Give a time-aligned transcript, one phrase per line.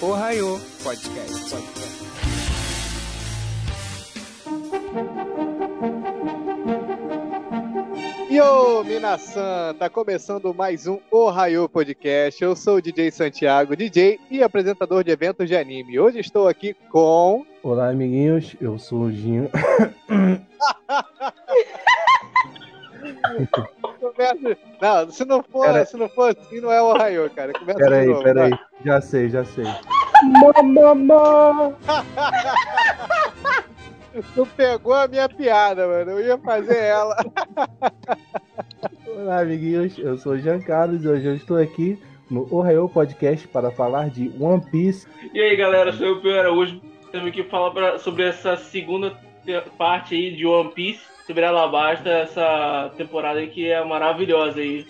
[0.00, 1.50] Ohio Podcast.
[1.50, 1.98] Podcast.
[8.30, 9.74] Yo, Minasan!
[9.76, 12.40] Tá começando mais um Ohio Podcast.
[12.40, 15.98] Eu sou o DJ Santiago, DJ e apresentador de eventos de anime.
[15.98, 17.44] Hoje estou aqui com.
[17.60, 18.54] Olá, amiguinhos.
[18.60, 19.50] Eu sou o Ginho.
[24.18, 24.58] Começa...
[24.80, 27.52] Não, se não, for, Pera- se não for assim, não é Ohio, cara.
[27.52, 28.50] Começa Peraí, de novo, peraí.
[28.84, 29.64] Já sei, já sei.
[30.42, 31.72] Mamamá!
[34.34, 36.10] Tu pegou a minha piada, mano.
[36.12, 37.16] Eu ia fazer ela.
[39.06, 39.96] Olá, amiguinhos.
[39.96, 41.96] Eu sou o Jean Carlos e hoje eu estou aqui
[42.28, 45.06] no Ohio Podcast para falar de One Piece.
[45.32, 46.80] E aí galera, sou eu, Pio Araújo.
[47.04, 49.12] Estamos aqui falar pra- sobre essa segunda
[49.44, 54.86] te- parte aí de One Piece, sobre Alabasta, essa temporada que é maravilhosa aí.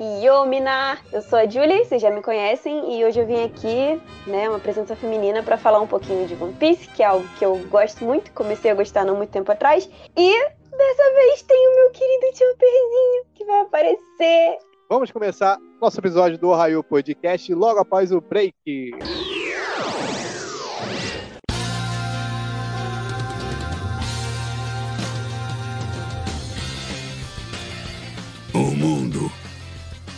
[0.00, 0.98] Yo, Mina!
[1.12, 4.58] Eu sou a Julie, vocês já me conhecem, e hoje eu vim aqui, né, uma
[4.58, 8.02] presença feminina, pra falar um pouquinho de One Piece, que é algo que eu gosto
[8.02, 12.38] muito, comecei a gostar não muito tempo atrás, e dessa vez tem o meu querido
[12.38, 14.58] Chopperzinho, que vai aparecer.
[14.88, 18.54] Vamos começar nosso episódio do Ohio Podcast logo após o break.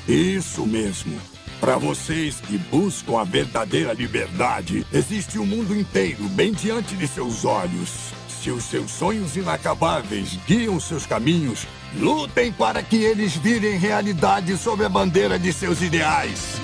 [0.09, 1.19] Isso mesmo.
[1.61, 7.45] Para vocês que buscam a verdadeira liberdade, existe o mundo inteiro bem diante de seus
[7.45, 8.13] olhos.
[8.29, 11.67] Se os seus sonhos inacabáveis guiam seus caminhos,
[11.99, 16.61] lutem para que eles virem realidade sob a bandeira de seus ideais.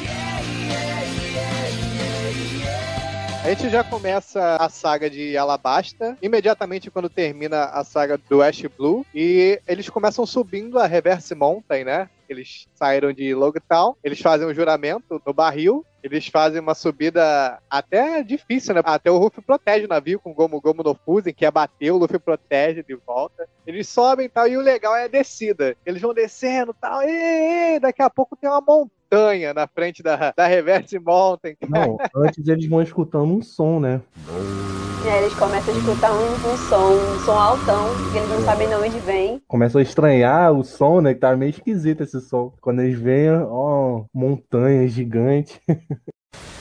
[3.43, 8.63] A gente já começa a saga de Alabasta, imediatamente quando termina a saga do Ash
[8.77, 12.11] Blue, e eles começam subindo a Reverse Mountain, né?
[12.31, 18.23] Eles saíram de Logtown, eles fazem um juramento no barril, eles fazem uma subida até
[18.23, 18.83] difícil, né?
[18.85, 21.99] Até o Luffy protege o navio com Gomu Gomu no Fusen, que é bater, o
[21.99, 23.49] Luffy protege de volta.
[23.67, 25.77] Eles sobem e tal, e o legal é a descida.
[25.85, 29.00] Eles vão descendo e tal, e, e daqui a pouco tem uma montanha
[29.55, 31.57] na frente da, da Reverse Mountain.
[31.69, 34.01] Não, antes eles vão escutando um som, né?
[35.05, 38.43] E aí eles começam a escutar um, um som, um som altão, que eles não
[38.43, 39.43] sabem de onde vem.
[39.49, 41.15] Começam a estranhar o som, né?
[41.15, 42.53] Que tá meio esquisito esse som.
[42.61, 45.61] Quando eles veem, ó, montanha gigante.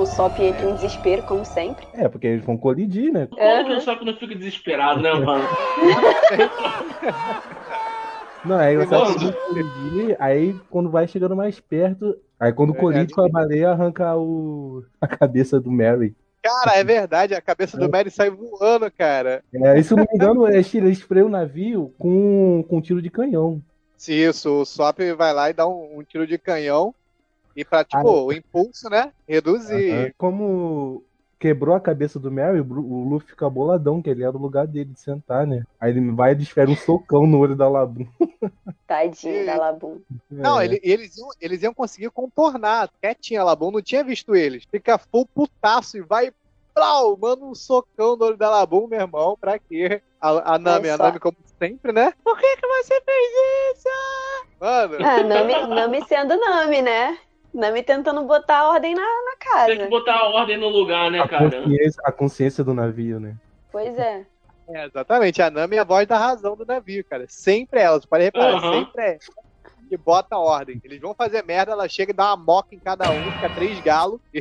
[0.00, 1.86] O Sop entra em desespero, como sempre.
[1.92, 3.26] É, porque eles vão colidir, né?
[3.26, 5.44] Como que o Sop não fica desesperado, né, mano?
[8.42, 8.88] Não, aí você
[9.46, 13.14] colidir, aí quando vai chegando mais perto, aí quando É, colide é.
[13.14, 14.82] com a baleia, arranca o...
[14.98, 16.16] a cabeça do Mary.
[16.42, 19.44] Cara, é verdade, a cabeça do Mary sai voando, cara.
[19.52, 23.10] É, e se não me engano, é, eles sprayam o navio com, com tiro de
[23.10, 23.60] canhão.
[23.98, 26.94] Se isso, o Sop vai lá e dá um, um tiro de canhão.
[27.56, 29.12] E pra, tipo, Ah, o impulso, né?
[29.28, 30.14] Reduzir.
[30.16, 31.02] Como
[31.38, 34.90] quebrou a cabeça do Mary, o Luffy fica boladão, que ele era o lugar dele
[34.92, 35.64] de sentar, né?
[35.80, 38.06] Aí ele vai e desfere um socão no olho da Labum.
[38.86, 40.00] Tadinho da Labum.
[40.30, 40.64] Não, É.
[40.66, 42.90] ele- eles, iam, eles iam conseguir contornar.
[43.00, 44.64] Quietinha, Labum não tinha visto eles.
[44.70, 46.30] Fica full putaço e vai.
[46.74, 49.36] Plau, manda um socão no olho da Labum, meu irmão.
[49.40, 50.00] Pra quê?
[50.20, 50.96] A, a Nami, a.
[50.98, 52.12] Nami, como sempre, né?
[52.22, 53.32] Por que, que você fez
[53.76, 53.88] isso?
[54.60, 57.18] Mano, Ah, Nami, Nami sendo Nami, né?
[57.52, 59.90] Nami tentando botar ordem na, na Tem que casa.
[59.90, 61.50] botar a ordem no lugar, né, a, cara?
[61.62, 63.34] consciência, a consciência do navio, né?
[63.72, 64.24] Pois é.
[64.68, 65.42] é, exatamente.
[65.42, 67.24] A Nami é a voz da razão do navio, cara.
[67.28, 68.00] Sempre é ela.
[68.00, 68.84] Você pode reparar, Aham.
[68.84, 69.50] sempre é ela
[69.90, 70.80] que bota a ordem.
[70.84, 73.80] Eles vão fazer merda, ela chega e dá uma moca em cada um, fica três
[73.80, 74.38] galos e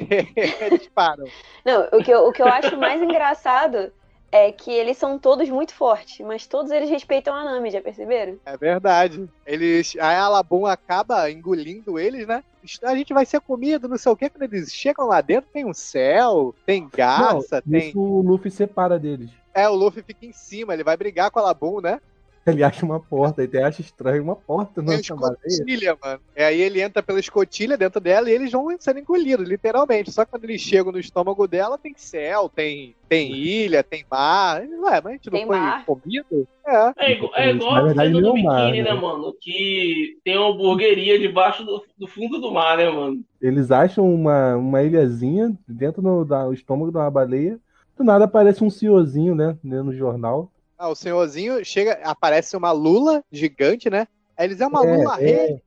[0.61, 1.25] eles param.
[1.65, 3.91] Não, o que, eu, o que eu acho mais engraçado
[4.31, 8.37] é que eles são todos muito fortes, mas todos eles respeitam a Nami, já perceberam?
[8.45, 9.27] É verdade.
[9.45, 9.95] Eles.
[9.99, 12.43] Aí a Labum acaba engolindo eles, né?
[12.83, 14.29] A gente vai ser comido, não sei o quê.
[14.29, 17.89] Quando eles chegam lá dentro, tem um céu, tem garça, Não, tem.
[17.89, 19.31] Isso o Luffy separa deles.
[19.53, 21.99] É, o Luffy fica em cima, ele vai brigar com a Labum, né?
[22.45, 25.37] Ele acha uma porta, ele acha estranho uma porta Tem a nessa baleia.
[25.45, 26.19] escotilha, mano.
[26.35, 30.11] É, aí ele entra pela escotilha dentro dela e eles vão sendo engolidos, literalmente.
[30.11, 34.61] Só que quando eles chegam no estômago dela, tem céu, tem, tem ilha, tem mar.
[34.61, 35.85] Ué, mas a gente não Tem foi mar.
[35.85, 36.47] comido?
[36.65, 36.93] É.
[36.97, 38.99] É, igual- é igual Na a verdade, cena do é um mar, biquíni, né, né?
[39.01, 39.35] mano?
[39.39, 43.21] Que tem uma hamburgueria debaixo do, do fundo do mar, né, mano?
[43.41, 47.59] Eles acham uma, uma ilhazinha dentro do da- o estômago de uma baleia.
[47.97, 49.57] Do nada aparece um ciozinho, né?
[49.63, 50.49] né, No jornal.
[50.79, 54.07] Ah, o senhorzinho chega, aparece uma lula gigante, né?
[54.37, 55.25] Aí eles é uma É, lula é.
[55.25, 55.61] rei.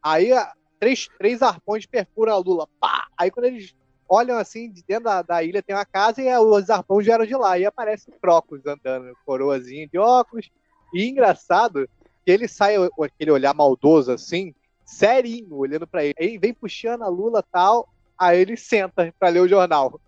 [0.00, 2.68] Aí a- três, três arpões perfuram a lula.
[2.80, 3.08] Pá!
[3.18, 3.74] Aí quando eles
[4.08, 7.26] olham assim, de dentro da, da ilha tem uma casa e a- os arpões vieram
[7.26, 7.58] de lá.
[7.58, 10.48] E aparece o Crocus andando, coroazinho de óculos.
[10.94, 11.88] E engraçado
[12.24, 14.54] que ele sai com aquele olhar maldoso assim,
[14.86, 16.14] serinho, olhando pra ele.
[16.18, 17.88] Aí vem puxando a lula tal.
[18.16, 20.00] Aí ele senta pra ler o jornal.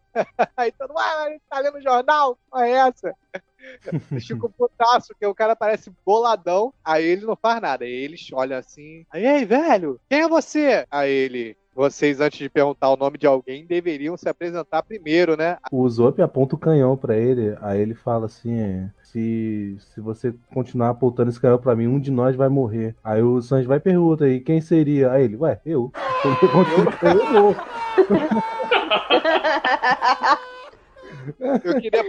[0.56, 2.38] Aí todo mundo, ah, ele tá lendo o jornal?
[2.50, 3.14] Qual é essa?
[4.20, 7.84] Ficam putaço, porque o cara parece boladão, aí ele não faz nada.
[7.84, 10.86] Aí eles olham assim, aí, velho, quem é você?
[10.90, 15.56] Aí ele, vocês antes de perguntar o nome de alguém, deveriam se apresentar primeiro, né?
[15.70, 17.56] O Zop aponta o canhão pra ele.
[17.62, 22.10] Aí ele fala assim: se, se você continuar apontando esse canhão pra mim, um de
[22.10, 22.94] nós vai morrer.
[23.02, 25.12] Aí o Sanji vai e pergunta aí: quem seria?
[25.12, 25.90] Aí ele: ué, eu.
[26.24, 27.56] Eu canhão, eu vou.
[31.64, 32.04] Eu queria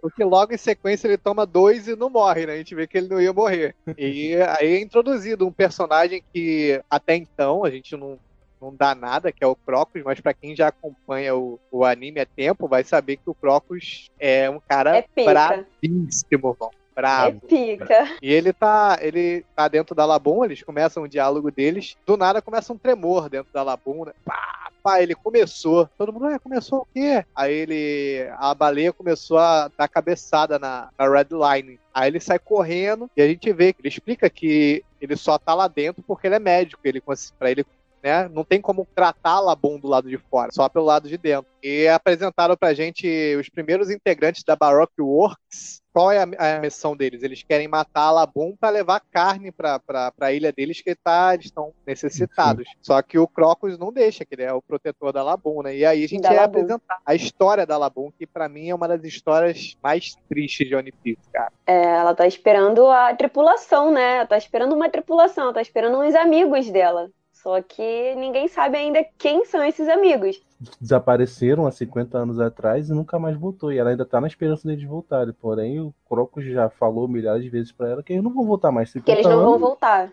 [0.00, 2.54] porque logo em sequência ele toma dois e não morre, né?
[2.54, 3.74] A gente vê que ele não ia morrer.
[3.98, 8.18] E aí é introduzido um personagem que até então a gente não,
[8.60, 12.20] não dá nada, que é o Crocus, mas pra quem já acompanha o, o anime
[12.20, 16.56] há tempo, vai saber que o Crocus é um cara É bravíssimo, irmão.
[16.60, 17.40] É Bravo.
[17.40, 18.16] pica.
[18.22, 21.94] E ele tá, ele tá dentro da Labum, eles começam o diálogo deles.
[22.06, 24.12] Do nada começa um tremor dentro da Labum, né?
[24.24, 25.88] Pá, pá, ele começou.
[25.98, 27.24] Todo mundo, ué, começou o quê?
[27.34, 31.80] Aí ele, a baleia começou a dar cabeçada na, na Red Line.
[31.92, 35.54] Aí ele sai correndo e a gente vê que ele explica que ele só tá
[35.54, 36.80] lá dentro porque ele é médico.
[36.84, 37.02] Ele,
[37.36, 37.66] pra ele
[38.02, 38.28] né?
[38.28, 41.46] Não tem como tratar a Labum do lado de fora, só pelo lado de dentro.
[41.62, 45.82] E apresentaram pra gente os primeiros integrantes da Baroque Works.
[45.92, 47.22] Qual é a, a missão deles?
[47.22, 51.32] Eles querem matar a Labum para levar carne pra, pra, pra ilha deles que tá,
[51.32, 52.68] eles estão necessitados.
[52.82, 55.74] Só que o Crocus não deixa, que ele é o protetor da Labum, né?
[55.74, 56.60] E aí a gente Da Labum.
[56.60, 60.76] apresentar a história da Labum, que pra mim é uma das histórias mais tristes de
[60.76, 61.50] One Piece, cara.
[61.66, 64.18] É, ela tá esperando a tripulação, né?
[64.18, 67.10] Ela tá esperando uma tripulação, ela tá esperando uns amigos dela.
[67.46, 70.42] Só que ninguém sabe ainda quem são esses amigos.
[70.80, 73.70] Desapareceram há 50 anos atrás e nunca mais voltou.
[73.70, 75.32] E ela ainda tá na esperança deles voltarem.
[75.32, 78.72] Porém, o Crocus já falou milhares de vezes pra ela que eles não vão voltar
[78.72, 78.90] mais.
[78.90, 80.12] 50 Que eles não vão anos, voltar.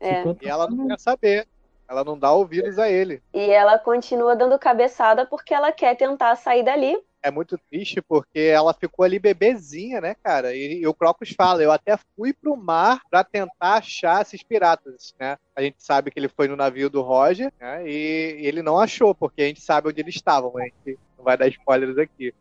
[0.00, 0.22] É.
[0.22, 1.46] 50 E ela não quer saber.
[1.86, 3.22] Ela não dá ouvidos a ele.
[3.34, 6.96] E ela continua dando cabeçada porque ela quer tentar sair dali.
[7.22, 10.54] É muito triste porque ela ficou ali bebezinha, né, cara?
[10.54, 15.14] E, e o Crocus fala, eu até fui pro mar pra tentar achar esses piratas,
[15.18, 15.36] né?
[15.54, 17.86] A gente sabe que ele foi no navio do Roger, né?
[17.86, 20.64] E ele não achou, porque a gente sabe onde eles estavam, né?
[20.64, 22.34] A gente não vai dar spoilers aqui.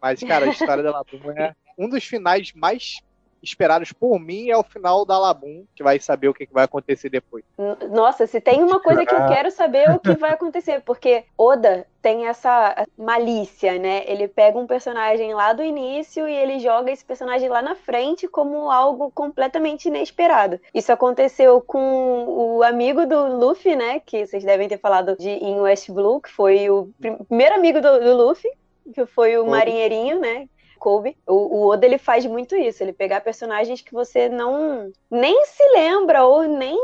[0.00, 3.00] Mas, cara, a história da Labum é um dos finais mais
[3.42, 7.08] esperados por mim é o final da Labum, que vai saber o que vai acontecer
[7.08, 7.44] depois.
[7.90, 11.24] Nossa, se tem uma coisa que eu quero saber é o que vai acontecer, porque
[11.36, 14.04] Oda tem essa malícia, né?
[14.06, 18.28] Ele pega um personagem lá do início e ele joga esse personagem lá na frente
[18.28, 20.60] como algo completamente inesperado.
[20.72, 24.00] Isso aconteceu com o amigo do Luffy, né?
[24.00, 27.80] Que vocês devem ter falado de em West Blue, que foi o prim- primeiro amigo
[27.80, 28.50] do, do Luffy,
[28.94, 30.48] que foi o marinheirinho, né?
[30.76, 31.16] Kobe.
[31.26, 35.62] O, o Oda ele faz muito isso, ele pegar personagens que você não nem se
[35.72, 36.78] lembra ou nem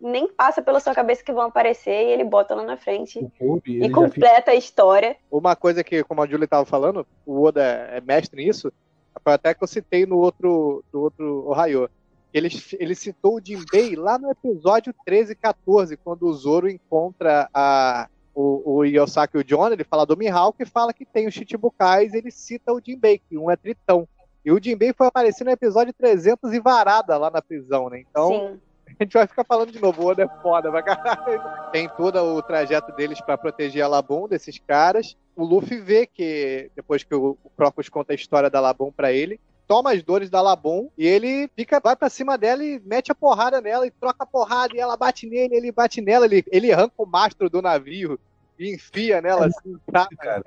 [0.00, 3.76] nem passa pela sua cabeça que vão aparecer e ele bota lá na frente Kobe,
[3.76, 5.16] e já fica completa a história.
[5.30, 8.72] Uma coisa que, como a Julie estava falando, o Oda é mestre nisso,
[9.22, 11.90] foi até que eu citei no outro, no outro Ohio.
[12.32, 17.48] Ele, ele citou o Jinbei lá no episódio 13 e 14, quando o Zoro encontra
[17.52, 18.08] a,
[18.40, 21.34] o, o Yosaki e o John, ele fala do Mihawk e fala que tem os
[21.34, 24.08] Chichibukais, ele cita o Jinbei, que um é Tritão.
[24.44, 28.00] E o Jinbei foi aparecer no episódio 300 e varada lá na prisão, né?
[28.00, 28.60] Então, Sim.
[28.98, 31.42] a gente vai ficar falando de novo, o Oda é foda pra caralho.
[31.70, 35.16] Tem todo o trajeto deles pra proteger a Labum, desses caras.
[35.36, 39.12] O Luffy vê que, depois que o o Crocus conta a história da Labum pra
[39.12, 39.38] ele,
[39.70, 43.14] toma as dores da Labum e ele fica, vai pra cima dela e mete a
[43.14, 46.72] porrada nela e troca a porrada e ela bate nele, ele bate nela, ele, ele
[46.72, 48.18] arranca o mastro do navio
[48.60, 50.06] e enfia nela assim, tá?
[50.18, 50.42] cara.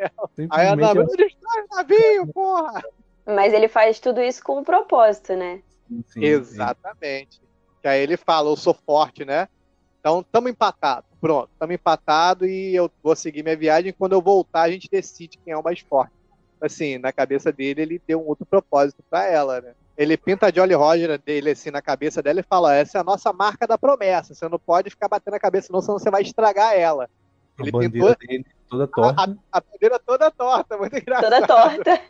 [0.51, 2.83] Aí a simplesmente Labum, destrói o navio, porra!
[3.25, 5.63] Mas ele faz tudo isso com um propósito, né?
[5.85, 7.41] assim, sim, Exatamente.
[7.81, 9.47] Que aí ele fala, eu sou forte, né?
[9.99, 11.05] Então, tamo empatado.
[11.19, 13.93] Pronto, tamo empatado e eu vou seguir minha viagem.
[13.97, 16.13] Quando eu voltar, a gente decide quem é o mais forte.
[16.61, 19.73] assim, na cabeça dele, ele deu um outro propósito pra ela, né?
[19.97, 23.03] Ele pinta a Jolly Roger dele assim na cabeça dela e fala: essa é a
[23.03, 24.33] nossa marca da promessa.
[24.33, 27.09] Você não pode ficar batendo a cabeça, não, senão você vai estragar ela.
[27.59, 29.21] A Ele bandeira dele toda torta.
[29.21, 31.29] A, a, a bandeira toda torta, muito engraçado.
[31.29, 32.01] Toda torta.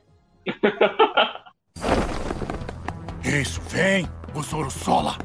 [3.23, 5.17] Isso, vem, o Zoro Sola.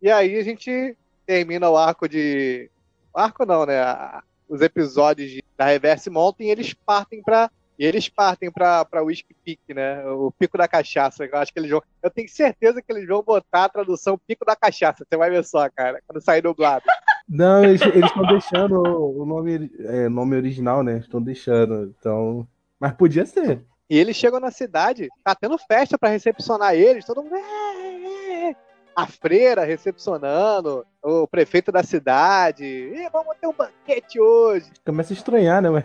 [0.00, 2.70] E aí a gente termina o arco de.
[3.14, 3.80] O arco não, né?
[3.80, 7.50] A- Os episódios de- da Reverse Mountain e eles partem pra.
[7.78, 10.04] E eles partem pra, pra Whisky Peak, né?
[10.06, 11.24] O pico da cachaça.
[11.24, 11.82] Eu acho que eles vão.
[12.02, 15.04] Eu tenho certeza que eles vão botar a tradução pico da cachaça.
[15.08, 16.84] Você vai ver só, cara, quando sair dublado.
[17.28, 20.98] Não, eles estão deixando o nome, é, nome original, né?
[20.98, 21.94] Estão deixando.
[21.98, 22.46] Então.
[22.78, 23.64] Mas podia ser.
[23.88, 27.34] E eles chegam na cidade, tá tendo festa pra recepcionar eles, todo mundo.
[27.36, 28.56] "É, é, é".
[28.96, 32.64] A freira recepcionando, o prefeito da cidade.
[32.64, 34.70] "Ih, vamos ter um banquete hoje.
[34.84, 35.68] Começa a estranhar, né?
[35.70, 35.84] Mas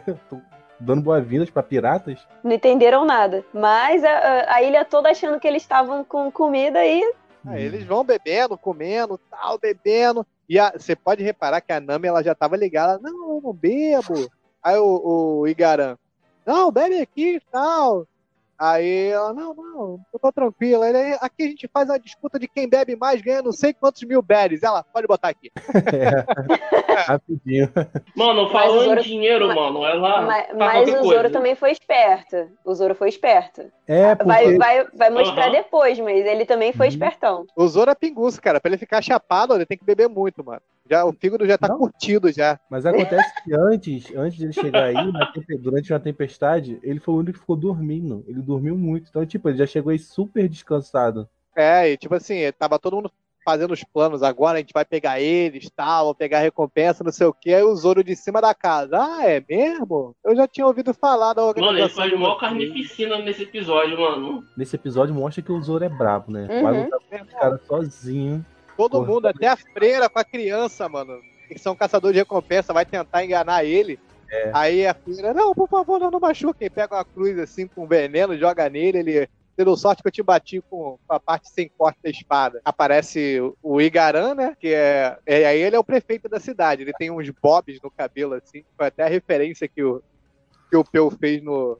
[0.79, 2.19] dando boas-vindas pra piratas.
[2.43, 3.43] Não entenderam nada.
[3.53, 7.01] Mas a, a- a ilha toda achando que eles estavam com comida e
[7.45, 10.25] Aí eles vão bebendo, comendo, tal, bebendo.
[10.49, 12.99] E você pode reparar que a Nami ela já tava ligada.
[12.99, 14.29] Não, eu não bebo.
[14.63, 15.95] Aí o, o Igaran,
[16.45, 18.07] não, bebe aqui e tal.
[18.59, 20.89] Aí ela, não, não, eu tô tranquila.
[20.89, 24.03] Ele, aqui a gente faz a disputa de quem bebe mais, ganha não sei quantos
[24.03, 24.63] mil berries.
[24.63, 25.49] Ela, pode botar aqui.
[27.07, 27.71] Rapidinho.
[28.15, 30.21] Mano, Zoro- em dinheiro, mas- mano, ela.
[30.23, 31.07] mas, tá mas o coisa.
[31.07, 32.49] Zoro também foi esperto.
[32.65, 33.63] O Zoro foi esperto.
[33.87, 34.27] É, porque.
[34.27, 35.51] Vai, vai, vai mostrar Aham.
[35.51, 36.91] depois, mas ele também foi Uhum.
[36.93, 37.45] espertão.
[37.55, 38.59] O Zoro é pinguço, cara.
[38.59, 40.61] Pra ele ficar chapado, ele tem que beber muito, mano.
[40.89, 41.77] Já, o fígado já tá Não.
[41.77, 42.59] curtido já.
[42.69, 46.99] Mas acontece que antes, antes de ele chegar aí, na tempe- durante uma tempestade, ele
[46.99, 48.23] foi o único que ficou dormindo.
[48.27, 49.07] Ele dormiu muito.
[49.09, 51.29] Então, tipo, ele já chegou aí super descansado.
[51.55, 53.11] É, e tipo assim, tava todo mundo
[53.45, 57.11] fazendo os planos agora, a gente vai pegar eles, tal, vou pegar a recompensa, não
[57.11, 58.97] sei o que, aí o Zoro de cima da casa.
[58.99, 60.13] Ah, é mesmo?
[60.23, 62.03] Eu já tinha ouvido falar da Mano, ele organização.
[62.03, 62.39] faz mó vocês.
[62.41, 64.43] carnificina nesse episódio, mano.
[64.55, 66.47] Nesse episódio mostra que o Zoro é brabo, né?
[66.49, 66.61] Uhum.
[66.63, 68.45] Vai lutar com os caras sozinho.
[68.79, 69.07] Todo Porra.
[69.07, 71.19] mundo, até a freira com a criança, mano,
[71.49, 73.99] que são caçadores de recompensa, vai tentar enganar ele.
[74.31, 74.51] É.
[74.53, 76.69] Aí a freira, não, por favor, não, não machuquem.
[76.69, 79.29] Pega uma cruz assim com veneno, joga nele, ele.
[79.53, 82.61] Você deu sorte que eu te bati com a parte sem corte da espada.
[82.63, 84.55] Aparece o- Igaran, né?
[84.57, 85.17] Que é.
[85.25, 86.83] é aí ele é o prefeito da cidade.
[86.83, 88.63] Ele tem uns bobs no cabelo, assim.
[88.77, 90.01] Foi até a referência que o,
[90.69, 91.77] que o Peu fez no,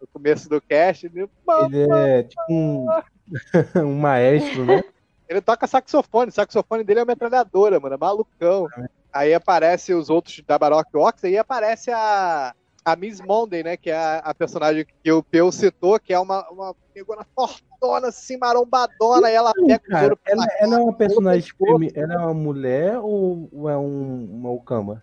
[0.00, 1.06] no começo do cast.
[1.06, 1.22] Ele,
[1.64, 2.86] Ele é tipo um,
[3.82, 4.84] um maestro, né?
[5.28, 8.68] Ele toca saxofone, o saxofone dele é uma metralhadora, mano, é malucão.
[9.12, 12.54] Aí aparece os outros da Baroque Ox, aí aparece a,
[12.84, 16.18] a Miss Monday, né, que é a, a personagem que o Peu citou, que é
[16.18, 20.76] uma, uma pegona fortona, assim, marombadona, e ela pega o Cara, Zoro ela, pela ela
[20.76, 21.52] é uma personagem
[21.94, 25.02] Ela é uma mulher ou, ou é um, uma Okama?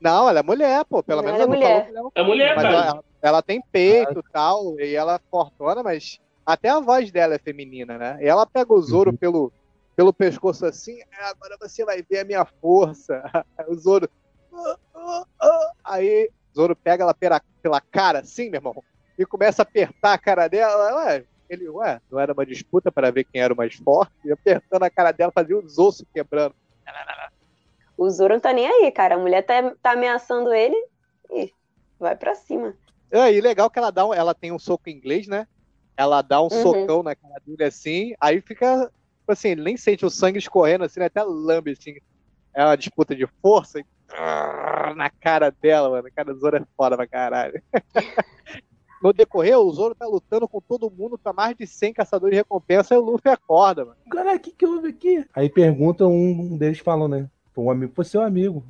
[0.00, 1.92] Não, ela é mulher, pô, pelo Ela menos é ela não mulher.
[1.94, 2.76] falou que ela É mulher, Mas cara.
[2.76, 7.34] ela, ela tem peito e tal, e ela é fortona, mas até a voz dela
[7.34, 8.18] é feminina, né?
[8.20, 9.16] E ela pega o Zoro Uhum.
[9.16, 9.52] pelo,
[9.96, 13.22] pelo pescoço assim, "É, agora você vai ver a minha força.
[13.68, 14.08] o Zoro.
[14.52, 18.84] "Ah, ah, ah." Aí o Zoro pega ela pela, pela cara, assim, meu irmão,
[19.18, 21.04] e começa a apertar a cara dela.
[21.04, 24.12] Ué, ele, ué, não era uma disputa para ver quem era o mais forte?
[24.24, 26.54] E apertando a cara dela, fazia os ossos quebrando.
[27.96, 29.14] O Zoro não tá nem aí, cara.
[29.14, 30.76] A mulher tá, tá ameaçando ele
[31.30, 31.52] e
[31.98, 32.74] vai pra cima.
[33.10, 35.46] É, e legal que ela dá um, ela tem um soco em inglês, né?
[35.96, 36.62] Ela dá um Uhum.
[36.62, 38.84] socão na cara dele assim, aí fica,
[39.20, 41.94] tipo assim, ele nem sente o sangue escorrendo assim, ele até lambe assim.
[42.54, 43.84] É uma disputa de força e,
[44.94, 46.06] na cara dela, mano.
[46.06, 47.62] A cara do Zoro é foda pra caralho.
[49.02, 52.36] No decorrer, o Zoro tá lutando com todo mundo, tá mais de 100 caçadores de
[52.36, 53.96] recompensa e o Luffy acorda, mano.
[54.08, 55.26] Cara, o que, que houve aqui?
[55.34, 57.28] Aí pergunta, um deles falou, né?
[57.52, 58.64] Pô, um amigo, foi seu amigo.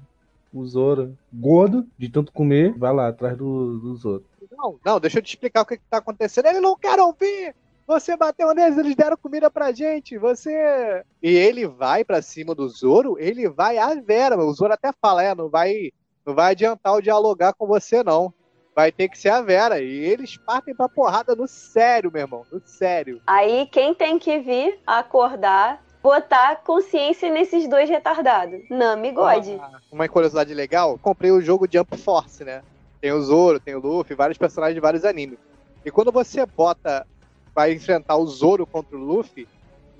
[0.53, 4.25] O Zoro, gordo, de tanto comer, vai lá atrás do, do Zoro.
[4.51, 6.47] Não, não, deixa eu te explicar o que, que tá acontecendo.
[6.47, 7.55] Ele não quer ouvir!
[7.87, 11.05] Você bateu neles, eles deram comida pra gente, você.
[11.23, 14.37] E ele vai pra cima do Zoro, ele vai a Vera.
[14.37, 15.91] O Zoro até fala, é, não vai,
[16.25, 18.33] não vai adiantar o dialogar com você, não.
[18.75, 19.81] Vai ter que ser a Vera.
[19.81, 22.47] E eles partem pra porrada no sério, meu irmão.
[22.51, 23.21] No sério.
[23.27, 28.63] Aí quem tem que vir acordar, botar consciência nesses dois retardados.
[28.69, 29.47] Nami e God.
[29.47, 32.63] Uma, uma curiosidade legal, comprei o jogo Jump Force, né?
[33.01, 35.39] Tem o Zoro, tem o Luffy, vários personagens de vários animes.
[35.85, 37.07] E quando você bota,
[37.55, 39.49] vai enfrentar o Zoro contra o Luffy,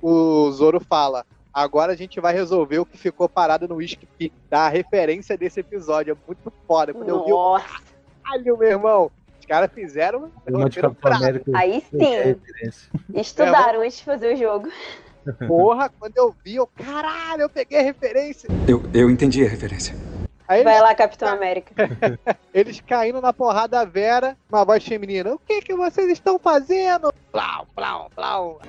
[0.01, 4.35] o Zoro fala, agora a gente vai resolver o que ficou parado no Whisky Peak.
[4.49, 6.93] Dá a referência desse episódio, é muito foda.
[6.93, 7.83] Quando eu vi o Nossa,
[8.23, 12.91] caralho, meu irmão, os caras fizeram um aí é sim, referência.
[13.15, 14.69] estudaram antes de fazer o jogo.
[15.47, 18.49] Porra, quando eu vi, eu, caralho, eu peguei a referência.
[18.67, 19.95] Eu, eu entendi a referência.
[20.49, 21.73] Aí Vai eles, lá, Capitão América.
[22.53, 25.35] eles caindo na porrada da Vera, uma voz feminina.
[25.35, 27.13] O que que vocês estão fazendo?
[27.31, 28.61] Plau, plau, plau.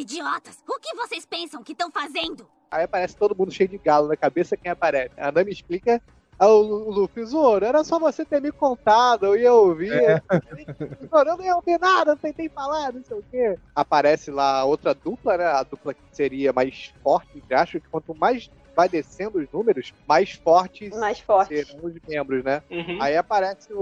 [0.00, 0.58] Idiotas!
[0.68, 2.46] O que vocês pensam que estão fazendo?
[2.70, 5.12] Aí aparece todo mundo cheio de galo na cabeça, quem aparece?
[5.18, 6.00] A Nami explica.
[6.38, 9.90] Aí o Lu- o Luffy, Zoro, era só você ter me contado, eu ia ouvir.
[11.10, 13.58] Zoro, eu não ia ouvir nada, não tentei falar, não sei o quê.
[13.74, 15.44] Aparece lá outra dupla, né?
[15.44, 20.32] A dupla que seria mais forte, acho que quanto mais vai descendo os números, mais
[20.32, 21.62] fortes Mais forte.
[21.62, 22.62] serão os membros, né?
[22.70, 22.96] Uhum.
[23.02, 23.78] Aí aparece o,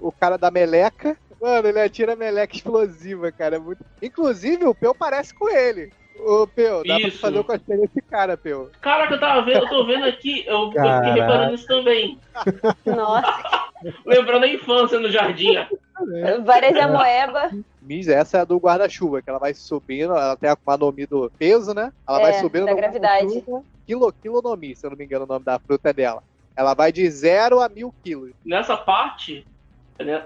[0.00, 1.16] o, o cara da meleca.
[1.40, 3.56] Mano, ele atira meleca explosiva, cara.
[3.56, 3.84] é Muito...
[4.02, 5.92] Inclusive, o Peu parece com ele.
[6.18, 7.10] Ô, Peu, dá Isso.
[7.18, 8.70] pra fazer o cosplay desse cara, Peu.
[8.80, 11.12] Caraca, eu tava vendo, eu tô vendo aqui, eu, eu fiquei Caraca.
[11.12, 12.18] reparando isso também.
[12.86, 13.66] Nossa.
[14.06, 15.54] Lembrando a infância no jardim.
[16.44, 17.50] Várias amoeba.
[17.82, 21.30] Miss, essa é a do guarda-chuva, que ela vai subindo, ela tem a Manomi do
[21.38, 21.92] peso, né?
[22.08, 23.44] Ela É, vai subindo da no gravidade.
[23.86, 26.22] Quilo, quilonomi, se eu não me engano o nome da fruta é dela.
[26.56, 28.32] Ela vai de 0 a mil quilos.
[28.44, 29.46] Nessa parte,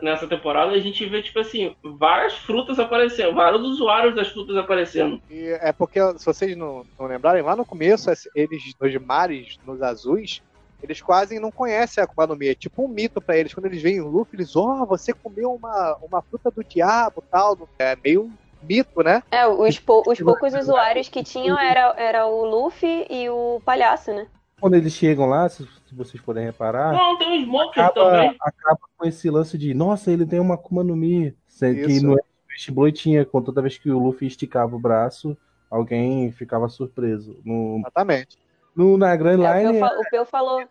[0.02, 5.20] nessa temporada, a gente vê, tipo assim, várias frutas aparecendo, vários usuários das frutas aparecendo.
[5.30, 9.82] E é porque, se vocês não, não lembrarem, lá no começo, eles, nos mares, nos
[9.82, 10.42] azuis,
[10.82, 12.48] eles quase não conhecem a Akuma no Mi.
[12.48, 13.52] É tipo um mito pra eles.
[13.52, 17.68] Quando eles veem o Luffy, eles, ó, você comeu uma, uma fruta do diabo tal.
[17.78, 19.22] É meio um mito, né?
[19.30, 24.10] É, os, pou- os poucos usuários que tinham era, era o Luffy e o palhaço,
[24.12, 24.26] né?
[24.58, 25.48] Quando eles chegam lá,
[25.90, 28.36] se, vocês puderem reparar, Não, tem um Smoker acaba, também.
[28.40, 31.36] acaba com esse lance de, nossa, ele tem uma Akuma no Mi.
[31.58, 32.12] Que no
[32.48, 35.36] West Blue tinha, com toda vez que o Luffy esticava o braço,
[35.70, 37.38] alguém ficava surpreso.
[37.44, 38.38] No, Exatamente.
[38.74, 40.62] no- na Grand É, o, Line, Peu fa- o Peu falou.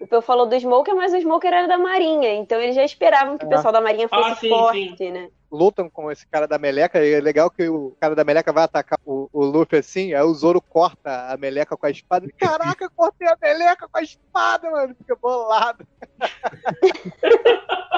[0.00, 3.36] O Peu falou do Smoker, mas o Smoker era da Marinha, então eles já esperavam
[3.36, 3.50] que o É.
[3.50, 5.28] pessoal da Marinha fosse Ah, sim, forte, né?
[5.54, 7.04] Lutam com esse cara da meleca.
[7.04, 10.12] E é legal que o cara da meleca vai atacar o, o Luffy assim.
[10.12, 12.26] Aí o Zoro corta a meleca com a espada.
[12.36, 14.94] Caraca, cortei a meleca com a espada, mano.
[14.96, 15.86] Fica bolado.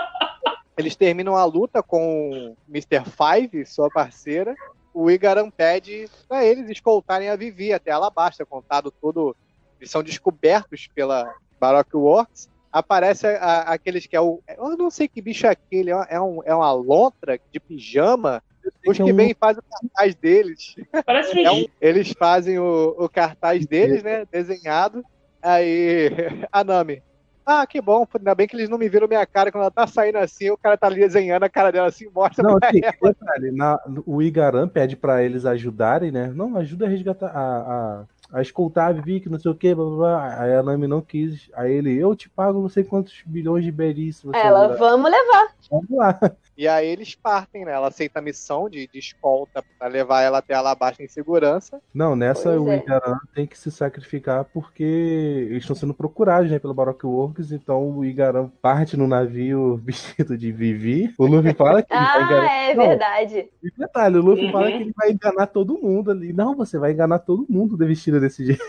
[0.77, 3.03] Eles terminam a luta com o Mr.
[3.05, 4.55] Five, sua parceira.
[4.93, 9.35] O Igaram pede pra eles escoltarem a Vivi até Alabasta, contado todo.
[9.81, 12.51] Eles são descobertos pela Baroque Works.
[12.73, 14.41] Aparece a- a- aqueles que é o.
[14.57, 18.43] Eu não sei que bicho é aquele, é, é um, é uma lontra de pijama.
[18.87, 20.75] Os que é vêm e fazem o cartaz deles.
[21.07, 24.25] Parece É um- eles fazem o, o cartaz deles, né?
[24.31, 25.05] Desenhado.
[25.41, 26.11] Aí,
[26.51, 27.03] a Nami.
[27.49, 28.05] Ah, que bom.
[28.19, 30.51] Ainda bem que eles não me viram minha cara quando ela tá saindo assim.
[30.51, 32.95] O cara tá ali desenhando a cara dela assim, mostra Não, pra assim, ela.
[33.13, 36.27] detalhe, na- o Igaran pede pra eles ajudarem, né?
[36.35, 37.59] Não, ajuda a resgatar, a,
[38.01, 38.05] a,
[38.37, 40.43] a escoltar a Vivi, que não sei o que, blá, blá, blá.
[40.43, 41.49] Aí a Nami não quis.
[41.55, 44.23] Aí ele, eu te pago não sei quantos bilhões de beris.
[44.35, 45.55] Ela, ajudar." vamos levar.
[45.71, 46.21] Vamos lá.
[46.57, 47.73] E aí eles partem, né?
[47.73, 51.81] Ela aceita a missão de, de escolta pra levar ela até Alabasta em segurança.
[51.93, 52.77] Não, nessa Pois o é.
[52.79, 57.91] Igaran tem que se sacrificar porque eles estão sendo procurados, né, pelo Baroque Works, então
[57.99, 61.13] o Igaran parte no navio vestido de Vivi.
[61.19, 62.53] O Luffy fala que ele vai Ah, enganar.
[62.53, 63.51] é Não, verdade.
[63.63, 64.53] e detalhe, o Luffy Uhum.
[64.53, 66.33] fala que ele vai enganar todo mundo ali.
[66.33, 68.65] Não, você vai enganar todo mundo de vestido desse jeito.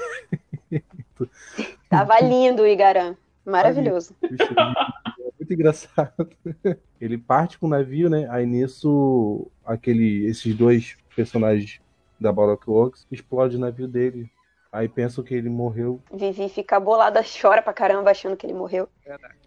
[1.89, 3.15] Tava lindo o Igaran.
[3.45, 4.13] Maravilhoso.
[4.21, 4.43] Vivi.
[4.43, 5.06] É
[5.47, 6.29] muito engraçado.
[6.99, 8.27] Ele parte com o navio, né?
[8.29, 11.79] Aí nisso, aquele, esses dois personagens
[12.19, 14.29] da Baroque Works explodem o navio dele.
[14.69, 18.89] Aí pensam que ele morreu Vivi fica bolada, chora pra caramba achando que ele morreu.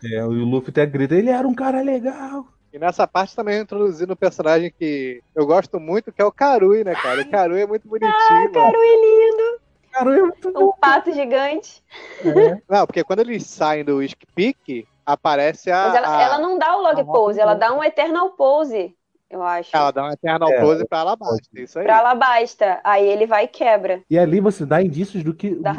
[0.02, 2.46] É, o Luffy até grita, ele era um cara legal.
[2.72, 6.32] E nessa parte também eu introduzi um personagem que eu gosto muito, que é o
[6.32, 7.20] Karui, né, cara?
[7.20, 8.12] O Karui é muito bonitinho,
[8.44, 8.52] mano.
[8.52, 9.60] Carui lindo.
[9.92, 10.72] Cara, é muito Um bom.
[10.80, 11.82] pato gigante.
[12.68, 15.86] Não, porque quando eles saem do Whisk Peak, aparece a.
[15.88, 18.94] Mas ela, a- ela não dá o log pose, ela dá um eternal pose,
[19.30, 19.70] eu acho.
[19.76, 21.40] ela dá uma Eternal É, Pose pra Alabasta.
[21.54, 21.84] Isso aí.
[21.84, 22.80] Pra Alabasta.
[22.82, 24.02] Aí ele vai e quebra.
[24.10, 25.72] E ali você dá indícios do que Da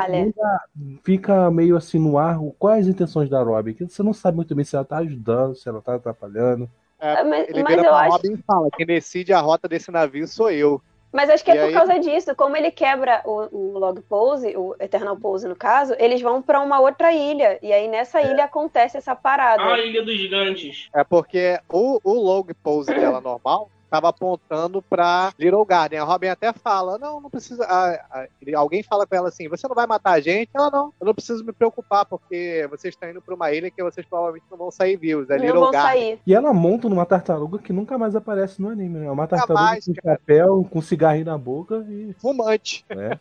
[1.03, 4.55] fica meio assim no ar, quais as intenções da Robin, que você não sabe muito
[4.55, 6.69] bem se ela tá ajudando, se ela tá atrapalhando.
[6.99, 8.11] É, Mas, ele mas vira eu pra acho.
[8.11, 10.81] Robin e fala: quem decide a rota desse navio sou eu.
[11.11, 13.99] Mas acho que é E por aí- causa disso, como ele quebra o, o log
[14.01, 17.59] pose, o eternal pose no caso, eles vão pra uma outra ilha.
[17.61, 19.61] E aí nessa ilha acontece essa parada.
[19.61, 20.87] Ah, Ilha dos Gigantes.
[20.93, 25.99] É porque o, o log pose dela normal tava apontando pra Little Garden.
[25.99, 27.65] A Robin até fala: Não, não precisa.
[27.65, 30.49] a- a- ele- alguém fala com ela assim: Você não vai matar a gente?
[30.53, 33.83] Ela não, eu não preciso me preocupar, porque vocês estão indo pra uma ilha que
[33.83, 35.29] vocês provavelmente não vão sair vivos.
[35.29, 35.91] É não Little vão Garden.
[35.91, 36.19] sair.
[36.25, 39.07] E ela monta numa tartaruga que nunca mais aparece no anime, né?
[39.07, 42.15] É uma tartaruga mais, com chapéu, com cigarrinho na boca e.
[42.19, 42.85] Fumante.
[42.89, 43.19] né?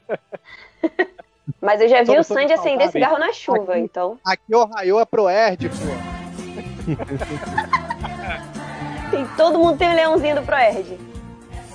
[1.61, 2.93] Mas eu já vi Somos o Sandy acender saudáveis.
[2.93, 3.81] cigarro na chuva, Aqui.
[3.81, 4.17] então.
[4.25, 5.75] Aqui Ohio é Proerd, pô.
[9.11, 10.99] Tem, todo mundo tem o leãozinho do Proerd.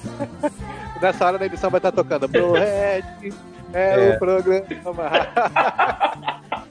[1.02, 3.06] Nessa hora da edição vai estar tocando Proerd
[3.74, 4.16] é, É.
[4.16, 5.12] o programa.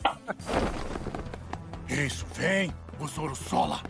[1.89, 3.81] Isso, vem, o Sola.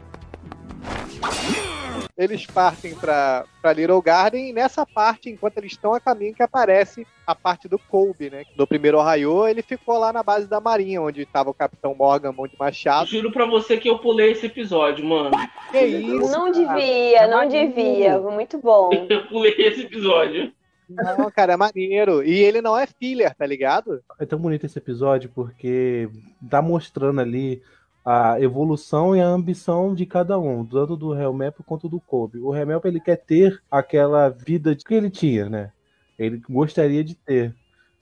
[2.16, 6.42] Eles partem pra, pra Little Garden e nessa parte, enquanto eles estão a caminho, que
[6.44, 8.44] aparece a parte do Colby, né?
[8.56, 12.30] Do primeiro Ohio, ele ficou lá na base da marinha, onde estava o Capitão Morgan,
[12.30, 13.08] mão de machado.
[13.08, 15.32] Juro pra você que eu pulei esse episódio, mano.
[15.72, 16.30] Que isso?
[16.30, 16.74] não cara?
[16.74, 18.18] devia, é não devia.
[18.18, 18.90] Muito bom.
[19.10, 20.52] Eu pulei esse episódio.
[20.88, 22.22] Não, cara, é maneiro.
[22.22, 24.02] E ele não é filler, tá ligado?
[24.20, 26.08] É tão bonito esse episódio porque
[26.48, 27.62] tá mostrando ali
[28.04, 32.38] a evolução e a ambição de cada um, tanto do Helmep quanto do Kobe.
[32.40, 35.72] O Helmep ele quer ter aquela vida que ele tinha, né?
[36.18, 37.54] Ele gostaria de ter,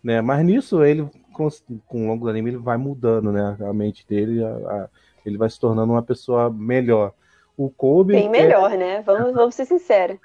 [0.03, 0.21] né?
[0.21, 1.49] Mas nisso ele com,
[1.87, 3.57] com o longo do anime ele vai mudando, né?
[3.61, 4.89] A mente dele, a- a-
[5.25, 7.13] ele vai se tornando uma pessoa melhor.
[7.57, 9.03] O Kobe Bem quer- melhor, né?
[9.03, 10.19] Vamos, vamos ser sinceros.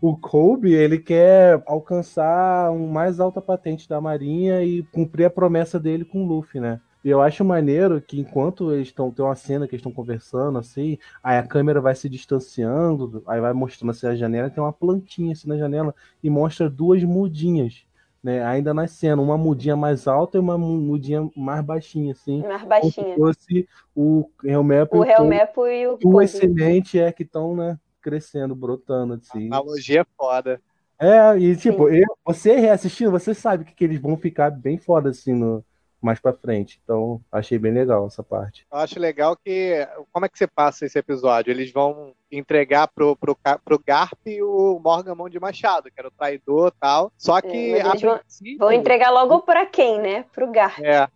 [0.00, 5.78] o Kobe, ele quer alcançar um mais alta patente da Marinha e cumprir a promessa
[5.78, 6.80] dele com o Luffy, né?
[7.04, 9.10] E eu acho maneiro que enquanto eles estão.
[9.12, 13.40] Tem uma cena que eles estão conversando, assim, aí a câmera vai se distanciando, aí
[13.40, 17.84] vai mostrando assim a janela, tem uma plantinha assim na janela e mostra duas mudinhas,
[18.22, 18.44] né?
[18.44, 22.44] Ainda nascendo, uma mudinha mais alta e uma mu- mudinha mais baixinha, assim.
[22.48, 23.14] Mais Como baixinha.
[23.14, 27.78] se fosse o Helmep O Helmepo e o duas sementes é que estão, né?
[28.02, 29.48] Crescendo, brotando, assim.
[29.50, 30.60] A analogia é foda.
[31.00, 35.10] É, e tipo, eu- você reassistindo, você sabe que, que eles vão ficar bem foda
[35.10, 35.64] assim no,
[36.00, 36.80] mais pra frente.
[36.84, 38.66] Então, achei bem legal essa parte.
[38.72, 39.86] Eu acho legal que.
[40.12, 41.50] Como é que você passa esse episódio?
[41.50, 46.12] Eles vão entregar pro, pro, pro Garp o Morgan Mão de Machado, que era o
[46.12, 47.12] traidor e tal.
[47.16, 47.74] Só que.
[47.74, 50.24] É, a eles vão- princípio- Vão entregar logo pra quem, né?
[50.32, 50.76] Pro Gar.
[50.84, 51.08] É.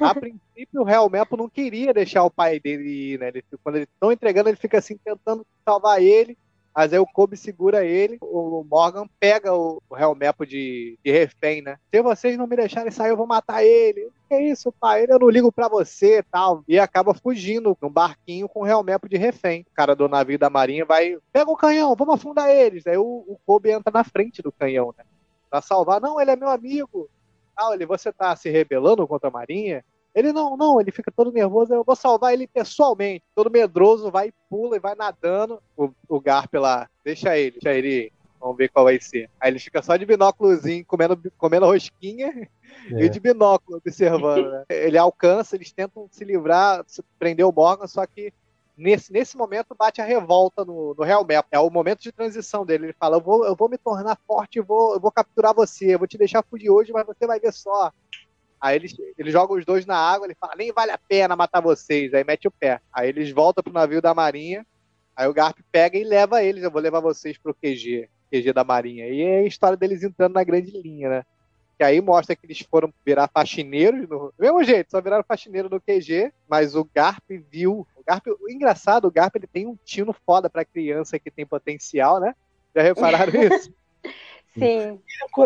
[0.00, 3.28] A princípio, o Helmepo não queria deixar o pai dele ir, né?
[3.28, 6.38] Ele, quando eles estão entregando, ele fica assim, tentando salvar ele.
[6.78, 11.60] Mas aí o Kobe segura ele, o Morgan pega o, o Helmepo de, de refém,
[11.60, 11.76] né?
[11.92, 14.08] Se vocês não me deixarem sair, eu vou matar ele.
[14.28, 15.04] Que isso, pai?
[15.08, 16.62] Eu não ligo pra você tal.
[16.68, 19.62] E acaba fugindo num barquinho com o Helmepo de refém.
[19.62, 22.86] O cara do navio da marinha vai, pega o canhão, vamos afundar eles.
[22.86, 25.02] Aí o, o Kobe entra na frente do canhão, né?
[25.50, 26.00] Pra salvar.
[26.00, 27.10] Não, ele é meu amigo.
[27.56, 29.84] Ah, ele, você tá se rebelando contra a marinha?
[30.14, 33.24] Ele não, não, ele fica todo nervoso, eu vou salvar ele pessoalmente.
[33.34, 35.62] Todo medroso, vai, pula e vai nadando.
[35.76, 38.12] O, o Garp lá, deixa ele, deixa ele ir.
[38.40, 39.28] Vamos ver qual vai ser.
[39.40, 42.48] Aí ele fica só de binóculozinho, comendo, comendo rosquinha
[42.92, 43.04] É.
[43.04, 44.64] e de binóculo observando, né?
[44.70, 48.32] Ele alcança, eles tentam se livrar, se prender o Morgan, só que
[48.76, 51.46] nesse, nesse momento bate a revolta no, no Real Map.
[51.50, 52.86] É o momento de transição dele.
[52.86, 55.94] Ele fala: Eu vou, eu vou me tornar forte, eu vou, eu vou capturar você,
[55.94, 57.92] eu vou te deixar fugir hoje, mas você vai ver só.
[58.60, 61.60] Aí eles, ele joga os dois na água, ele fala, nem vale a pena matar
[61.60, 62.12] vocês.
[62.12, 62.80] Aí mete o pé.
[62.92, 64.66] Aí eles voltam pro navio da marinha.
[65.16, 66.62] Aí o Garp pega e leva eles.
[66.62, 69.06] Eu vou levar vocês pro QG, QG da marinha.
[69.06, 71.24] E é a história deles entrando na grande linha, né?
[71.76, 74.08] Que aí mostra que eles foram virar faxineiros.
[74.08, 74.32] No...
[74.36, 76.32] Do mesmo jeito, só viraram faxineiro no QG.
[76.48, 77.86] Mas o Garp viu.
[77.96, 81.46] O, Garp, o engraçado, o Garp ele tem um tino foda pra criança que tem
[81.46, 82.34] potencial, né?
[82.74, 83.72] Já repararam isso?
[84.54, 85.00] Sim.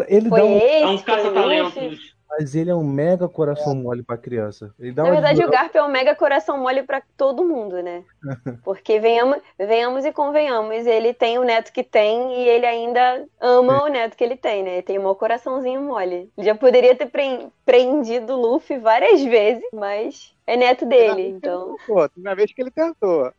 [0.08, 1.04] Ele Foi dá um, É um esse, o Luffy.
[1.04, 2.11] caça-talentos.
[2.38, 4.74] Mas ele é um mega coração mole pra criança.
[4.78, 8.02] Na verdade, o desmoral- Garp é um mega coração mole pra todo mundo, né?
[8.64, 13.84] Porque venhamos, venhamos e convenhamos, ele tem o neto que tem e ele ainda ama
[13.84, 14.74] o neto que ele tem, né?
[14.74, 16.30] Ele tem um coraçãozinho mole.
[16.36, 21.76] Ele já poderia ter pre- prendido o Luffy várias vezes, mas é neto dele, então.
[21.86, 23.30] Pô, uma vez que ele tentou.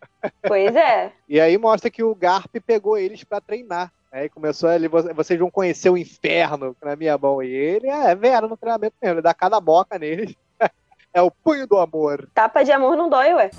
[0.48, 1.12] Pois é.
[1.28, 3.92] E aí mostra que o Garp pegou eles pra treinar.
[4.14, 7.42] Aí começou ali, vo- vocês vão conhecer o inferno na minha mão.
[7.42, 10.36] E ele é vera no treinamento mesmo, ele dá cada boca neles.
[11.16, 12.28] É o punho do amor.
[12.34, 13.52] Tapa de amor não dói, ué.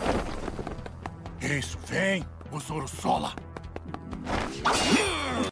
[1.40, 3.30] Isso, vem, o Sola.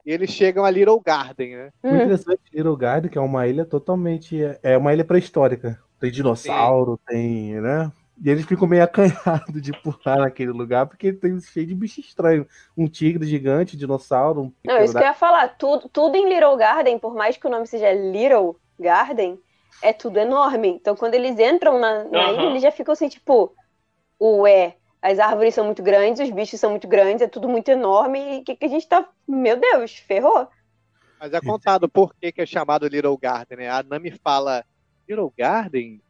[0.05, 1.71] E eles chegam a Little Garden, né?
[1.81, 1.97] O Hum.
[1.97, 4.37] interessante Little Garden, que é uma ilha totalmente.
[4.65, 5.79] É uma ilha pré-histórica.
[6.01, 7.93] Tem dinossauro, tem, né?
[8.23, 12.47] E eles ficam meio acanhados de pular naquele lugar, porque tem cheio de bicho estranho.
[12.77, 14.43] Um tigre gigante, dinossauro.
[14.43, 15.49] Um Não, isso que eu ia falar.
[15.59, 19.41] Tudo, tudo em Little Garden, por mais que o nome seja Little Garden,
[19.83, 20.69] é tudo enorme.
[20.69, 22.33] Então, quando eles entram na, na Aham.
[22.35, 23.53] ilha, eles já ficam assim, tipo,
[24.21, 28.37] ué, as árvores são muito grandes, os bichos são muito grandes, é tudo muito enorme.
[28.37, 29.09] E o que, que a gente tá.
[29.27, 30.47] Meu Deus, ferrou.
[31.19, 33.69] Mas é contado por que, que é chamado Little Garden, né?
[33.69, 34.65] A Nami fala,
[35.09, 36.01] Little Garden?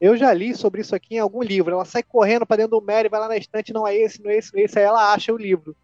[0.00, 1.72] Eu já li sobre isso aqui em algum livro.
[1.72, 4.30] Ela sai correndo pra dentro do Mary, vai lá na estante, não é esse, não
[4.30, 4.78] é esse, não é esse.
[4.78, 5.76] Aí ela acha o livro.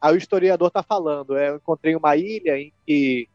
[0.00, 3.28] Aí o historiador tá falando, é, eu encontrei uma ilha em que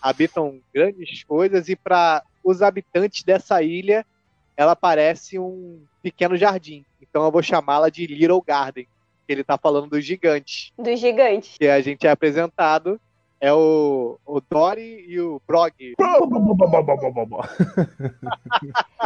[0.00, 4.04] habitam grandes coisas e para os habitantes dessa ilha,
[4.56, 6.84] ela parece um pequeno jardim.
[7.00, 8.88] Então eu vou chamá-la de Little Garden.
[9.28, 10.72] Ele tá falando dos gigantes.
[10.78, 11.56] Dos gigantes.
[11.58, 13.00] Que a gente é apresentado
[13.40, 15.72] é o, o Dory e o Brog.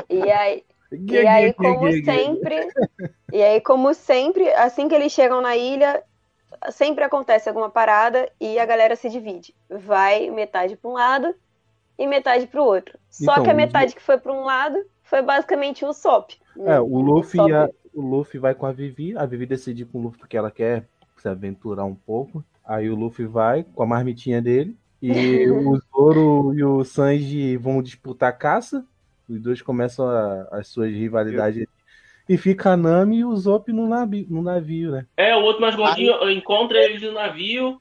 [0.08, 2.68] E aí, e aí, como sempre,
[3.32, 6.02] e aí, como sempre, assim que eles chegam na ilha,
[6.72, 9.54] sempre acontece alguma parada e a galera se divide.
[9.68, 11.34] Vai metade para um lado
[11.98, 12.98] e metade para o outro.
[13.08, 16.30] Só Então, que a metade que foi para um lado foi basicamente o Sop.
[16.66, 17.48] É, o Luffy, Sop.
[17.50, 19.16] e a- o Luffy vai com a Vivi.
[19.16, 20.86] A Vivi decide ir com o Luffy porque ela quer
[21.18, 22.42] se aventurar um pouco.
[22.70, 24.76] Aí o Luffy vai com a marmitinha dele.
[25.02, 25.10] E
[25.50, 28.86] o Zoro e o Sanji vão disputar a caça.
[29.28, 31.66] Os dois começam a- as suas rivalidades.
[32.28, 35.06] E fica a Nami e o Zop no navio, no navio né?
[35.16, 37.80] É, o outro mais gordinho encontra eles no navio.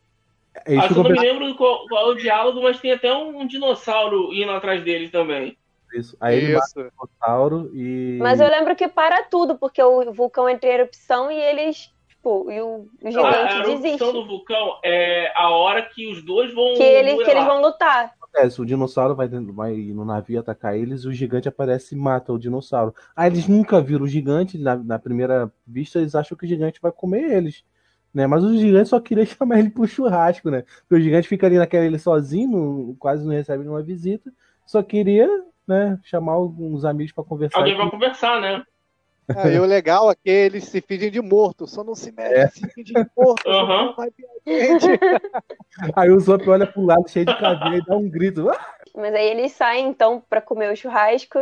[0.65, 3.13] Eles Ah, eu ficam não me lembro qual, qual é o diálogo, mas tem até
[3.15, 5.55] um, dinossauro indo atrás deles também.
[5.93, 6.17] isso.
[6.19, 6.79] Aí ele mata Isso.
[6.79, 8.17] o dinossauro e.
[8.21, 12.51] Mas eu lembro que para tudo, porque o vulcão entra em erupção e eles, tipo,
[12.51, 14.11] e o, o Ah, gigante a erupção desiste.
[14.13, 16.75] do vulcão é a hora que os dois vão.
[16.75, 18.13] Que, ele, que eles vão lutar.
[18.21, 18.61] acontece?
[18.61, 22.31] O dinossauro vai, dentro- vai no navio atacar eles e o gigante aparece e mata
[22.33, 22.93] o dinossauro.
[23.15, 26.79] Aí eles nunca viram o gigante, na, na primeira vista eles acham que o gigante
[26.81, 27.63] vai comer eles.
[28.13, 28.25] Né?
[28.27, 30.63] Mas o gigante só queria chamar ele pro churrasco, né?
[30.81, 34.31] Porque o gigante fica ali naquela ilha sozinho, não- quase não recebe nenhuma visita.
[34.65, 35.27] Só queria,
[35.67, 37.57] né, chamar alguns amigos pra conversar.
[37.59, 38.63] Alguém vai conversar, né?
[39.35, 42.33] Ah, e o legal é que eles se fingem de morto, só não se mexe,
[42.35, 42.47] É.
[42.47, 43.43] se finge de morto,
[44.45, 44.87] gente.
[45.95, 48.49] Aí o Zop olha pro lado cheio de caveira e dá um grito.
[48.95, 51.37] Mas aí eles saem então pra comer o churrasco,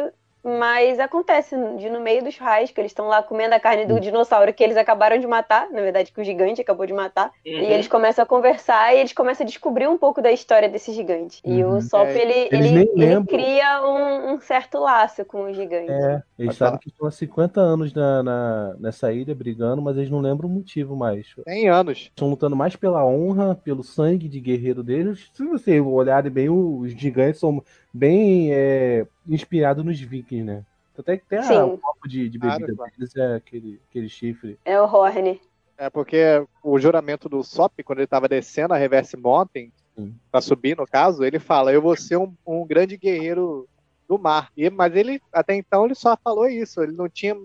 [0.47, 4.53] mas acontece de no meio do churrasco, eles estão lá comendo a carne do dinossauro
[4.53, 7.59] que eles acabaram de matar, na verdade que o gigante acabou de matar, Uhum.
[7.59, 10.93] e eles começam a conversar e eles começam a descobrir um pouco da história desse
[10.93, 11.41] gigante.
[11.45, 11.77] E Uhum.
[11.77, 15.91] o Sop, É, ele, ele, ele cria um, um certo laço com o gigante.
[15.91, 19.95] É, eles Pode sabem que estão há 50 anos na, na- nessa ilha brigando, mas
[19.97, 21.27] eles não lembram o motivo mais.
[21.45, 21.99] Tem anos.
[21.99, 25.29] Estão lutando mais pela honra, pelo sangue de guerreiro deles.
[25.33, 27.63] Se você olharem bem, os gigantes são
[27.97, 30.63] bem é, inspirados nos vikings, né?
[30.97, 34.57] Até que tem a- o copo de, de bebida Claro, deles é aquele, aquele chifre.
[34.65, 35.39] É o Horn.
[35.77, 40.15] É porque o juramento do Sop, quando ele tava descendo a Reverse Mountain, Sim.
[40.31, 43.67] pra subir no caso, ele fala: Eu vou ser um, um grande guerreiro
[44.09, 44.49] do mar.
[44.57, 46.81] E, mas ele, até então, ele só falou isso.
[46.81, 47.37] Ele não tinha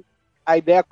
[0.47, 0.83] a ideia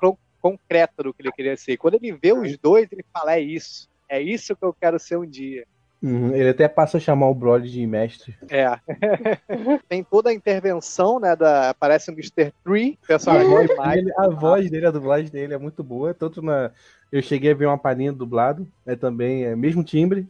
[0.42, 1.79] concreta do que ele queria ser.
[1.79, 3.88] Quando ele vê os dois, ele fala: É isso.
[4.07, 5.64] É isso que eu quero ser um dia.
[6.03, 8.35] Uhum, Ele até passa a chamar o Brody de mestre.
[8.49, 8.79] É.
[9.89, 11.37] Tem toda a intervenção, né?
[11.37, 12.53] Da, aparece o Mr.
[12.65, 13.99] Tree, personagem demais.
[13.99, 16.15] Ele- a voz dele, a dublagem dele é muito boa.
[16.15, 16.71] Tanto na.
[17.13, 18.67] Eu cheguei a ver uma palhinha dublado.
[18.87, 20.27] É também é mesmo timbre.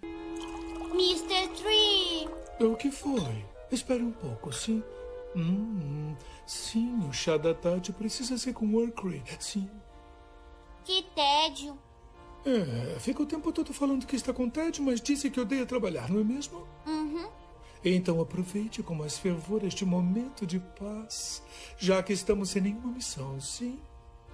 [0.93, 1.49] Mr.
[1.57, 2.29] Tree!
[2.61, 3.45] O que foi?
[3.71, 4.83] Espere um pouco, sim?
[5.37, 9.71] Hum, sim, o chá da tarde precisa ser com Workrey, sim.
[10.85, 11.79] Que tédio!
[12.45, 16.09] É, fica o tempo todo falando que está com tédio, mas disse que odeia trabalhar,
[16.09, 16.67] não é mesmo?
[16.87, 17.29] Uhum.
[17.85, 21.43] Então aproveite com mais fervor este momento de paz,
[21.79, 23.79] já que estamos sem nenhuma missão, sim?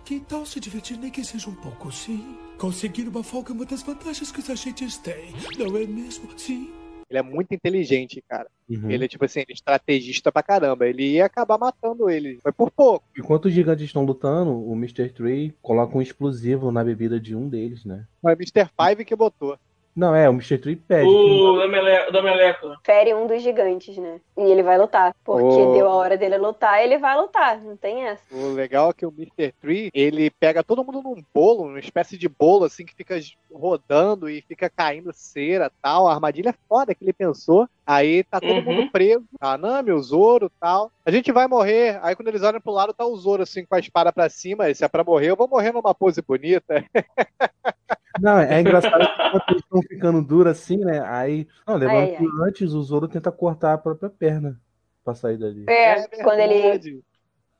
[0.05, 2.37] Que tal se divertir nem que seja um pouco, sim?
[2.59, 6.29] Conseguir uma folga é uma das vantagens que os agentes têm, não é mesmo?
[6.39, 6.73] Sim?
[7.09, 8.49] Ele é muito inteligente, cara.
[8.69, 8.91] Uhum.
[8.91, 10.87] Ele é, tipo assim, é estrategista pra caramba.
[10.87, 12.39] Ele ia acabar matando ele.
[12.43, 13.05] Foi por pouco.
[13.17, 15.09] Enquanto os gigantes estão lutando, o Mr.
[15.11, 18.05] Tree coloca um explosivo na bebida de um deles, né?
[18.21, 18.69] Foi o Mr.
[18.77, 19.57] Five que botou.
[19.97, 20.59] Não, é, o Mr.
[20.59, 21.09] Tree pede.
[21.09, 22.77] O da Mele- da Meleca.
[22.85, 24.21] Fere um dos gigantes, né?
[24.37, 25.15] E ele vai lutar.
[25.25, 25.73] Porque Oh.
[25.73, 27.59] deu a hora dele lutar, ele vai lutar.
[27.63, 28.23] Não tem essa.
[28.31, 29.53] O legal é que o Mr.
[29.59, 33.19] Tree, ele pega todo mundo num bolo, uma espécie de bolo, assim, que fica
[33.51, 36.07] rodando e fica caindo cera tal.
[36.09, 37.67] A armadilha é foda que ele pensou.
[37.87, 38.63] Aí tá todo Uhum.
[38.65, 39.25] mundo preso.
[39.41, 40.91] A Nami, o Zoro tal.
[41.05, 42.01] A gente vai morrer.
[42.03, 44.69] Aí quando eles olham pro lado, tá o Zoro, assim, com a espada pra cima.
[44.69, 46.85] E se é pra morrer, eu vou morrer numa pose bonita.
[48.19, 51.03] Não, é engraçado que quando eles estão ficando duros assim, né?
[51.05, 52.49] Aí, não, levando Ai, ai.
[52.49, 54.59] antes, o Zoro tenta cortar a própria perna
[55.05, 55.67] pra sair dali.
[55.69, 57.03] É, quando ele.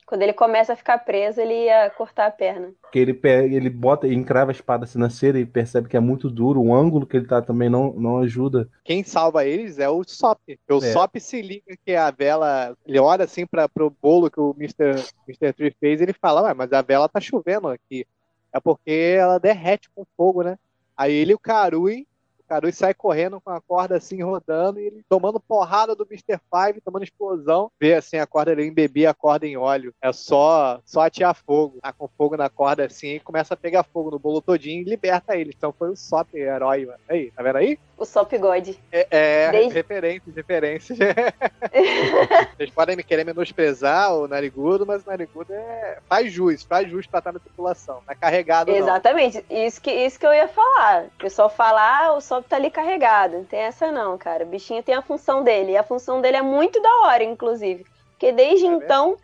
[0.07, 2.73] Quando ele começa a ficar preso, ele ia cortar a perna.
[2.81, 5.97] Porque ele pega, ele bota, ele encrava a espada assim na cera e percebe que
[5.97, 8.69] é muito duro, o ângulo que ele tá também não, não ajuda.
[8.85, 10.41] Quem salva eles é o Sop.
[10.71, 10.93] O É.
[10.93, 12.77] Sop se liga que a vela.
[12.87, 15.05] Ele olha assim para pro bolo que o Mr.
[15.27, 15.53] Mr.
[15.53, 18.07] Tree fez e ele fala: Ué, mas a vela tá chovendo aqui.
[18.53, 20.57] É porque ela derrete com fogo, né?
[20.97, 22.07] Aí ele e o Karui.
[22.49, 26.41] Karui sai correndo com a corda assim rodando e ele tomando porrada do Mr.
[26.51, 27.71] Five, tomando explosão.
[27.81, 29.95] Vê assim a corda, ele embebia a corda em óleo.
[30.01, 31.79] É só só atear fogo.
[31.83, 34.85] Tá com fogo na corda assim e começa a pegar fogo no bolo todinho e
[34.89, 35.53] liberta ele.
[35.57, 36.99] Então foi o Sop, herói, mano.
[37.09, 37.79] Aí, tá vendo aí?
[37.99, 38.75] O Sop God.
[38.93, 40.99] É, é Desde- referências, referências.
[42.57, 45.99] Vocês podem me querer menosprezar o Narigudo, mas o Narigudo é...
[46.09, 48.03] faz jus, faz jus pra estar na tripulação.
[48.07, 48.79] Não é carregado, não.
[48.79, 51.05] Exatamente, isso que, isso que eu ia falar.
[51.05, 53.39] O pessoal fala, ah, o Sop tá ali carregado.
[53.39, 54.45] Não tem essa não, cara.
[54.45, 55.73] O bichinho tem a função dele.
[55.73, 57.85] E a função dele é muito da hora, inclusive.
[58.13, 59.17] Porque desde É então,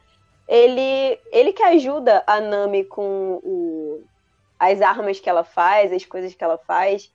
[0.49, 4.05] ele, ele que ajuda a Nami com o-
[4.59, 7.11] as armas que ela faz, as coisas que ela faz.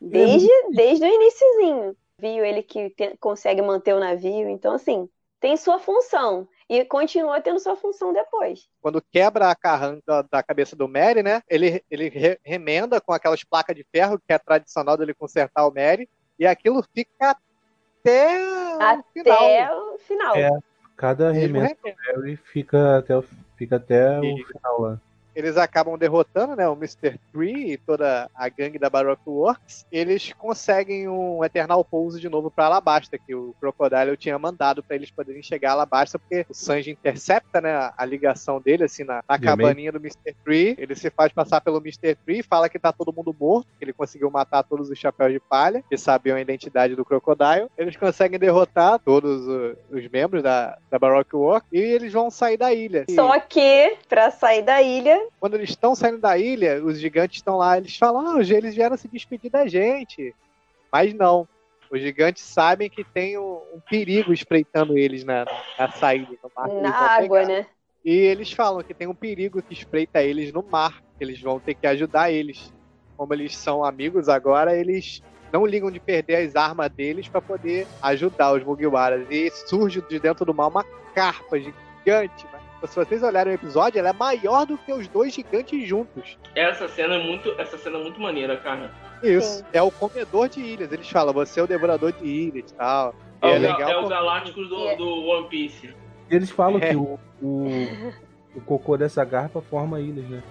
[0.00, 1.96] Desde, desde o iniciozinho.
[2.18, 4.48] Viu ele que te- consegue manter o navio.
[4.48, 5.08] Então, assim,
[5.40, 6.46] tem sua função.
[6.68, 8.68] E continua tendo sua função depois.
[8.80, 11.42] Quando quebra a carranca da cabeça do Mary, né?
[11.48, 15.74] Ele, ele re- remenda com aquelas placas de ferro, que é tradicional dele consertar o
[15.74, 16.08] Mary.
[16.38, 17.36] E aquilo fica
[18.00, 19.38] até o final.
[19.38, 20.36] Até o final.
[20.36, 20.50] É.
[20.96, 21.74] Cada remendo.
[21.82, 23.24] do Harry fica até o,
[23.56, 25.00] fica até E- o final lá.
[25.40, 27.18] Eles acabam derrotando né, o Mr.
[27.32, 29.86] Tree e toda a gangue da Baroque Works.
[29.90, 34.96] Eles conseguem um Eternal Pose de novo para Alabasta, que o Crocodile tinha mandado para
[34.96, 39.22] eles poderem chegar a Alabasta, porque o Sanji intercepta né, a- ligação dele assim na,
[39.28, 40.34] na cabaninha do Mr.
[40.44, 40.74] Tree.
[40.78, 42.16] Ele se faz passar pelo Mr.
[42.16, 45.38] Tree, fala que tá todo mundo morto, que ele conseguiu matar todos os chapéus de
[45.38, 47.68] palha, que sabiam a identidade do Crocodile.
[47.78, 52.56] Eles conseguem derrotar todos o- os membros da, da Baroque Works e eles vão sair
[52.56, 53.04] da ilha.
[53.08, 57.36] E- Só que, pra sair da ilha, quando eles estão saindo da ilha, os gigantes
[57.38, 60.34] estão lá, eles falam, ah, os- eles vieram se despedir da gente.
[60.92, 61.46] Mas não.
[61.90, 65.44] Os gigantes sabem que tem um, um perigo espreitando eles na,
[65.78, 66.68] na saída, no mar.
[66.68, 66.90] na
[67.24, 67.66] água, né?
[68.04, 71.58] E eles falam que tem um perigo que espreita eles no mar, que eles vão
[71.60, 72.72] ter que ajudar eles.
[73.16, 77.86] Como eles são amigos agora, eles não ligam de perder as armas deles para poder
[78.02, 79.26] ajudar os Mugiwaras.
[79.30, 82.46] E surge de dentro do mar uma carpa gigante?
[82.86, 86.38] Se vocês olharem o episódio, ela é maior do que os dois gigantes juntos.
[86.54, 88.90] Essa cena é muito, essa cena é muito maneira, cara.
[89.22, 89.58] Isso.
[89.58, 89.64] Sim.
[89.72, 90.90] É o comedor de ilhas.
[90.90, 93.14] Eles falam, você é o devorador de ilhas e tal.
[93.42, 93.90] É, é o, legal.
[93.90, 94.96] é o Galácticos do, É.
[94.96, 95.94] do One Piece.
[96.30, 96.88] E eles falam É.
[96.90, 98.12] que o, o,
[98.54, 100.42] o cocô dessa garpa forma ilhas, né?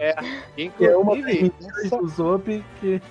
[0.58, 3.02] Inclusive, Que é uma das mentiras essa- do Zop que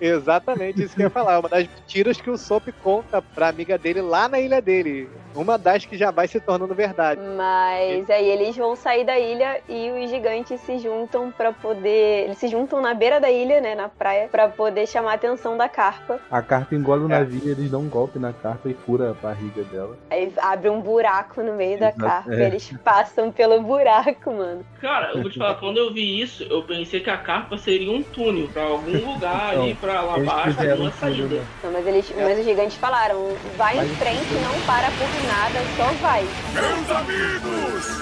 [0.00, 1.34] Exatamente isso que eu ia falar.
[1.34, 5.08] É uma das mentiras que o Sop conta pra amiga dele lá na ilha dele.
[5.34, 7.20] Uma das que já vai se tornando verdade.
[7.36, 12.24] Mas aí eles vão sair da ilha e os gigantes se juntam pra poder.
[12.24, 13.74] Eles se juntam na beira da ilha, né?
[13.74, 16.18] Na praia, pra poder chamar a atenção da carpa.
[16.30, 17.18] a carpa engole o É.
[17.18, 19.96] navio, eles dão um golpe na carpa e fura a barriga dela.
[20.10, 22.34] Aí abre um buraco no meio da Exato, carpa.
[22.34, 22.46] é.
[22.46, 24.64] Eles passam pelo buraco, mano.
[24.80, 27.90] Cara, eu vou te falar, quando eu vi isso, eu pensei que a carpa seria
[27.90, 31.34] um túnel pra algum lugar ali, pra lá fizeram alguma um saída.
[31.36, 31.44] né?
[31.64, 35.92] Não, mas, eles, mas os gigantes falaram: vai em frente, não para por nada, só
[36.00, 36.24] vai.
[36.54, 37.98] Meus amigos!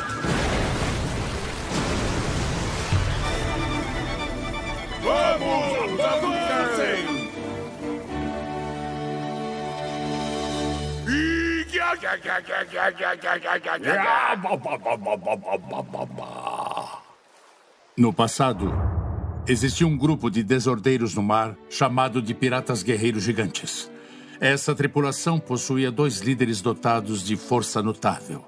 [5.03, 7.16] Vamos, avancem!
[17.97, 18.73] No passado,
[19.47, 23.91] existia um grupo de desordeiros no mar chamado de Piratas Guerreiros Gigantes.
[24.41, 28.45] Essa tripulação possuía dois líderes dotados de força notável.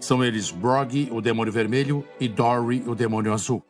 [0.00, 3.62] São eles Broggy, o demônio vermelho, e Dory, o demônio azul.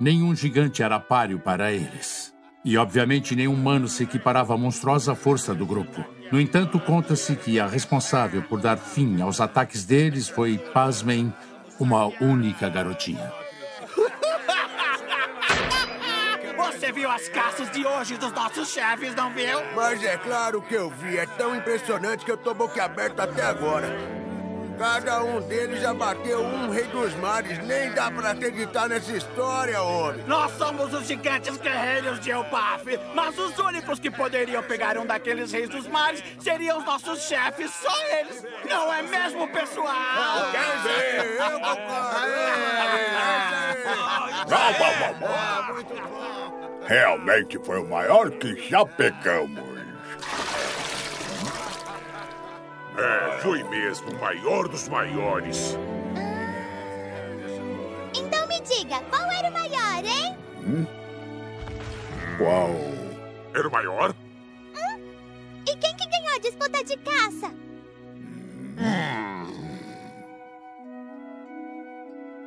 [0.00, 2.31] Nenhum gigante era páreo para eles.
[2.64, 6.04] E, obviamente, nenhum humano se equiparava à monstruosa força do grupo.
[6.30, 11.32] No entanto, conta-se que a responsável por dar fim aos ataques deles foi, pasmem,
[11.78, 13.32] uma única garotinha.
[16.56, 19.58] Você viu as caças de hoje dos nossos chefes, não viu?
[19.74, 21.18] Mas é claro que eu vi.
[21.18, 24.21] É tão impressionante que eu tô boquiaberto até agora.
[24.82, 27.56] Cada um deles já bateu um rei dos mares.
[27.58, 30.24] Nem dá pra acreditar nessa história, homem.
[30.26, 35.52] Nós somos os gigantes guerreiros de Elbaf, mas os únicos que poderiam pegar um daqueles
[35.52, 38.44] reis dos mares seriam os nossos chefes, só eles.
[38.68, 40.50] Não é mesmo, pessoal?
[40.50, 42.32] Quer dizer, eu concordo.
[45.74, 46.82] Muito bom.
[46.88, 49.71] Realmente foi o maior que já pegamos.
[52.96, 55.78] É, foi mesmo o maior dos maiores.
[58.14, 60.36] Então me diga, qual era o maior, hein?
[62.36, 62.70] Qual?
[63.54, 64.14] Era o maior?
[65.66, 67.54] E quem que ganhou a disputa de caça?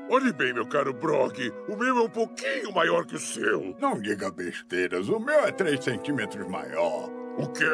[0.10, 1.52] Olhe bem, meu caro Brog.
[1.68, 3.76] O meu é um pouquinho maior que o seu.
[3.80, 7.10] Não diga besteiras, o meu é 3 centímetros maior.
[7.38, 7.66] O quê?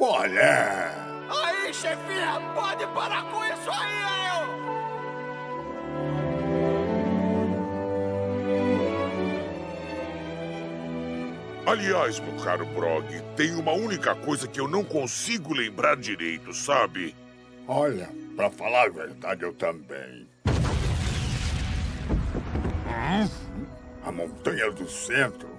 [0.00, 1.07] Olha!
[1.28, 4.68] Aí, chefia, pode parar com isso aí, eu!
[11.66, 13.06] Aliás, meu caro Brog,
[13.36, 17.14] tem uma única coisa que eu não consigo lembrar direito, sabe?
[17.66, 20.26] Olha, pra falar a verdade, eu também.
[22.86, 23.28] Hum?
[24.02, 25.50] A montanha do centro?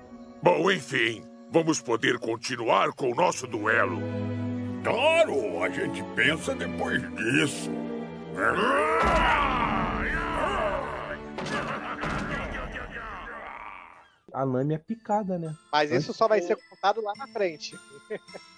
[0.41, 4.01] Bom, enfim, vamos poder continuar com o nosso duelo.
[4.83, 7.69] Claro, a gente pensa depois disso.
[14.31, 15.55] A Nami é picada, né?
[15.71, 17.75] Mas isso só vai ser contado lá na frente.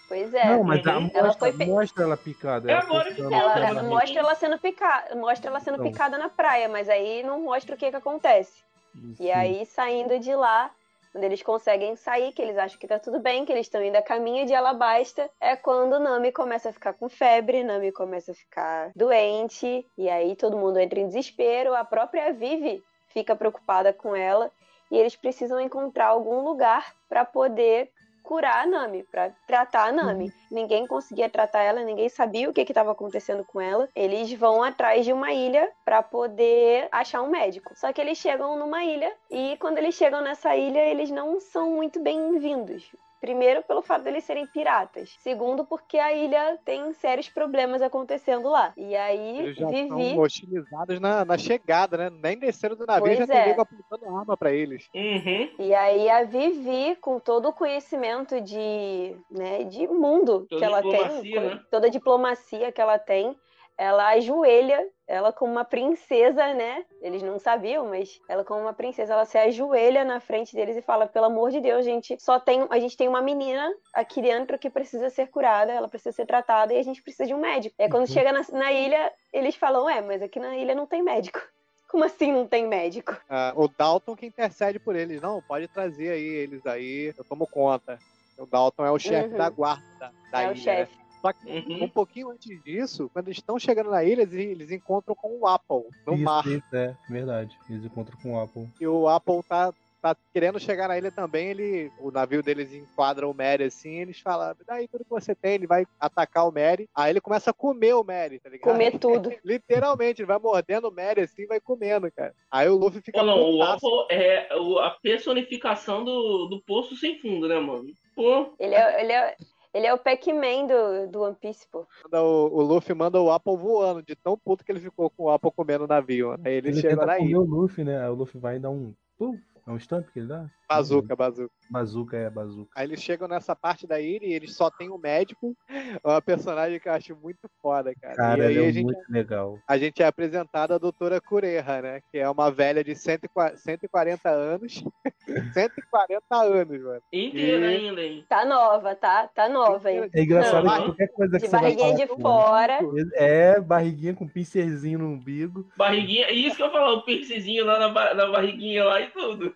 [0.07, 0.45] Pois é.
[0.45, 2.69] Não, mas a ela mostra, foi pe- mostra ela picada.
[2.69, 3.21] É ela agora que.
[3.21, 5.89] Ela, Ela- ela mostra ela sendo picada, mostra ela sendo Então.
[5.89, 8.61] picada na praia, mas aí não mostra o que que acontece.
[8.93, 9.31] E Sim.
[9.31, 10.69] aí saindo de lá,
[11.11, 13.95] quando eles conseguem sair, que eles acham que tá tudo bem, que eles estão indo
[13.97, 18.35] a caminho de Alabasta, é quando Nami começa a ficar com febre, Nami começa a
[18.35, 24.15] ficar doente, e aí todo mundo entra em desespero, a própria Vivi fica preocupada com
[24.15, 24.49] ela,
[24.89, 27.91] e eles precisam encontrar algum lugar para poder
[28.23, 30.31] curar a Nami, para tratar a Nami.
[30.49, 33.87] Ninguém conseguia tratar ela, ninguém sabia o que estava acontecendo com ela.
[33.95, 37.73] Eles vão atrás de uma ilha para poder achar um médico.
[37.75, 41.71] Só que eles chegam numa ilha e quando eles chegam nessa ilha, eles não são
[41.71, 42.89] muito bem-vindos.
[43.21, 45.15] Primeiro, pelo fato deles serem piratas.
[45.19, 48.73] Segundo, porque a ilha tem sérios problemas acontecendo lá.
[48.75, 49.81] E aí, Eles já Vivi.
[49.83, 52.09] estão hostilizados na, na chegada, né?
[52.09, 53.45] Nem desceram do navio, Pois já tem é.
[53.49, 54.89] nego apontando arma pra eles.
[54.95, 55.49] Uhum.
[55.59, 60.81] E aí a Vivi, com todo o conhecimento de, né, de mundo Toda que ela
[60.81, 61.59] tem, né?
[61.69, 63.37] toda a diplomacia que ela tem,
[63.77, 66.85] ela ajoelha, ela como uma princesa, né?
[67.01, 70.81] Eles não sabiam, mas ela como uma princesa, ela se ajoelha na frente deles e
[70.81, 74.57] fala: "Pelo amor de Deus, gente, só tem, a gente tem uma menina aqui dentro
[74.59, 77.75] que precisa ser curada, ela precisa ser tratada e a gente precisa de um médico".
[77.79, 78.07] Aí, quando Uhum.
[78.07, 81.39] chega na, na ilha, eles falam: "É, mas aqui na ilha não tem médico".
[81.89, 83.13] Como assim não tem médico?
[83.27, 85.21] Ah, o Dalton que intercede por eles.
[85.21, 88.03] Não, pode trazer aí eles aí, eu tomo conta.
[88.37, 89.35] O Dalton é o chefe Uhum.
[89.35, 90.51] da guarda da, é ilha.
[90.51, 91.00] o chefe.
[91.21, 91.83] Só que Uhum.
[91.83, 95.47] um pouquinho antes disso, quando eles estão chegando na ilha, eles, eles encontram com o
[95.47, 96.47] Apple no isso, mar.
[96.47, 97.57] isso, é verdade.
[97.69, 98.67] Eles encontram com o Apple.
[98.79, 101.49] E o Apple tá, tá querendo chegar na ilha também.
[101.49, 103.99] Ele, o navio deles enquadra o Mary assim.
[103.99, 106.89] Eles falam: daí tudo que você tem, ele vai atacar o Mary.
[106.95, 108.71] Aí ele começa a comer o Mary, tá ligado?
[108.71, 109.31] Comer tudo.
[109.45, 112.33] Literalmente, ele vai mordendo o Mary assim vai comendo, cara.
[112.49, 113.61] Aí o Luffy fica Ou não, o.
[113.63, 114.47] Apple é
[114.81, 117.85] a personificação do, do poço sem fundo, né, mano?
[118.15, 119.35] Pô, Ele é, ele é,
[119.73, 121.85] ele é o Pac-Man do, do One Piece, pô.
[122.11, 125.29] O, o Luffy manda o Apple voando, de tão puto que ele ficou com o
[125.29, 126.33] Apple comendo o navio.
[126.43, 127.39] Aí ele, Ele chega na ilha.
[127.39, 128.01] o Luffy, né?
[128.03, 128.93] Aí o Luffy vai e dá um.
[129.17, 129.37] Pum,
[129.67, 130.45] é um stamp que ele dá?
[130.67, 131.51] Bazuca, bazuca.
[131.69, 132.71] Bazuca é bazuca.
[132.75, 135.55] Aí eles chegam nessa parte da ilha e eles só tem o médico.
[135.69, 135.69] É
[136.03, 138.15] uma personagem que eu acho muito foda, cara.
[138.15, 139.59] Cara, e aí ele é a gente, muito legal.
[139.67, 141.99] a gente é apresentado a doutora Cureha, né?
[142.09, 144.83] Que é uma velha de 140 140 anos.
[145.53, 147.01] 140 anos, mano.
[147.11, 148.25] inteira E- ainda, hein?
[148.29, 149.27] Tá nova, tá?
[149.27, 150.09] Tá nova aí.
[150.13, 152.79] É engraçado Não, que qualquer coisa que De você vai barriguinha falar de fora.
[153.15, 155.69] É, barriguinha com pincerzinho no umbigo.
[155.77, 159.50] Barriguinha, isso que eu falo, o piercingzinho lá na, na barriguinha lá e tudo.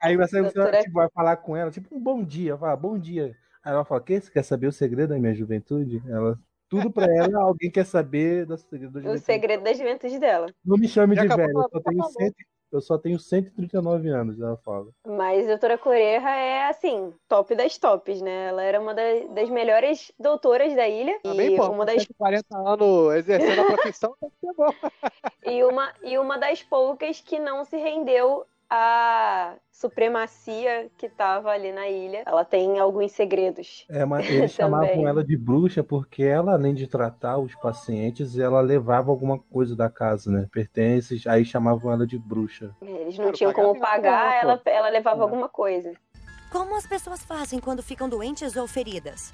[0.00, 2.56] Aí você, Doutora- tipo, vai falar com ela, tipo, um bom dia.
[2.56, 3.36] Fala, bom dia.
[3.64, 4.20] Aí ela fala, que?
[4.20, 6.02] Você quer saber o segredo da minha juventude?
[6.08, 6.38] Ela,
[6.68, 9.24] tudo pra ela, alguém quer saber do segredo da O juventude.
[9.24, 10.46] segredo da juventude dela.
[10.64, 12.04] Não me chame Já de acabou, velho, eu só, tá tenho.
[12.04, 12.32] 100,
[12.72, 14.88] eu só tenho 139 anos, ela fala.
[15.06, 18.48] Mas a doutora Coreja é, assim, top das tops, né?
[18.48, 21.18] Ela era uma da- das melhores doutoras da ilha.
[21.22, 24.72] Também, e, pô, uma das, 140 anos exercendo a profissão, tem que ser bom.
[25.46, 28.44] e, uma, e uma das poucas que não se rendeu
[28.76, 32.24] à supremacia que tava ali na ilha.
[32.26, 33.84] Ela tem alguns segredos.
[33.88, 38.60] É, mas eles chamavam ela de bruxa porque ela, além de tratar os pacientes, ela
[38.60, 40.48] levava alguma coisa da casa, né?
[40.50, 42.74] Pertences, aí chamavam ela de bruxa.
[42.82, 45.22] Eles não Claro, tinham pagar como que pagar, ela, ela levava É.
[45.22, 45.92] alguma coisa.
[46.50, 49.32] Como as pessoas fazem quando ficam doentes ou feridas?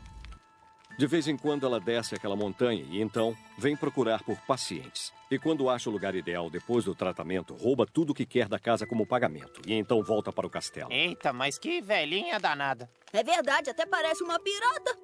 [1.00, 5.14] De vez em quando ela desce aquela montanha e então vem procurar por pacientes.
[5.30, 8.58] E quando acha o lugar ideal depois do tratamento, rouba tudo o que quer da
[8.58, 9.62] casa como pagamento.
[9.66, 10.92] E então volta para o castelo.
[10.92, 12.86] Eita, mas que velhinha danada.
[13.14, 14.94] É verdade, até parece uma pirata.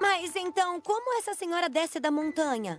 [0.00, 2.78] Mas então, como essa senhora desce da montanha?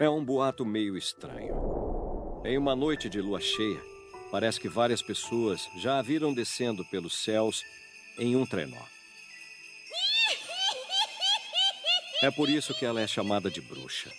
[0.00, 2.40] É um boato meio estranho.
[2.42, 3.82] Em uma noite de lua cheia,
[4.30, 7.62] parece que várias pessoas já a viram descendo pelos céus
[8.18, 8.80] em um trenó.
[12.20, 14.10] É por isso que ela é chamada de bruxa.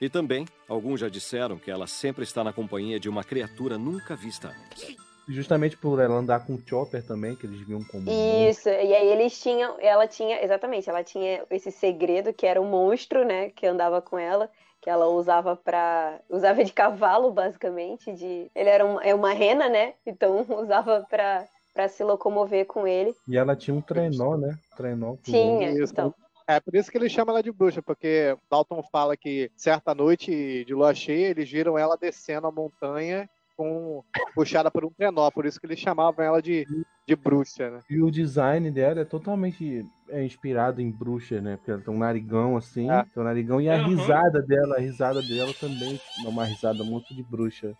[0.00, 4.16] E também, alguns já disseram que ela sempre está na companhia de uma criatura nunca
[4.16, 4.96] vista antes.
[5.28, 8.10] Justamente por ela andar com o Chopper também, que eles viam como.
[8.10, 12.68] Isso, e aí eles tinham, ela tinha, exatamente, ela tinha esse segredo que era um
[12.68, 14.50] monstro, né, que andava com ela,
[14.80, 19.68] que ela usava pra, usava de cavalo, basicamente, de, ele era uma, é uma rena,
[19.68, 23.14] né, então usava pra pra se locomover com ele.
[23.26, 24.58] E ela tinha um trenó, né?
[24.76, 25.12] Trenó.
[25.12, 26.14] com- Tinha, então.
[26.56, 30.64] É por isso que ele chama ela de bruxa, porque Dalton fala que certa noite
[30.66, 35.46] de lua cheia eles viram ela descendo a montanha com puxada por um trenó, por
[35.46, 36.66] isso que eles chamavam ela de,
[37.06, 37.80] de bruxa, né?
[37.88, 41.56] E o design dela é totalmente é, inspirado em bruxa, né?
[41.56, 43.02] Porque ela tem um narigão assim, É.
[43.04, 43.88] tem um narigão e a Uhum.
[43.88, 47.74] risada dela, a risada dela também é uma risada muito de bruxa.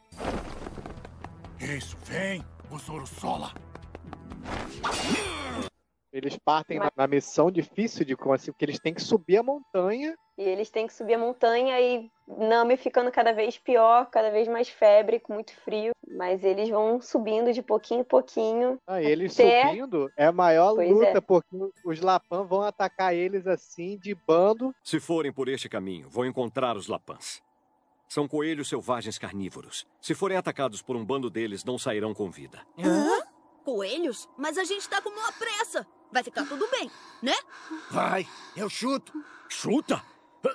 [1.60, 3.52] Isso, vem, o Sola.
[6.12, 9.42] Eles partem na, na missão difícil de como assim, porque eles têm que subir a
[9.42, 10.14] montanha.
[10.36, 14.46] E eles têm que subir a montanha e Nami ficando cada vez pior, cada vez
[14.48, 15.92] mais febre, com muito frio.
[16.16, 18.78] Mas eles vão subindo de pouquinho em pouquinho.
[18.86, 21.20] Ah, eles Até- subindo é a maior Pois luta, é.
[21.20, 24.74] porque os Lapan vão atacar eles assim, de bando.
[24.82, 27.42] Se forem por este caminho, vão encontrar os Lapans.
[28.08, 29.86] São coelhos selvagens carnívoros.
[30.00, 32.60] Se forem atacados por um bando deles, não sairão com vida.
[32.78, 33.22] Hã?
[33.62, 34.28] Coelhos?
[34.36, 35.86] Mas a gente tá com uma pressa.
[36.12, 36.90] Vai ficar tudo bem,
[37.22, 37.34] né?
[37.90, 39.12] Vai, eu chuto.
[39.48, 40.02] Chuta?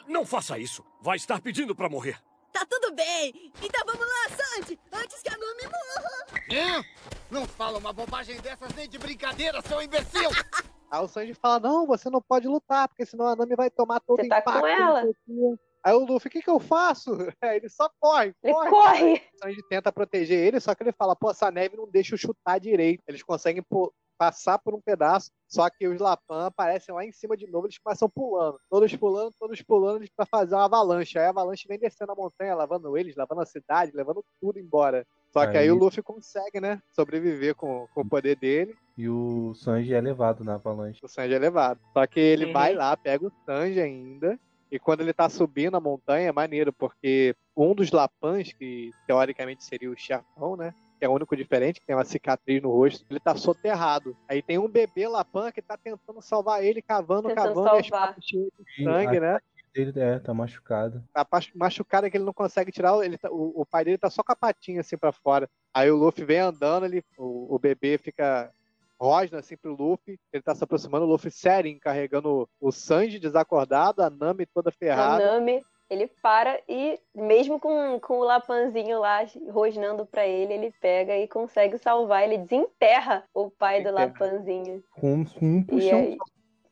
[0.08, 0.86] Não faça isso.
[1.02, 2.22] Vai estar pedindo pra morrer.
[2.52, 3.52] Tá tudo bem.
[3.62, 6.42] Então vamos lá, Sandy, antes que a Nami morra.
[6.52, 6.84] É?
[7.32, 10.30] Não fala uma bobagem dessas nem de brincadeira, seu imbecil!
[10.90, 14.00] Aí o Sanji fala: Não, você não pode lutar, porque senão a Nami vai tomar
[14.00, 14.62] todo Você tá impacto.
[14.62, 15.02] com não ela.
[15.02, 15.16] sei o
[15.56, 17.12] quê." Aí o Luffy, o que, que eu faço?
[17.42, 18.34] Aí ele só corre.
[18.44, 18.70] Ele corre.
[18.70, 19.14] corre!
[19.36, 22.18] O Sanji tenta proteger ele, só que ele fala: Pô, essa neve não deixa eu
[22.18, 23.02] chutar direito.
[23.08, 27.38] Eles conseguem pô- passar por um pedaço, só que os Lapan aparecem lá em cima
[27.38, 28.58] de novo, eles começam pulando.
[28.68, 31.20] Todos pulando, todos pulando, eles pra fazer uma avalanche.
[31.20, 35.06] Aí a avalanche vem descendo a montanha, lavando eles, lavando a cidade, levando tudo embora.
[35.32, 36.82] Só que aí, Aí- o Luffy consegue, né?
[36.96, 38.76] Sobreviver com, com o poder dele.
[38.98, 41.00] E o Sanji é levado na avalanche.
[41.04, 41.80] O Sanji é levado.
[41.94, 42.54] Só que ele Uhum.
[42.54, 44.40] vai lá, pega o Sanji ainda.
[44.72, 49.64] E quando ele tá subindo a montanha, é maneiro, porque um dos Lapans, que teoricamente
[49.64, 50.74] seria o chefão, né?
[51.00, 54.18] Que é o único diferente, que tem uma cicatriz no rosto, ele tá soterrado.
[54.28, 58.16] Aí tem um bebê Lapan que tá tentando salvar ele, cavando, Tentando cavando, e salvar.
[58.20, 58.52] de
[58.84, 59.40] sangue, né?
[59.76, 61.04] Ele é, tá machucado.
[61.14, 62.98] Tá machucado que ele não consegue tirar.
[63.06, 65.48] Ele tá- o, o pai dele tá só com a patinha assim pra fora.
[65.72, 68.52] Aí o Luffy vem andando, ele, o, o bebê fica
[69.00, 70.20] rosna assim pro Luffy.
[70.34, 74.74] Ele tá se aproximando, o Luffy sério, carregando o Sanji desacordado, a Nami toda A
[74.74, 75.34] ferrada.
[75.34, 79.20] Nami, ele para e, mesmo com, com o Lapanzinho lá
[79.50, 82.24] rosnando pra ele, ele pega e consegue salvar.
[82.24, 84.06] Ele desenterra o pai do Desenterra.
[84.08, 84.84] Lapanzinho.
[84.92, 86.18] Com, com um E puxão, aí,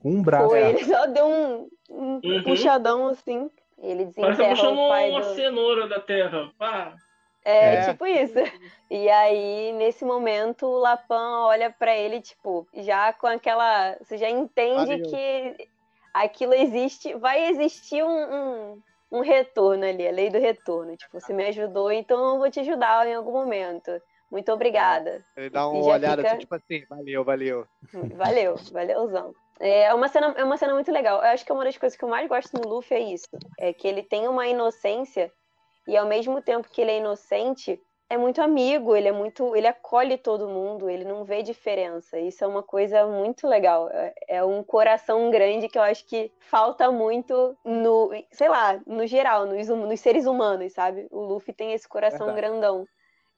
[0.02, 0.50] com um braço.
[0.50, 2.44] foi, ele só deu um, um Uhum.
[2.44, 3.50] puxadão assim.
[3.78, 5.36] Ele tá desenterra puxando o pai uma do...
[5.36, 6.52] cenoura da terra.
[6.58, 6.96] Pá.
[7.46, 7.92] É, É.
[7.92, 8.34] tipo isso.
[8.90, 13.96] E aí, nesse momento, o Lapan olha pra ele, tipo, já com aquela.
[14.02, 15.10] Você já entende Valeu.
[15.10, 15.70] que
[16.14, 18.82] aquilo existe, vai existir um, um,
[19.12, 20.98] um retorno ali, a lei do retorno.
[20.98, 23.92] Tipo, você me ajudou, então eu vou te ajudar em algum momento.
[24.32, 25.24] Muito obrigada.
[25.38, 27.68] Ele dá uma olhada fica- assim, tipo assim, valeu, valeu.
[28.16, 29.34] Valeu, valeuzão.
[29.60, 31.20] É uma, cena, é uma cena muito legal.
[31.20, 33.28] Eu acho que uma das coisas que eu mais gosto no Luffy é isso.
[33.60, 35.32] É que ele tem uma inocência
[35.88, 37.80] e ao mesmo tempo que ele é inocente,
[38.10, 39.56] é muito amigo, ele é muito.
[39.56, 42.20] ele acolhe todo mundo, ele não vê diferença.
[42.20, 43.90] Isso é uma coisa muito legal.
[43.90, 48.12] É, é um coração grande que eu acho que falta muito no.
[48.32, 51.08] sei lá, no geral, nos, hum- nos seres humanos, sabe?
[51.12, 52.42] O Luffy tem esse coração Verdade.
[52.48, 52.88] grandão.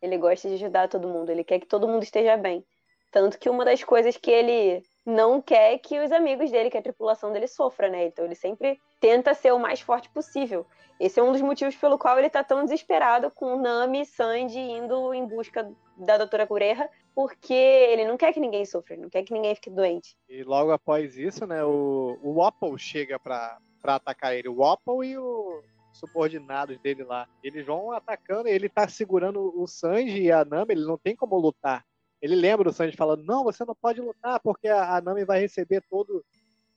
[0.02, 2.64] Ele gosta de ajudar todo mundo, ele quer que todo mundo esteja bem.
[3.12, 6.78] Tanto que uma das coisas que ele não quer é que os amigos dele, que
[6.78, 8.06] a tripulação dele sofra, né?
[8.06, 10.66] Então ele sempre tenta ser o mais forte possível.
[11.00, 14.60] Esse é um dos motivos pelo qual ele tá tão desesperado com Nami e Sanji
[14.60, 19.24] indo em busca da doutora Kureha, porque ele não quer que ninguém sofra, não quer
[19.24, 20.18] que ninguém fique doente.
[20.28, 24.50] E logo após isso, né, o, o Wapple chega pra, pra atacar ele.
[24.50, 25.62] O Wapple e o
[25.98, 27.28] subordinados dele lá.
[27.44, 31.38] Eles vão atacando, ele tá segurando o Sanji e a Nami, ele não tem como
[31.38, 31.86] lutar.
[32.22, 35.40] Ele lembra o Sanji falando, não, você não pode lutar, porque a, a Nami vai
[35.40, 36.24] receber todo,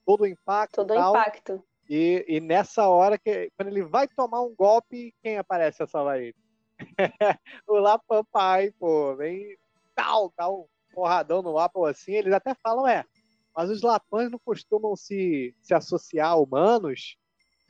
[0.05, 1.63] todo o impacto Todo o impacto.
[1.93, 6.21] E, e nessa hora, que quando ele vai tomar um golpe, quem aparece a salvar
[6.23, 6.37] ele?
[7.67, 9.57] o Lapampai, pô, vem
[9.95, 13.05] tal, dá um porradão no Apple assim, eles até falam, é,
[13.55, 17.17] mas os Lapãs não costumam se, se associar a humanos.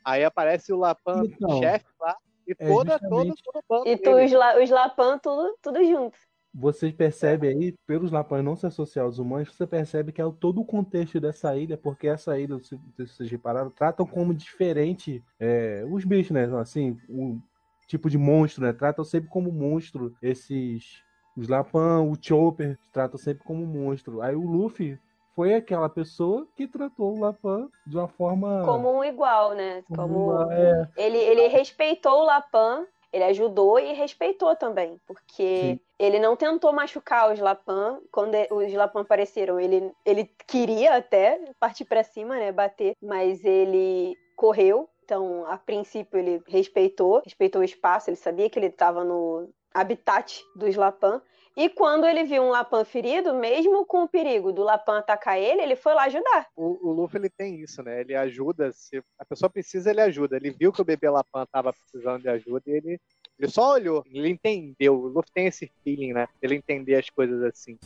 [0.05, 2.15] Aí aparece o Lapan Então, chefe lá
[2.47, 5.57] e é toda, todo, justamente- todo o bando E tu, os, La- os Lapan, tudo,
[5.63, 6.17] tudo junto.
[6.53, 10.59] Você percebe aí, pelos Lapões não se associar aos humanos, você percebe que é todo
[10.59, 16.03] o contexto dessa ilha, porque essa ilha, se vocês repararam, tratam como diferente é, os
[16.03, 16.43] bichos, né?
[16.59, 17.39] Assim, o
[17.87, 18.73] tipo de monstro, né?
[18.73, 21.01] Tratam sempre como monstro esses.
[21.37, 24.21] Os Lapan, o Chopper, tratam sempre como monstro.
[24.21, 24.99] Aí o Luffy
[25.33, 28.63] foi aquela pessoa que tratou o Lapan de uma forma.
[28.65, 29.81] Como um igual, né?
[29.87, 32.85] como é, ele, ele respeitou o Lapan.
[33.11, 35.79] Ele ajudou e respeitou também, porque Sim.
[35.99, 39.59] ele não tentou machucar os Lapan quando os Lapan apareceram.
[39.59, 44.89] Ele, ele queria até partir pra cima, né, bater, mas ele correu.
[45.03, 50.41] Então, a princípio, ele respeitou, respeitou o espaço, ele sabia que ele estava no habitat
[50.55, 51.21] dos Lapan.
[51.55, 55.61] E quando ele viu um Lapan ferido, mesmo com o perigo do Lapan atacar ele,
[55.61, 56.47] ele foi lá ajudar.
[56.55, 57.99] O, o Luffy ele tem isso, né?
[57.99, 60.37] Ele ajuda, se a pessoa precisa, ele ajuda.
[60.37, 63.01] Ele viu que o bebê Lapan tava precisando de ajuda e ele,
[63.37, 64.95] ele só olhou, ele entendeu.
[64.95, 66.27] O Luffy tem esse feeling, né?
[66.41, 67.77] Ele entender as coisas assim.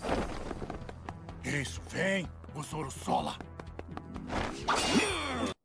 [1.43, 3.34] Isso, vem, o Zoro Sola.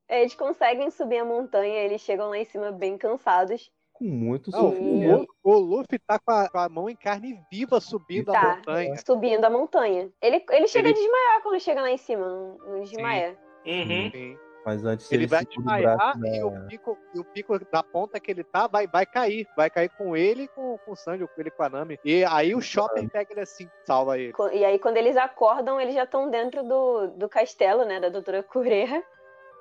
[0.09, 3.71] Eles conseguem subir a montanha, eles chegam lá em cima bem cansados.
[4.01, 5.27] Com muito Não, sofrimento.
[5.45, 8.57] o, o Luffy tá com a, com a mão em carne viva subindo a Tá,
[8.57, 8.97] montanha.
[9.05, 10.11] subindo a montanha.
[10.23, 13.39] Ele, ele chega Ele- a desmaiar quando chega lá em cima, não, desmaia.
[13.67, 14.11] Uhum.
[14.11, 14.39] Sim.
[14.65, 18.21] Mas antes Ele ele vai braço desmaiar e o, pico, e o pico da ponta
[18.21, 19.47] que ele tá vai, vai cair.
[19.57, 21.99] Vai cair com ele e com, com o Sanji, com ele e com a Nami.
[22.05, 24.35] E aí o Chopper pega ele assim, salva ele.
[24.53, 28.43] E aí, quando eles acordam, eles já estão dentro do, do castelo, né, da doutora
[28.43, 29.03] Cureha.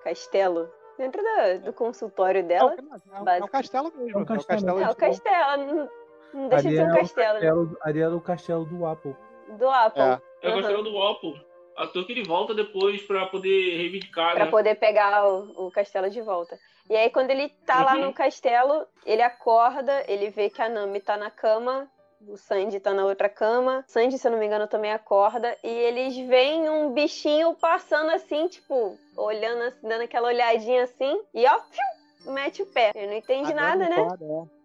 [0.04, 0.70] Castelo.
[1.00, 2.76] Dentro do, do consultório É dela.
[2.76, 4.20] o, é o base- castelo mesmo.
[4.20, 4.80] É É o castelo.
[4.82, 5.66] É o de- castelo.
[5.66, 5.90] Não,
[6.34, 7.76] não deixa de Ali ser um é o castelo, né?
[7.84, 9.16] ali era o castelo do Apple.
[9.58, 10.02] Do Apple.
[10.02, 10.22] É.
[10.42, 10.62] É o Uhum.
[10.62, 11.50] castelo do Apple.
[11.94, 14.52] Toa que ele volta depois pra poder reivindicar, Pra né?
[14.52, 16.60] poder pegar o, o castelo de volta.
[16.90, 18.08] E aí, quando ele tá lá Uhum.
[18.08, 21.88] no castelo, ele acorda, ele vê que a Nami tá na cama,
[22.28, 23.84] o Sanji tá na outra cama.
[23.88, 25.56] Sanji, se eu não me engano, também acorda.
[25.64, 31.22] E eles veem um bichinho passando assim, tipo, olhando, assim, dando aquela olhadinha assim.
[31.34, 32.92] E ó, fiu, mete o pé.
[32.96, 34.02] Ele não entende A nada, Nami né?
[34.02, 34.60] acorda, é.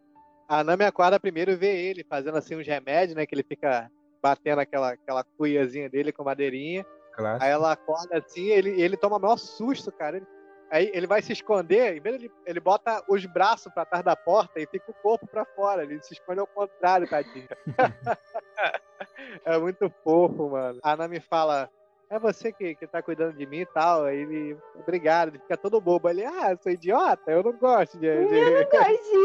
[0.48, 3.24] A Nami acorda primeiro e vê ele fazendo assim uns remédios, né?
[3.24, 3.90] Que ele fica
[4.22, 6.84] batendo aquela, aquela cuiazinha dele com madeirinha.
[7.14, 7.44] Clássico.
[7.44, 10.16] Aí ela acorda assim, ele, ele toma o maior susto, cara.
[10.16, 10.26] Ele-
[10.74, 14.04] aí ele vai se esconder, em vez de ele, ele bota os braços pra trás
[14.04, 15.82] da porta e fica o corpo pra fora.
[15.82, 17.48] Ele se esconde ao contrário, tadinho.
[19.44, 20.80] é muito fofo, mano.
[20.82, 21.70] A Nami fala.
[22.10, 24.04] É você que, que tá cuidando de mim e tal.
[24.04, 26.08] Aí ele, obrigado, ele fica todo bobo.
[26.08, 28.26] Ele, ah, sou idiota, eu não gosto de.
[28.26, 29.16] de- Eu não gosto de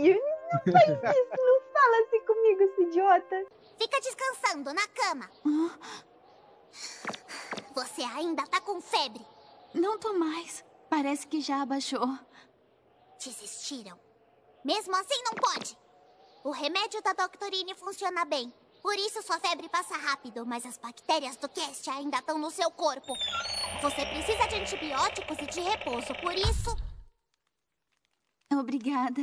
[0.00, 0.20] elogio.
[0.52, 3.44] Não faz isso, não fala assim comigo, esse idiota.
[3.78, 5.30] Fica descansando na cama.
[7.74, 9.24] Você ainda tá com febre.
[9.74, 10.64] Não tô mais.
[10.88, 12.18] Parece que já abaixou.
[13.22, 13.98] Desistiram.
[14.64, 15.76] Mesmo assim, não pode.
[16.44, 18.52] O remédio da Doctorine funciona bem.
[18.80, 22.70] Por isso sua febre passa rápido, mas as bactérias do cast ainda estão no seu
[22.70, 23.12] corpo.
[23.82, 26.76] Você precisa de antibióticos e de repouso, por isso.
[28.52, 29.20] Obrigada.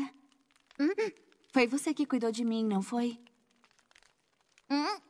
[1.53, 3.19] Foi você que cuidou de mim, não foi?
[4.69, 5.01] Hum?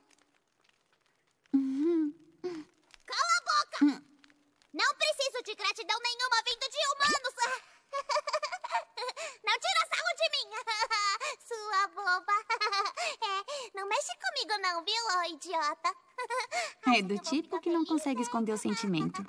[1.54, 2.14] Uhum.
[3.06, 4.04] Cala a boca!
[4.74, 5.15] Não preciso
[5.46, 7.36] de gratidão nenhuma vindo de humanos!
[9.46, 10.48] Não tira sarro de mim!
[11.48, 12.36] Sua boba!
[13.26, 15.94] É, não mexe comigo não, viu, ô idiota?
[16.96, 19.24] É do tipo que não consegue esconder o sentimento.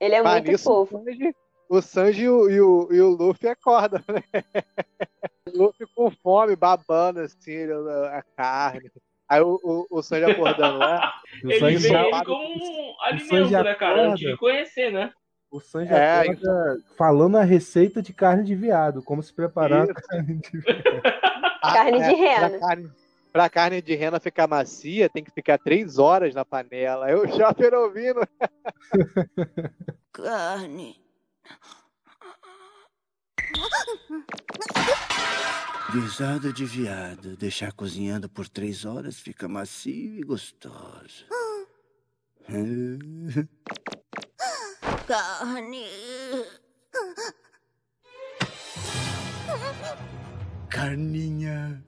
[0.00, 0.98] Ele é Ah, muito nisso, fofo.
[0.98, 1.36] O Sanji,
[1.68, 4.22] o Sanji e o, e o, e o Luffy acordam, né?
[5.46, 7.66] O Luffy com fome, babando assim,
[8.12, 8.90] a carne.
[9.28, 11.22] Aí o, o, o Sanji acordando lá.
[11.42, 14.08] O Ele vê ele como um alimento, né, cara?
[14.08, 15.12] Antes de conhecer, né?
[15.54, 19.84] O Sanji É, acorda falando a receita de carne de viado, como se preparar a
[19.84, 19.94] Isso.
[19.94, 21.02] carne de viado.
[21.62, 22.50] Carne de rena.
[22.50, 22.92] Pra carne,
[23.32, 27.06] pra carne de rena ficar macia, tem que ficar três horas na panela.
[27.16, 28.20] O Chopper ouvindo.
[30.12, 31.00] Carne.
[35.92, 37.36] Guisado de viado.
[37.36, 41.24] Deixar cozinhando por três horas fica macio e gostoso.
[45.06, 45.86] Carne.
[50.68, 51.82] Carninha.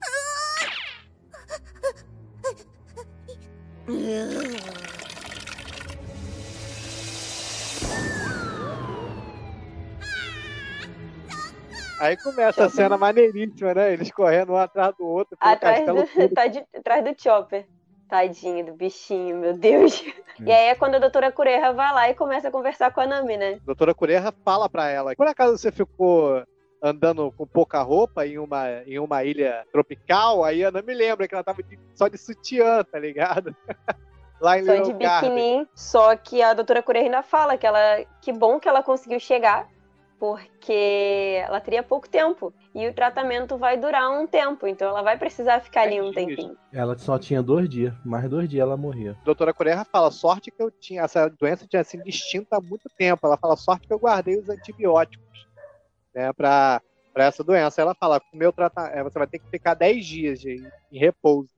[11.99, 13.91] Aí começa a cena maneiríssima, né?
[13.93, 15.35] Eles correndo um atrás do outro.
[15.39, 15.95] Atrás do,
[16.33, 17.67] tá de- atrás do Chopper.
[18.09, 20.03] Tadinho do bichinho, meu Deus.
[20.39, 23.07] E aí é quando a doutora Cureha vai lá e começa a conversar com a
[23.07, 23.59] Nami, né?
[23.65, 26.43] doutora Cureha fala pra ela: por acaso você ficou
[26.81, 30.43] andando com pouca roupa em uma, em uma ilha tropical?
[30.43, 33.55] Aí a Nami lembra que ela tava de- só de sutiã, tá ligado?
[34.39, 35.29] Lá em Só de Little Garden.
[35.33, 35.67] biquinim.
[35.73, 38.05] Só que a doutora Cureha ainda fala que ela.
[38.21, 39.67] Que bom que ela conseguiu chegar,
[40.19, 42.53] porque ela teria pouco tempo.
[42.73, 46.57] E o tratamento vai durar um tempo, então ela vai precisar ficar ali um tempinho.
[46.71, 49.15] Ela só tinha dois dias, mais dois dias ela morria.
[49.23, 53.25] doutora Cureha fala, sorte que eu tinha, essa doença tinha sido extinta há muito tempo.
[53.25, 55.47] Ela fala, sorte que eu guardei os antibióticos,
[56.13, 56.81] né, pra,
[57.13, 57.81] pra essa doença.
[57.81, 60.99] Ela fala, com o meu tratamento, você vai ter que ficar 10 dias de, em
[60.99, 61.56] repouso.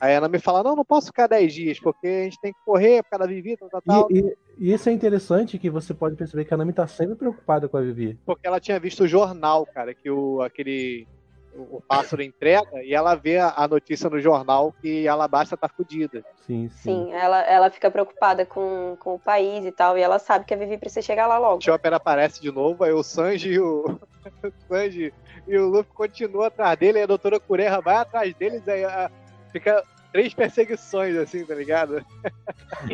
[0.00, 2.58] Aí ela me fala, não, não posso ficar 10 dias, porque a gente tem que
[2.64, 4.08] correr por causa da Vivi, tal, tal, tal.
[4.10, 7.16] E, e- e isso é interessante que você pode perceber que a Nami tá sempre
[7.16, 8.18] preocupada com a Vivi.
[8.24, 11.06] Porque ela tinha visto o jornal, cara, que o, aquele
[11.52, 15.56] o, o pássaro entrega, e ela vê a, a notícia no jornal que a Alabasta
[15.56, 16.24] tá fudida.
[16.46, 20.44] Sim, Sim, ela, ela fica preocupada com, com o país e tal, e ela sabe
[20.44, 21.58] que a Vivi precisa chegar lá logo.
[21.58, 23.84] O Chopper aparece de novo, aí o Sanji e o,
[24.44, 25.12] o Sanji
[25.48, 29.10] e o Luffy continuam atrás dele, aí a doutora Cureha vai atrás deles, aí a-
[29.54, 32.04] fica três perseguições, assim, tá ligado?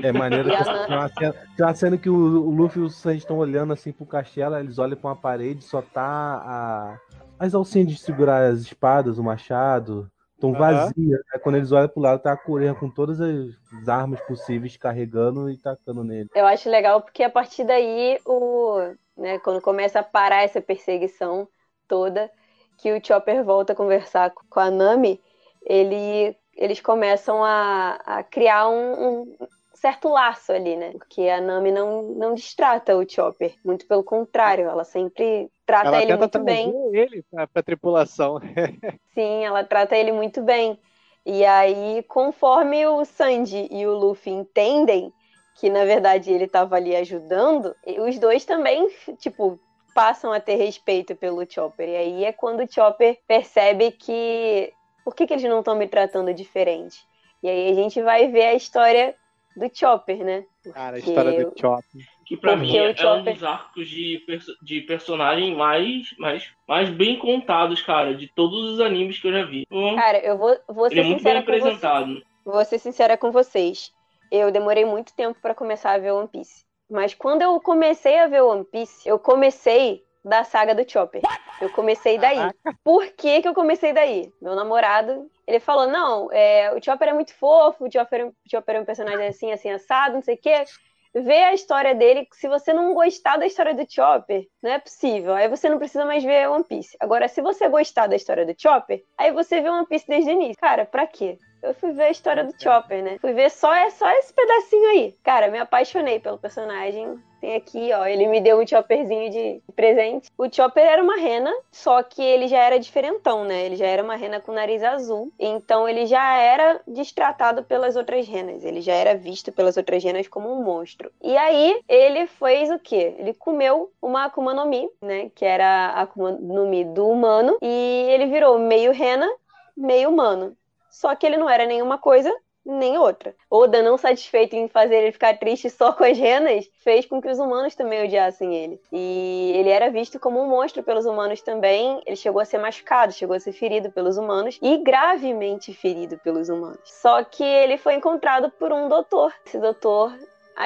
[0.02, 3.18] É maneiro tem uma cena, tem uma cena que o, o Luffy e o Sanji
[3.18, 6.98] estão olhando assim pro castelo, eles olham pra uma parede, só tá a,
[7.38, 11.20] as alcinhas de segurar as espadas, o machado, estão vazias.
[11.32, 15.50] Aí quando eles olham pro lado, tá a Coreia com todas as armas possíveis carregando
[15.50, 16.28] e tacando nele.
[16.34, 18.78] Eu acho legal porque a partir daí, o,
[19.16, 21.48] né, quando começa a parar essa perseguição
[21.88, 22.30] toda,
[22.78, 25.20] que o Chopper volta a conversar com a Nami,
[25.62, 29.36] ele, eles começam a, a criar um, um
[29.72, 30.92] certo laço ali, né?
[30.92, 36.02] Porque a Nami não, não distrata o Chopper, muito pelo contrário, ela sempre trata ela
[36.02, 36.70] ele muito bem.
[36.92, 38.38] ele pra, pra tripulação.
[39.14, 40.78] Sim, ela trata ele muito bem.
[41.24, 45.10] E aí, conforme o Sanji e o Luffy entendem
[45.58, 47.74] que na verdade ele estava ali ajudando,
[48.06, 48.88] os dois também,
[49.18, 49.58] tipo,
[49.94, 51.88] passam a ter respeito pelo Chopper.
[51.88, 54.72] E aí é quando o Chopper percebe que
[55.04, 56.98] por que, que eles não estão me tratando diferente?
[57.42, 59.14] E aí a gente vai ver a história
[59.56, 60.44] do Chopper, né?
[60.72, 62.02] Cara, a Porque história do Chopper.
[62.26, 66.88] Que pra Porque mim é um dos arcos de, perso- de personagem mais, mais, mais
[66.88, 69.64] bem contados, cara, de todos os animes que eu já vi.
[69.66, 71.58] Então, Cara, eu vou, vou ser ele é muito bem sincera com você.
[71.58, 72.22] apresentado.
[72.44, 73.92] Vou ser sincera com vocês.
[74.30, 76.64] Eu demorei muito tempo pra começar a ver One Piece.
[76.88, 81.22] Mas quando eu comecei a ver One Piece, eu comecei da saga do Chopper.
[81.60, 82.38] Eu comecei daí.
[82.84, 84.32] Por que, que eu comecei daí?
[84.40, 88.76] Meu namorado, ele falou: não, é, o Chopper é muito fofo, o Chopper, o Chopper
[88.76, 90.64] é um personagem assim, assim, assado, não sei o quê.
[91.12, 92.28] Vê a história dele.
[92.32, 95.34] Se você não gostar da história do Chopper, não é possível.
[95.34, 96.96] Aí você não precisa mais ver One Piece.
[97.00, 100.34] Agora, se você gostar da história do Chopper, aí você vê One Piece desde o
[100.34, 100.60] início.
[100.60, 101.36] Cara, pra quê?
[101.62, 103.18] Eu fui ver a história do Chopper, né?
[103.20, 105.14] Fui ver só, é só esse pedacinho aí.
[105.22, 107.18] Cara, me apaixonei pelo personagem.
[107.40, 110.30] Tem aqui, ó, ele me deu um chopperzinho de presente.
[110.36, 113.64] O Chopper era uma rena, só que ele já era diferentão, né?
[113.64, 115.32] Ele já era uma rena com nariz azul.
[115.38, 118.62] Então ele já era destratado pelas outras renas.
[118.62, 121.10] Ele já era visto pelas outras renas como um monstro.
[121.22, 123.14] E aí ele fez o quê?
[123.18, 125.30] Ele comeu uma Akuma no Mi, né?
[125.34, 127.56] Que era a Akuma no Mi do humano.
[127.62, 129.26] E ele virou meio rena,
[129.74, 130.54] meio humano.
[130.90, 132.34] Só que ele não era nenhuma coisa
[132.64, 133.34] nem outra.
[133.50, 137.28] Oda, não satisfeito em fazer ele ficar triste só com as renas, fez com que
[137.28, 138.80] os humanos também odiassem ele.
[138.92, 142.00] E ele era visto como um monstro pelos humanos também.
[142.06, 146.48] Ele chegou a ser machucado, chegou a ser ferido pelos humanos e gravemente ferido pelos
[146.48, 146.80] humanos.
[146.84, 149.32] Só que ele foi encontrado por um doutor.
[149.46, 150.12] Esse doutor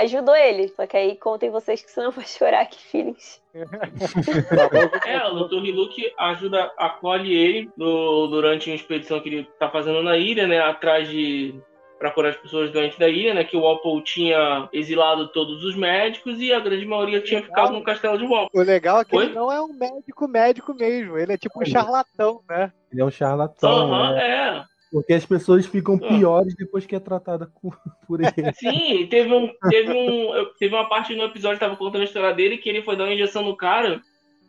[0.03, 0.69] ajudou ele.
[0.69, 3.43] Só que aí contem vocês que senão vai chorar que feelings.
[5.07, 5.65] É, o Dr.
[5.65, 10.61] Hiluki ajuda, acolhe ele no- durante uma expedição que ele tá fazendo na ilha, né?
[10.61, 11.55] Atrás de.
[11.99, 13.45] Pra curar as pessoas doentes da ilha, né?
[13.45, 17.83] Que o Apple tinha exilado todos os médicos e a grande maioria tinha ficado no
[17.85, 18.51] castelo de Walpo.
[18.59, 19.25] O legal é que Oi?
[19.27, 22.73] ele não é um médico médico mesmo, ele é tipo um charlatão, né?
[22.93, 23.71] Ele é um charlatão.
[23.71, 24.29] Aham, né?
[24.59, 24.65] é.
[24.95, 27.73] Porque as pessoas ficam piores depois que é tratada com-
[28.07, 28.31] por ele.
[28.55, 32.33] Sim, teve um, teve um, teve uma parte no episódio que tava contando a história
[32.33, 34.01] dele que ele foi dar uma injeção no cara,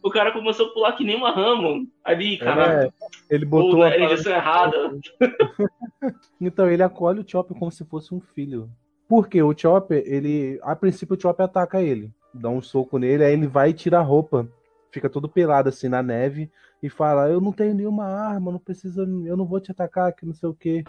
[0.03, 2.83] o cara começou a pular que nem uma rama ali, cara.
[2.83, 2.89] É,
[3.27, 4.95] ele botou Pô, a injeção errada.
[6.39, 8.69] Então ele acolhe o Chopper como se fosse um filho.
[9.09, 10.59] Porque o Chopper, ele.
[10.61, 12.11] A princípio o Chopper ataca ele.
[12.31, 14.47] Dá um soco nele, aí ele vai e tira a roupa.
[14.91, 16.51] Fica todo pelado assim na neve
[16.85, 19.01] e fala: Eu não tenho nenhuma arma, não precisa.
[19.01, 20.83] Eu não vou te atacar, que não sei o quê.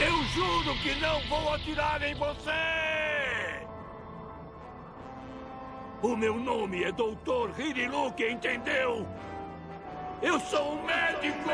[0.00, 3.66] Eu juro que não vou atirar em você!
[6.02, 9.06] O meu nome é Doutor Hiriluke, entendeu?
[10.20, 11.48] Eu sou um médico!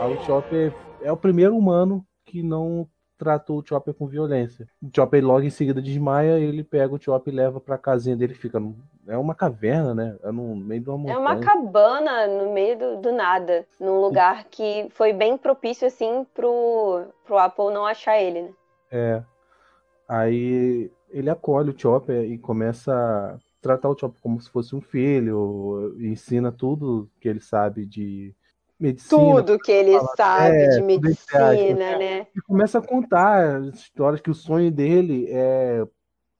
[0.00, 2.88] Aí o Chopper é o primeiro humano que não
[3.18, 4.68] tratou o Chopper com violência.
[4.80, 8.32] O Chopper logo em seguida desmaia, ele pega o Chopper e leva pra casinha dele,
[8.34, 8.60] fica.
[8.60, 10.16] no- É uma caverna, né?
[10.22, 11.18] É no meio de uma É montanha.
[11.18, 17.04] uma cabana no meio do, do nada, num lugar que foi bem propício, assim, pro,
[17.24, 18.50] pro Apple não achar ele, né?
[18.90, 19.22] É.
[20.08, 24.80] Aí ele acolhe o Chopper e começa a tratar o Chopper como se fosse um
[24.80, 28.34] filho, ensina tudo que ele sabe de
[28.78, 29.20] medicina.
[29.20, 31.98] Tudo que ele Fala- sabe é, de tudo entre medicina, aspas.
[31.98, 32.26] né?
[32.36, 35.84] E começa a contar as histórias que o sonho dele é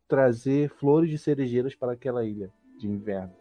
[0.07, 3.33] trazer flores de cerejeiras para aquela ilha de inverno.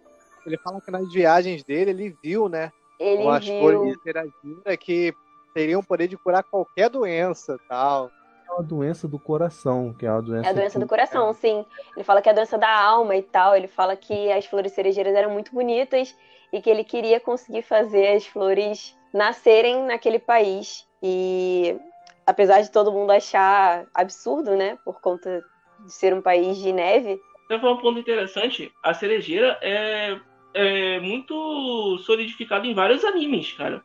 [0.46, 2.72] Ele fala que nas viagens dele ele viu, né?
[3.00, 3.60] Ele com as viu.
[3.60, 5.14] flores de Seragina que
[5.54, 8.10] teriam o poder de curar qualquer doença tal.
[8.48, 10.48] É uma doença do coração, que é uma doença.
[10.48, 11.66] É a doença que- do coração, sim.
[11.96, 13.56] Ele fala que é a doença da alma e tal.
[13.56, 16.16] Ele fala que as flores cerejeiras eram muito bonitas
[16.52, 20.88] e que ele queria conseguir fazer as flores nascerem naquele país.
[21.02, 21.78] E
[22.26, 25.44] apesar de todo mundo achar absurdo, né, por conta
[25.86, 28.72] de ser um país de neve, Então foi um ponto interessante.
[28.84, 30.20] A cerejeira é,
[30.54, 33.82] é muito solidificada em vários animes, cara.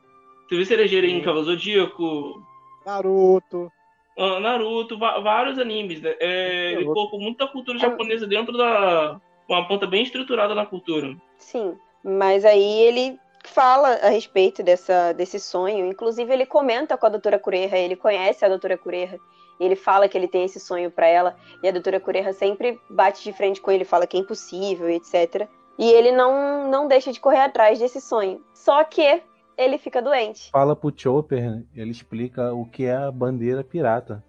[0.49, 2.43] Você vê cerejeira em Cavalo Zodíaco,
[2.85, 3.71] Naruto.
[4.19, 6.15] ah, Naruto, vários animes, né?
[6.21, 9.21] É, ele colocou muita cultura japonesa dentro da.
[9.49, 11.17] Uma ponta bem estruturada na cultura.
[11.39, 15.87] Sim, mas aí ele fala a respeito dessa, desse sonho.
[15.87, 19.19] Inclusive, ele comenta com a doutora Cureja, ele conhece a doutora Cureja.
[19.61, 21.37] Ele fala que ele tem esse sonho pra ela.
[21.63, 25.49] E a doutora Cureja sempre bate de frente com ele, fala que é impossível, etc.
[25.79, 28.43] E ele não, não deixa de correr atrás desse sonho.
[28.55, 29.23] Só que
[29.57, 30.51] ele fica doente.
[30.51, 34.23] Fala pro Chopper, ele explica o que é a bandeira pirata.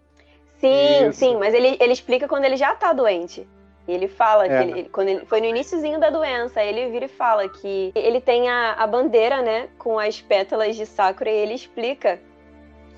[0.57, 1.19] Sim, Isso.
[1.19, 3.47] sim, mas ele, ele explica quando ele já tá doente.
[3.88, 4.61] Ele fala que É.
[4.63, 8.21] ele, ele- quando ele foi no iníciozinho da doença, ele vira e fala que ele
[8.21, 12.21] tem a, a bandeira, né, com as pétalas de Sakura e ele explica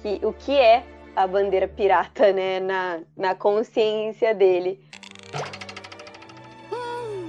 [0.02, 0.84] que o que é
[1.16, 4.80] a bandeira pirata, né, na, na consciência dele.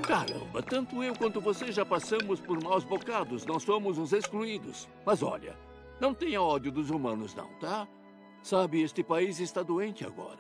[0.07, 3.44] Caramba, tanto eu quanto você já passamos por maus bocados.
[3.44, 4.88] Não somos os excluídos.
[5.04, 5.54] Mas olha,
[5.98, 7.88] não tenha ódio dos humanos, não, tá?
[8.42, 10.38] Sabe, este país está doente agora.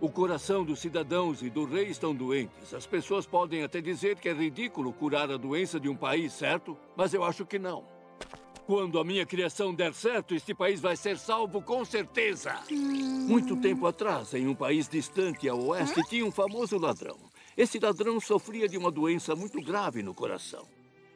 [0.00, 2.72] O coração dos cidadãos e do rei estão doentes.
[2.72, 6.76] As pessoas podem até dizer que é ridículo curar a doença de um país, certo?
[6.96, 7.84] Mas eu acho que não.
[8.64, 12.60] Quando a minha criação der certo, este país vai ser salvo com certeza.
[12.70, 17.18] Muito tempo atrás, em um país distante a oeste, tinha um famoso ladrão.
[17.56, 20.64] Esse ladrão sofria de uma doença muito grave no coração.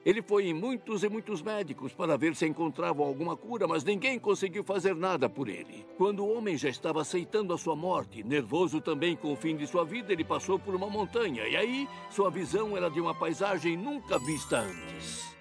[0.04, 4.18] Ele foi em muitos e muitos médicos para ver se encontravam alguma cura, mas ninguém
[4.18, 5.86] conseguiu fazer nada por ele.
[5.96, 9.64] Quando o homem já estava aceitando a sua morte, nervoso também com o fim de
[9.64, 11.46] sua vida, ele passou por uma montanha.
[11.46, 15.32] E aí, sua visão era de uma paisagem nunca vista antes.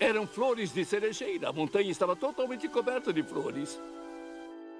[0.00, 1.50] Eram flores de cerejeira.
[1.50, 3.78] A montanha estava totalmente coberta de flores.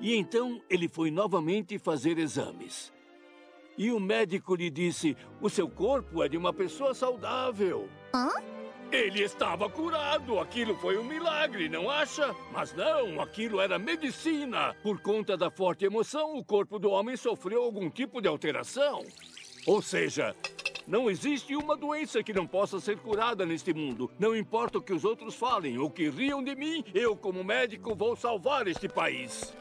[0.01, 2.93] E então ele foi novamente fazer exames.
[3.77, 7.89] E o médico lhe disse: O seu corpo é de uma pessoa saudável.
[8.15, 8.31] Hã?
[8.93, 10.39] Ele estava curado.
[10.39, 12.35] Aquilo foi um milagre, não acha?
[12.53, 14.75] Mas não, aquilo era medicina.
[14.83, 19.05] Por conta da forte emoção, o corpo do homem sofreu algum tipo de alteração.
[19.67, 20.37] Ou seja,
[20.87, 24.11] não existe uma doença que não possa ser curada neste mundo.
[24.19, 27.95] Não importa o que os outros falem ou que riam de mim, eu, como médico,
[27.95, 29.55] vou salvar este país.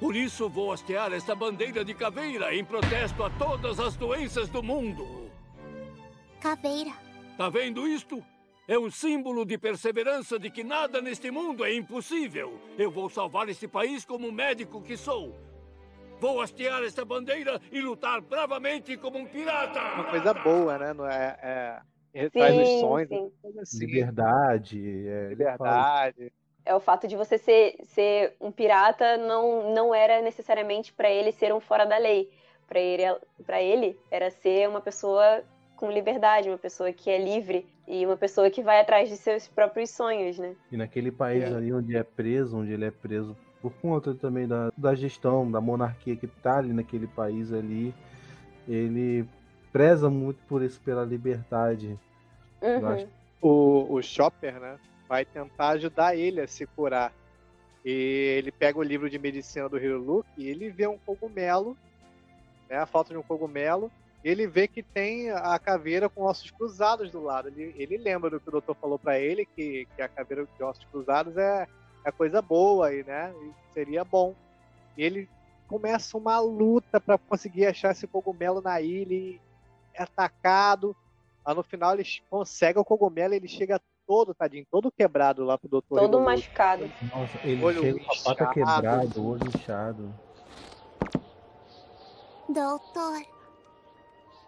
[0.00, 4.62] Por isso, vou hastear esta bandeira de caveira em protesto a todas as doenças do
[4.62, 5.30] mundo.
[6.40, 6.92] Caveira.
[7.36, 8.24] Tá vendo isto?
[8.66, 12.58] É um símbolo de perseverança de que nada neste mundo é impossível.
[12.78, 15.38] Eu vou salvar este país como médico que sou.
[16.18, 19.80] Vou hastear esta bandeira e lutar bravamente como um pirata.
[19.94, 20.94] Uma coisa boa, né?
[20.94, 21.80] Não é, é,
[22.14, 23.32] ele traz os Sim, sonhos, sim.
[23.42, 23.86] coisa assim.
[23.86, 25.08] Liberdade.
[25.08, 26.32] É, Liberdade.
[26.64, 31.32] É o fato de você ser, ser um pirata não, não era necessariamente pra ele
[31.32, 32.30] ser um fora da lei.
[32.68, 33.02] Pra ele,
[33.44, 35.42] pra ele era ser uma pessoa
[35.76, 39.48] com liberdade, uma pessoa que é livre e uma pessoa que vai atrás de seus
[39.48, 40.54] próprios sonhos, né?
[40.70, 41.54] E naquele país É.
[41.56, 45.60] ali onde é preso, onde ele é preso por conta também da, da gestão, da
[45.60, 47.94] monarquia que tá ali naquele país ali,
[48.68, 49.26] ele
[49.72, 51.98] preza muito por isso, pela liberdade.
[52.62, 53.06] Acho
[53.40, 54.78] O, o Chopper, né?
[55.10, 57.12] Vai tentar ajudar ele a se curar.
[57.84, 57.90] E
[58.38, 61.76] ele pega o livro de medicina do Hiruluki e ele vê um cogumelo,
[62.68, 62.76] né?
[62.76, 63.90] A falta de um cogumelo.
[64.22, 67.48] E ele vê que tem a caveira com ossos cruzados do lado.
[67.48, 70.62] Ele, ele lembra do que o doutor falou pra ele, que, que a caveira de
[70.62, 71.66] ossos cruzados é,
[72.04, 73.34] é coisa boa e, né?
[73.42, 74.32] E seria bom.
[74.96, 75.28] E ele
[75.66, 79.40] começa uma luta para conseguir achar esse cogumelo na ilha e
[79.92, 80.94] é atacado.
[81.44, 83.80] Aí no final eles conseguem o cogumelo ele chega
[84.10, 86.00] todo, tadinho, todo quebrado lá pro doutor.
[86.00, 86.90] Todo machucado.
[87.14, 88.52] Nossa, ele Olho chega com a pata inchado.
[88.54, 90.14] quebrada, o olho inchado.
[92.48, 93.22] Doutor,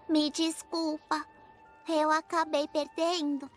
[0.09, 1.25] me desculpa.
[1.89, 3.49] Eu acabei perdendo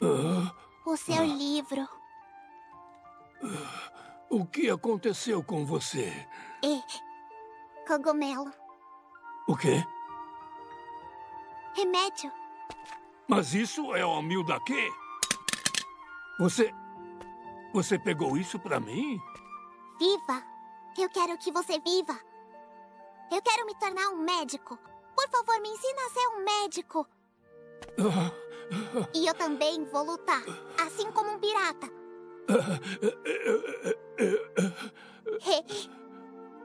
[0.86, 1.88] o seu livro.
[4.30, 6.14] O que aconteceu com você?
[6.64, 6.84] E
[7.88, 8.52] cogumelo.
[9.48, 9.84] O quê?
[11.76, 12.32] Remédio.
[13.28, 14.92] Mas isso é o mil da quê?
[16.40, 16.74] Você.
[17.74, 19.20] Você pegou isso pra mim?
[20.00, 20.44] Viva.
[20.98, 22.18] Eu quero que você viva.
[23.32, 24.78] Eu quero me tornar um médico.
[25.16, 27.08] Por favor, me ensina a ser um médico.
[29.14, 30.42] E eu também vou lutar,
[30.86, 31.88] assim como um pirata.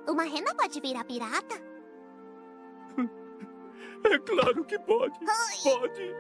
[0.09, 1.71] Uma rena pode virar pirata?
[4.05, 5.19] É claro que pode.
[5.63, 6.15] Pode.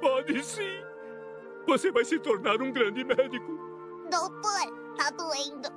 [0.00, 0.89] Pode sim.
[1.66, 3.58] Você vai se tornar um grande médico.
[4.10, 5.68] Doutor, tá doendo.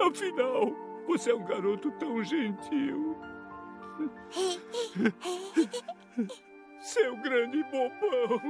[0.00, 0.72] Afinal,
[1.06, 3.16] você é um garoto tão gentil.
[6.80, 8.40] Seu grande bobão.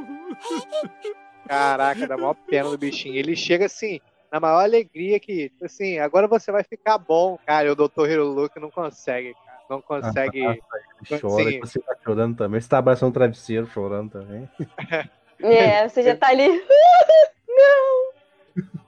[1.48, 3.16] Caraca, dá maior pena do bichinho.
[3.16, 4.00] Ele chega assim,
[4.32, 7.38] na maior alegria que, assim, agora você vai ficar bom.
[7.46, 8.08] Cara, e o Dr.
[8.08, 9.60] Hiroluke não consegue, cara.
[9.70, 10.44] Não consegue.
[10.44, 12.60] Ah, ele chora, assim, você tá chorando também.
[12.60, 14.48] Você tá abraçando o travesseiro, chorando também.
[15.42, 16.48] É, você já tá ali.
[17.48, 18.14] Não!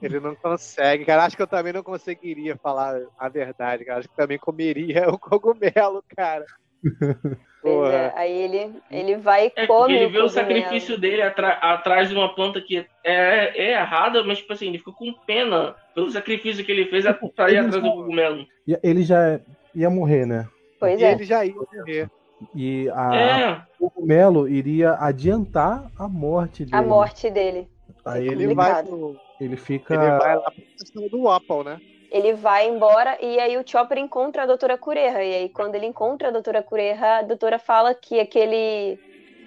[0.01, 1.25] Ele não consegue, cara.
[1.25, 3.99] Acho que eu também não conseguiria falar a verdade, cara.
[3.99, 6.45] Acho que também comeria o cogumelo, cara.
[7.65, 12.07] É, aí ele, ele vai e É, come ele vê o sacrifício dele atra- atrás
[12.07, 16.09] de uma planta que é, é errada, mas tipo assim, ele ficou com pena pelo
[16.09, 17.03] sacrifício que ele fez
[17.35, 18.45] pra ir atrás do cogumelo.
[18.81, 19.41] Ele já
[19.75, 20.47] ia morrer, né?
[20.79, 21.11] Pois E é.
[21.11, 22.09] ele já ia morrer.
[22.55, 23.61] E a, É.
[23.79, 26.75] o cogumelo iria adiantar a morte dele.
[26.75, 27.67] A morte dele.
[28.05, 29.93] Aí Ele ele, vai, pro, ele fica.
[29.93, 31.81] ele vai lá pra questão do Apple, né?
[32.09, 35.21] Ele vai embora e aí o Chopper encontra a doutora Cureha.
[35.23, 38.97] E aí, quando ele encontra a doutora Cureha, a doutora fala que aquele.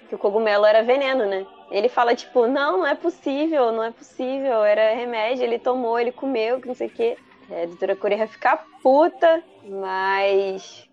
[0.08, 1.46] que o cogumelo era veneno, né?
[1.70, 6.10] Ele fala, tipo, não, não é possível, não é possível, era remédio, ele tomou, ele
[6.12, 7.16] comeu, que não sei o quê.
[7.48, 10.86] É, a doutora Cureha fica puta, mas.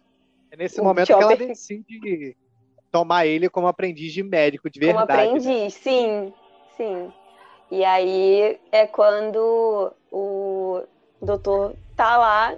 [0.52, 2.36] É nesse O momento que ela Chopper- decide
[2.92, 5.24] tomar ele como aprendiz de médico de Como verdade.
[5.24, 5.28] né?
[5.28, 6.34] aprendiz, sim,
[6.76, 7.12] sim.
[7.72, 10.84] E aí é quando o
[11.22, 12.58] doutor tá lá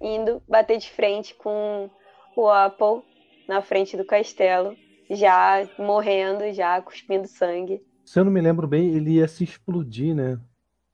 [0.00, 1.90] indo bater de frente com
[2.34, 3.02] o Apple
[3.46, 4.76] na frente do castelo,
[5.10, 7.80] já morrendo, já cuspindo sangue.
[8.04, 10.38] Se eu não me lembro bem, ele ia se explodir, né?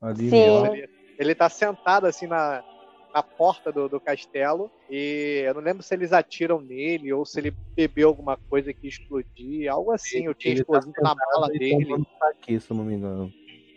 [0.00, 0.66] Ali Sim.
[0.66, 0.88] Ele,
[1.18, 2.62] ele tá sentado assim na,
[3.14, 7.38] na porta do, do castelo e eu não lembro se eles atiram nele ou se
[7.38, 10.26] ele bebeu alguma coisa que explodir, algo assim.
[10.26, 12.04] Eu tinha tá explosivo na sentado mala e dele.
[12.18, 13.30] saque, se não me engano.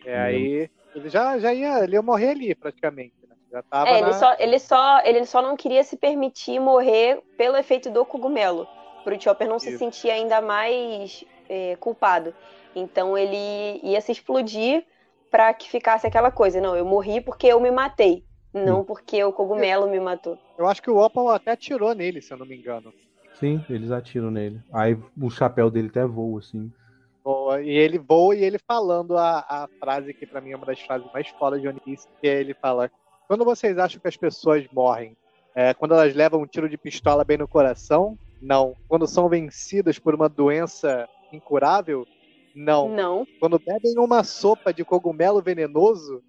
[0.06, 3.14] É, aí ele já, já ia, ele ia morrer ali praticamente.
[3.28, 3.36] né?
[3.52, 4.08] Já tava É, na...
[4.08, 8.68] ele só, ele, só, ele só não queria se permitir morrer pelo efeito do cogumelo,
[9.04, 9.80] pro Chopper não se Isso.
[9.80, 12.34] sentir ainda mais é, culpado.
[12.76, 14.86] Então ele ia se explodir
[15.32, 18.24] pra que ficasse aquela coisa, não, eu morri porque eu me matei,
[18.64, 20.38] não porque o cogumelo me matou.
[20.58, 22.94] Eu acho que o Opal até atirou nele, se eu não me engano.
[23.34, 24.62] Sim, eles atiram nele.
[24.72, 26.72] Aí o chapéu dele até voa, assim.
[27.24, 30.66] Boa, E ele voa e ele falando a, a frase que pra mim é uma
[30.66, 32.90] das frases mais fodas de One Piece, que é ele fala:
[33.28, 35.18] Quando vocês acham que as pessoas morrem,
[35.54, 38.18] é, quando elas levam um tiro de pistola bem no coração?
[38.42, 38.76] Não.
[38.88, 42.06] Quando são vencidas por uma doença incurável?
[42.56, 42.88] Não.
[42.88, 43.28] Não.
[43.40, 46.24] Quando bebem uma sopa de cogumelo venenoso?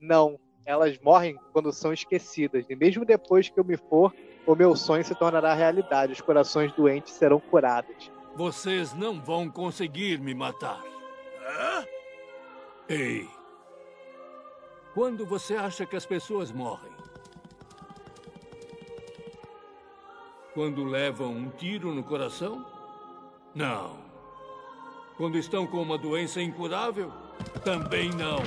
[0.00, 0.38] Não.
[0.64, 2.64] Elas morrem quando são esquecidas.
[2.68, 4.14] E mesmo depois que eu me for,
[4.46, 6.12] o meu sonho se tornará realidade.
[6.12, 8.10] Os corações doentes serão curados.
[8.34, 10.82] Vocês não vão conseguir me matar.
[12.88, 13.28] Ei.
[14.94, 16.90] Quando você acha que as pessoas morrem?
[20.52, 22.66] Quando levam um tiro no coração?
[23.54, 23.98] Não.
[25.16, 27.12] Quando estão com uma doença incurável?
[27.64, 28.38] Também não.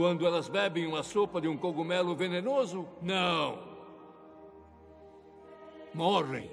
[0.00, 2.88] Quando elas bebem uma sopa de um cogumelo venenoso?
[3.02, 3.58] Não.
[5.92, 6.50] Morrem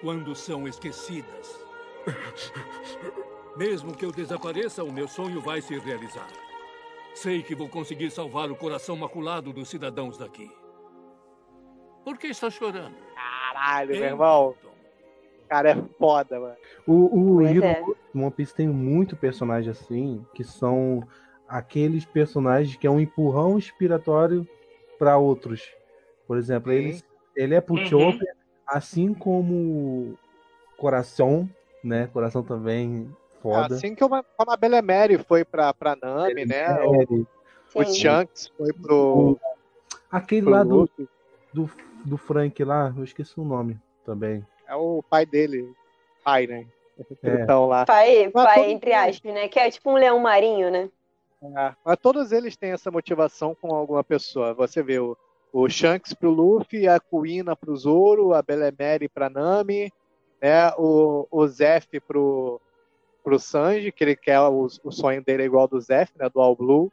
[0.00, 1.64] quando são esquecidas.
[3.56, 6.26] Mesmo que eu desapareça, o meu sonho vai se realizar.
[7.14, 10.50] Sei que vou conseguir salvar o coração maculado dos cidadãos daqui.
[12.04, 12.96] Por que está chorando?
[13.14, 14.56] Caralho, meu irmão.
[15.44, 16.56] O cara é foda, mano.
[16.84, 17.80] O, o Hero é.
[18.12, 21.06] One Piece tem muito personagem assim, que são
[21.48, 24.46] aqueles personagens que é um empurrão inspiratório
[24.98, 25.72] para outros.
[26.26, 27.02] Por exemplo, ele,
[27.36, 27.86] ele é pro Uhum.
[27.86, 28.34] Chopper,
[28.66, 30.16] assim como
[30.76, 31.48] Coração,
[31.82, 32.08] né?
[32.12, 33.08] Coração também
[33.40, 33.74] foda.
[33.74, 36.66] Assim como a, como a Belemere foi pra, pra Nami, né?
[36.82, 37.26] O,
[37.74, 37.84] o.
[37.84, 39.38] Shanks foi pro.
[40.10, 40.88] Aquele pro lá do,
[41.52, 41.70] do,
[42.04, 44.44] do Frank lá, eu esqueci o nome também.
[44.66, 45.70] É o pai dele.
[46.24, 46.66] Pai, né?
[47.22, 47.42] É.
[47.42, 47.84] Então lá.
[47.84, 49.48] Pai, pai entre aspas, né?
[49.48, 50.88] Que é tipo um leão marinho, né?
[51.56, 54.54] É, mas todos eles têm essa motivação com alguma pessoa.
[54.54, 55.16] Você vê o,
[55.52, 59.92] o Shanks pro Luffy, a Kuina pro Zoro, a Belemere pra Nami,
[60.40, 60.70] né?
[60.78, 62.60] O, o Zef pro,
[63.22, 66.28] pro Sanji, que ele quer o, o sonho dele é igual ao do Zef, né?
[66.28, 66.90] Do All Blue.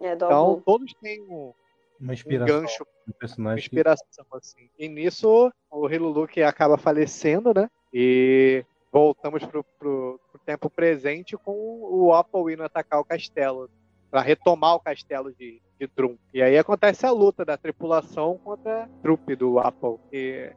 [0.00, 0.62] É do Então, Albu.
[0.66, 1.52] todos têm um,
[2.00, 3.56] Uma um inspiração gancho, do uma personagem.
[3.62, 4.68] que- inspiração, assim.
[4.78, 7.70] E nisso, o Hiluluki acaba falecendo, né?
[7.92, 11.52] E voltamos pro, pro, pro tempo presente com
[11.82, 13.68] o Apple indo atacar o castelo,
[14.14, 15.90] para retomar o castelo de, de.
[16.32, 19.98] E aí acontece a luta da tripulação contra a trupe do Apple.
[20.12, 20.52] E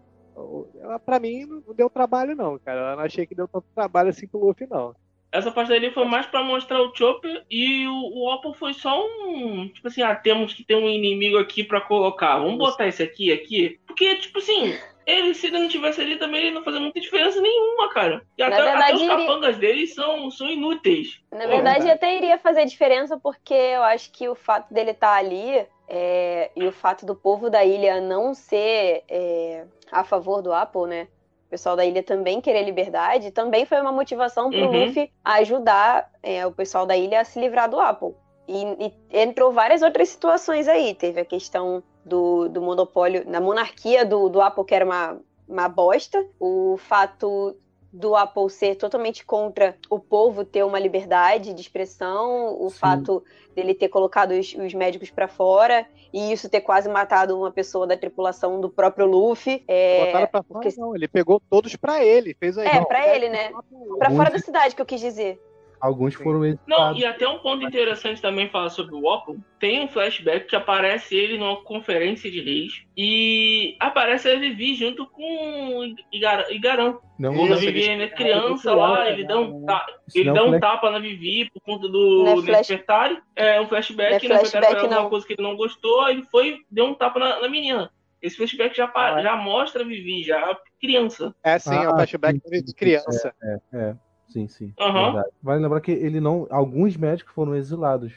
[1.03, 2.91] pra mim, não deu trabalho, não, cara.
[2.91, 4.95] Eu não achei que deu tanto trabalho assim com o Luffy, não.
[5.31, 9.03] Essa parte dali foi mais pra mostrar o Chopper e o, o Opal foi só
[9.25, 9.67] um.
[9.67, 12.39] Tipo assim, ah, temos que ter um inimigo aqui pra colocar.
[12.39, 13.79] Vamos botar esse aqui, aqui.
[13.85, 14.73] Porque, tipo assim,
[15.05, 18.21] ele, se ele não tivesse ali também, ele não fazia muita diferença nenhuma, cara.
[18.37, 21.21] E até, até verdade, os ele- capangas dele são, são inúteis.
[21.31, 25.65] Na verdade, até iria fazer diferença, porque eu acho que o fato dele estar ali
[25.87, 30.87] é, e o fato do povo da ilha não ser é, a favor do Apple,
[30.87, 31.07] né?
[31.47, 34.85] O pessoal da ilha também querer liberdade, também foi uma motivação pro Uhum.
[34.85, 38.13] Luffy ajudar é, o pessoal da ilha a se livrar do Apple.
[38.47, 40.93] E, e entrou várias outras situações aí.
[40.93, 45.69] Teve a questão do, do monopólio, na monarquia do, do Apple, que era uma, uma
[45.69, 46.25] bosta.
[46.37, 47.55] O fato
[47.91, 52.77] do Apple ser totalmente contra o povo ter uma liberdade de expressão, o Sim.
[52.77, 53.23] fato
[53.55, 57.87] dele ter colocado os, os médicos pra fora e isso ter quase matado uma pessoa
[57.87, 59.63] da tripulação do próprio Luffy.
[59.67, 60.95] É, Botaram pra fora, não.
[60.95, 62.35] Ele pegou todos pra ele.
[62.39, 62.67] Fez aí.
[62.67, 63.51] é pra ele, né?
[63.97, 65.41] Pra fora da cidade que eu quis dizer.
[65.79, 66.99] Alguns foram Não, editados.
[66.99, 69.35] e até um ponto interessante também falar sobre o Opal.
[69.59, 75.05] Tem um flashback que aparece ele numa conferência de reis e aparece a Vivi junto
[75.07, 76.99] com Igar- Igarão.
[77.19, 80.43] Não, Quando a Vivi é criança lá, ele dá um, ta- ele não dá é
[80.43, 83.19] um um flash- tapa na Vivi por conta do Não é Despertare.
[83.35, 84.39] É um flashback, Não é né?
[84.45, 85.09] Foi flashback, alguma não.
[85.09, 87.91] coisa que ele não gostou, aí ele foi deu um tapa na, na menina.
[88.21, 91.35] Esse flashback já, pa- já mostra a Vivi, já criança.
[91.43, 93.33] É sim, é o Ah, flashback sim, de criança.
[93.43, 93.95] É, é.
[94.27, 94.73] Sim, sim.
[94.77, 95.29] Verdade.
[95.41, 96.47] Vale lembrar que ele não.
[96.49, 98.13] Alguns médicos foram exilados.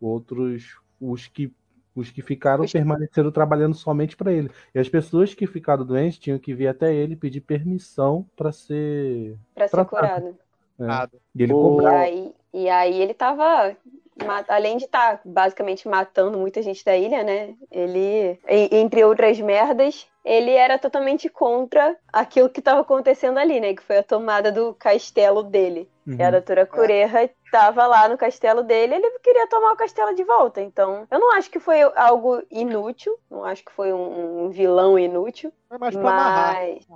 [0.00, 1.52] Outros, os que.
[1.94, 4.50] Os que ficaram permaneceram trabalhando somente para ele.
[4.74, 9.36] E as pessoas que ficaram doentes tinham que vir até ele pedir permissão para ser.
[9.54, 10.34] Pra ser curado.
[10.80, 11.18] É.
[11.34, 11.96] E ele E cobrava.
[11.98, 13.76] aí, e aí ele tava,
[14.48, 17.54] além de estar basicamente matando muita gente da ilha, né?
[17.70, 23.74] Ele, entre outras merdas, ele era totalmente contra aquilo que estava acontecendo ali, né?
[23.74, 25.88] Que foi a tomada do castelo dele.
[26.06, 26.16] Uhum.
[26.18, 30.24] E a doutora Cureja estava lá no castelo dele, ele queria tomar o castelo de
[30.24, 30.60] volta.
[30.60, 34.98] Então, eu não acho que foi algo inútil, não acho que foi um, um vilão
[34.98, 35.52] inútil.
[35.68, 36.54] Foi mais pra amarrar.
[36.54, 36.86] Mas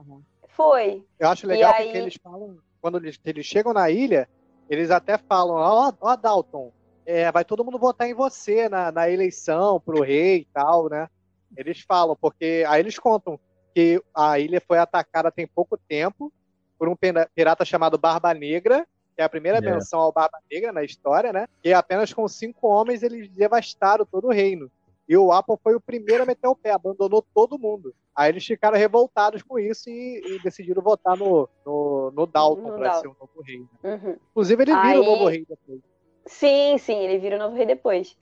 [0.48, 1.04] foi.
[1.18, 4.28] Eu acho legal E porque aí- eles falam, quando eles, eles chegam na ilha,
[4.68, 6.72] eles até falam, ó, ó Dalton,
[7.06, 11.08] é, vai todo mundo votar em você na, na eleição pro rei e tal, né?
[11.56, 13.38] Eles falam, porque aí eles contam
[13.74, 16.32] que a ilha foi atacada tem pouco tempo
[16.78, 16.96] por um
[17.34, 19.60] pirata chamado Barba Negra, que é a primeira É.
[19.60, 21.46] menção ao Barba Negra na história, né?
[21.64, 24.70] E apenas com cinco homens eles devastaram todo o reino.
[25.08, 27.94] E o Apple foi o primeiro a meter o pé, abandonou todo mundo.
[28.14, 32.74] Aí eles ficaram revoltados com isso e, e decidiram votar no, no, no Dalton No
[32.76, 33.60] para ser o novo rei.
[33.82, 33.94] né?
[34.04, 34.16] Uhum.
[34.32, 35.80] Inclusive, ele vira Aí- o novo rei depois.
[36.26, 38.16] Sim, sim, ele vira o novo rei depois.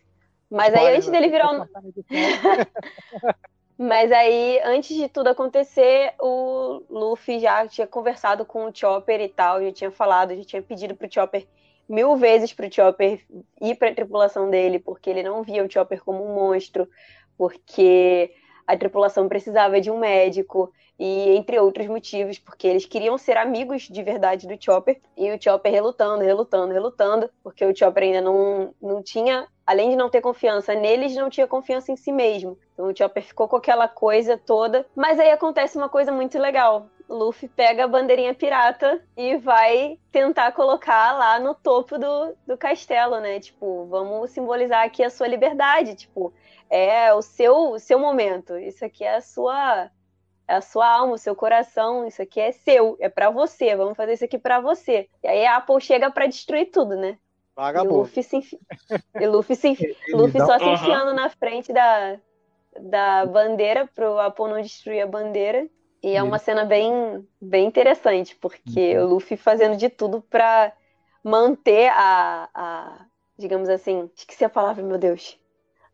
[0.50, 1.64] Mas aí, antes dele virar um.
[3.76, 9.28] Mas aí, antes de tudo acontecer, o Luffy já tinha conversado com o Chopper e
[9.28, 11.44] tal, já tinha falado, já tinha pedido pro Chopper
[11.88, 13.20] mil vezes pro Chopper
[13.60, 16.88] ir pra tripulação dele, porque ele não via o Chopper como um monstro,
[17.36, 18.32] porque
[18.66, 23.82] a tripulação precisava de um médico, e entre outros motivos, porque eles queriam ser amigos
[23.82, 28.74] de verdade do Chopper, e o Chopper relutando, relutando, relutando, porque o Chopper ainda não,
[28.80, 32.56] não tinha, além de não ter confiança neles, não tinha confiança em si mesmo.
[32.72, 36.86] Então o Chopper ficou com aquela coisa toda, mas aí acontece uma coisa muito legal.
[37.08, 43.20] Luffy pega a bandeirinha pirata e vai tentar colocar lá no topo do, do castelo,
[43.20, 43.40] né?
[43.40, 46.32] Tipo, vamos simbolizar aqui a sua liberdade, tipo,
[46.70, 48.56] é o seu, o seu momento.
[48.58, 49.90] Isso aqui é a sua
[50.46, 53.96] é a sua alma, o seu coração, isso aqui é seu, é pra você, vamos
[53.96, 55.08] fazer isso aqui pra você.
[55.22, 57.10] E aí a Apple chega pra destruir tudo, né?
[57.10, 57.16] E
[57.56, 57.94] Vagabundo.
[58.00, 58.58] Luffy se enfi...
[59.18, 59.96] e Luffy, se enfi...
[60.12, 62.18] Luffy dá- só se enfiando na frente da,
[62.78, 65.66] da bandeira pro Apple não destruir a bandeira.
[66.02, 70.70] E é uma cena bem, bem interessante, porque o Luffy fazendo de tudo pra
[71.22, 73.06] manter a, a,
[73.38, 75.40] digamos assim, esqueci a palavra, meu Deus,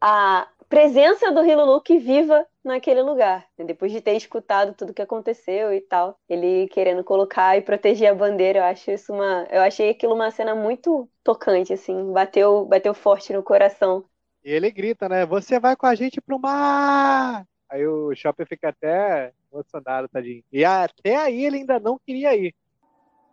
[0.01, 3.45] a presença do Hiluluki viva naquele lugar.
[3.59, 3.65] né?
[3.65, 8.15] Depois de ter escutado tudo que aconteceu e tal, ele querendo colocar e proteger a
[8.15, 12.95] bandeira, eu acho isso uma, eu achei aquilo uma cena muito tocante, assim, bateu, bateu
[12.95, 14.05] forte no coração.
[14.45, 15.27] E ele grita, né?
[15.27, 17.45] Você vai com a gente pro mar!
[17.69, 20.43] Aí o Chopper fica até emocionado, tadinho.
[20.53, 22.55] E até aí ele ainda não queria ir.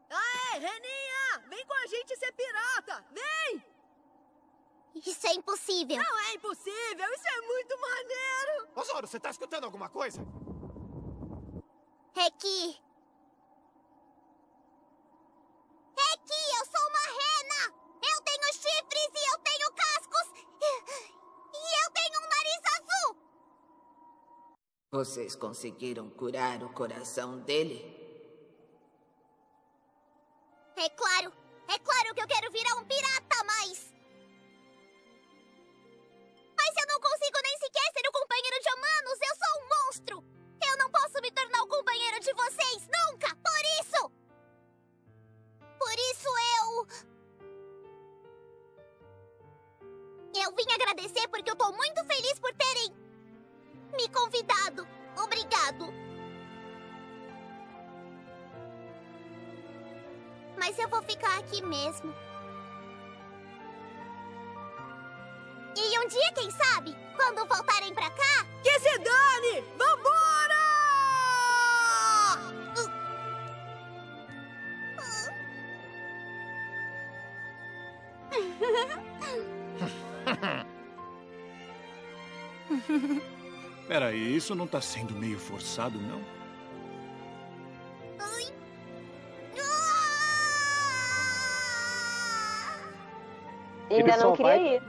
[0.10, 1.50] Aê, Reninha!
[1.50, 3.06] Vem com a gente ser pirata!
[5.06, 5.98] Isso é impossível.
[5.98, 8.68] Não é impossível, isso é muito maneiro.
[8.76, 10.22] Ô, Zoro, você tá escutando alguma coisa?
[12.16, 12.82] É que...
[16.00, 17.74] É que eu sou uma rena!
[18.02, 20.28] Eu tenho chifres e eu tenho cascos!
[21.54, 23.18] E eu tenho um nariz azul!
[24.92, 27.96] Vocês conseguiram curar o coração dele?
[30.76, 31.34] É claro!
[31.68, 33.97] É claro que eu quero virar um pirata, mas...
[36.68, 39.20] Mas eu não consigo nem sequer ser o companheiro de humanos!
[39.22, 40.24] Eu sou um monstro!
[40.70, 43.34] Eu não posso me tornar o companheiro de vocês, nunca!
[43.36, 44.12] Por isso!
[45.80, 46.28] Por isso
[46.60, 46.88] eu...
[50.44, 52.94] Eu vim agradecer porque eu tô muito feliz por terem...
[53.96, 54.86] me convidado.
[55.24, 55.94] Obrigado.
[60.58, 62.27] Mas eu vou ficar aqui mesmo.
[65.98, 68.46] E um dia, quem sabe, quando voltarem pra cá...
[68.62, 69.64] Que se dane!
[69.76, 70.68] Vambora!
[83.88, 86.22] Peraí, isso não tá sendo meio forçado, não?
[93.90, 94.84] Ainda não queria vai- ir.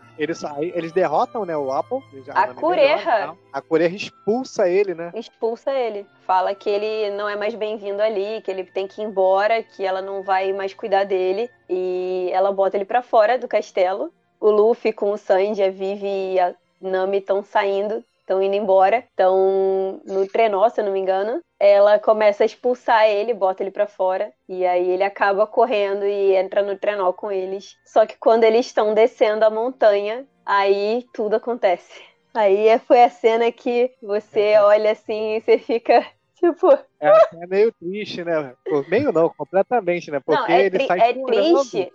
[0.18, 1.98] Eles, aí eles derrotam, né, o Apple.
[2.30, 5.12] A lá, A Cureha expulsa ele, né?
[5.14, 6.06] Expulsa ele.
[6.26, 9.84] Fala que ele não é mais bem-vindo ali, que ele tem que ir embora, que
[9.84, 11.50] ela não vai mais cuidar dele.
[11.68, 14.12] E ela bota ele pra fora do castelo.
[14.40, 18.98] O Luffy com o Sanji, a Vivi e a Nami estão saindo, estão indo embora.
[18.98, 21.40] Estão no trenó, se eu não me engano.
[21.58, 24.32] Ela começa a expulsar ele, bota ele pra fora.
[24.48, 27.76] E aí ele acaba correndo e entra no trenó com eles.
[27.86, 32.02] Só que quando eles estão descendo a montanha, aí tudo acontece.
[32.34, 36.04] Aí é- foi a cena que você olha assim e você fica
[36.36, 36.70] tipo.
[37.00, 37.10] É,
[37.42, 38.54] é meio triste, né?
[38.88, 40.20] Meio não, completamente, né?
[40.20, 41.92] Porque Não, é, ele sai é triste.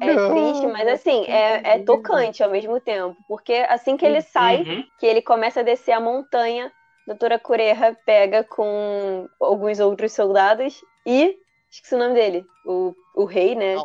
[0.00, 3.16] É Não, triste, mas assim, é, é tocante ao mesmo tempo.
[3.26, 4.84] Porque assim que ele sai, Uhum.
[4.98, 10.82] que ele começa a descer a montanha, a doutora Cureha pega com alguns outros soldados
[11.06, 11.36] e.
[11.70, 12.46] Esqueci o nome dele.
[12.64, 13.76] O, o rei, né?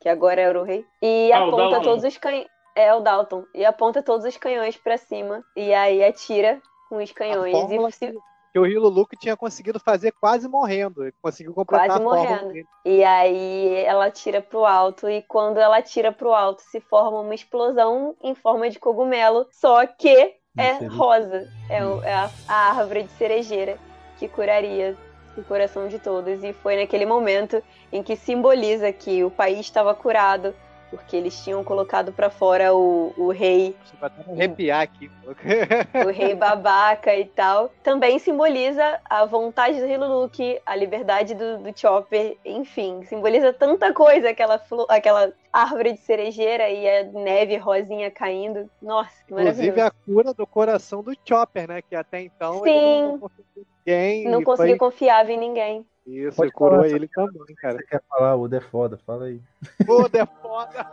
[0.00, 0.84] Que agora era o rei.
[1.02, 1.82] E Ah, aponta Dalton.
[1.82, 2.46] todos os canhões.
[2.74, 3.44] É, o Dalton.
[3.54, 5.44] E aponta todos os canhões pra cima.
[5.54, 7.54] E aí atira com os canhões.
[7.54, 8.18] E se- Que
[8.58, 11.02] o Hilo Luke tinha conseguido fazer quase morrendo.
[11.02, 12.52] Ele conseguiu completar quase a morrendo.
[12.52, 12.66] dele.
[12.84, 17.34] E aí ela tira pro alto, e quando ela tira pro alto, se forma uma
[17.34, 21.48] explosão em forma de cogumelo, só que é rosa.
[21.68, 23.78] É, é a, a árvore de cerejeira
[24.18, 24.96] que curaria
[25.36, 26.42] o coração de todos.
[26.42, 27.62] E foi naquele momento
[27.92, 30.54] em que simboliza que o país estava curado,
[30.90, 35.10] porque eles tinham colocado pra fora o, o rei Vai até arrepiar aqui.
[36.06, 41.58] o rei babaca e tal, também simboliza a vontade do Hilo Luke, a liberdade do,
[41.58, 48.10] do Chopper, enfim, simboliza tanta coisa, aquela, aquela árvore de cerejeira e a neve rosinha
[48.10, 48.68] caindo.
[48.80, 51.82] Nossa, que Inclusive a cura do coração do Chopper, né?
[51.82, 52.70] Que até então Sim.
[52.70, 54.24] ele não, conseguiu ninguém.
[54.28, 54.90] Não conseguiu foi...
[54.90, 55.86] confiar em ninguém.
[56.06, 57.78] Isso, Pode curou falar, ele também, cara.
[57.78, 59.40] Você quer falar, o é foda, fala aí.
[59.88, 60.86] Oda é foda.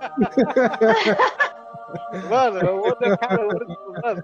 [2.29, 3.47] mano, o Oda, cara, o
[4.01, 4.23] mano,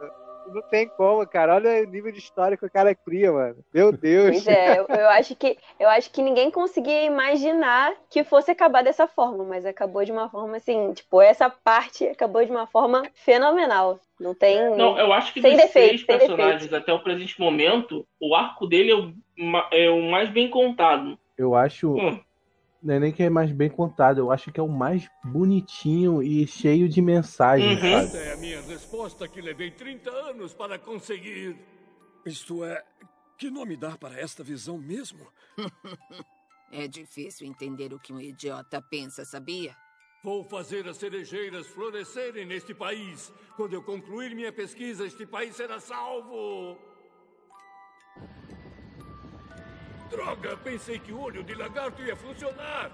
[0.54, 1.56] não tem como, cara.
[1.56, 3.58] Olha o nível de história que o cara cria, mano.
[3.74, 4.44] Meu Deus.
[4.44, 8.84] Pois é, eu, eu acho que eu acho que ninguém conseguia imaginar que fosse acabar
[8.84, 13.04] dessa forma, mas acabou de uma forma assim, tipo, essa parte acabou de uma forma
[13.14, 14.00] fenomenal.
[14.20, 16.76] Não tem Não, eu acho que sem dos defeito, seis personagens defeito.
[16.76, 19.14] até o presente momento, o arco dele é o,
[19.72, 21.18] é o mais bem contado.
[21.38, 21.96] Eu acho.
[21.96, 22.20] Hum.
[22.81, 26.23] Não é nem que é mais bem contado, eu acho que é o mais bonitinho
[26.23, 27.88] e cheio de mensagens, Uhum.
[27.88, 28.30] Esta sabe?
[28.30, 31.57] é a minha resposta que levei 30 anos para conseguir.
[32.26, 32.81] Isto é,
[33.38, 35.27] que nome dar para esta visão mesmo?
[36.72, 39.76] É difícil entender o que um idiota pensa, sabia?
[40.23, 43.34] Vou fazer as cerejeiras florescerem neste país.
[43.56, 46.77] Quando eu concluir minha pesquisa, este país será salvo.
[50.10, 52.91] Droga, pensei que o olho de lagarto ia funcionar.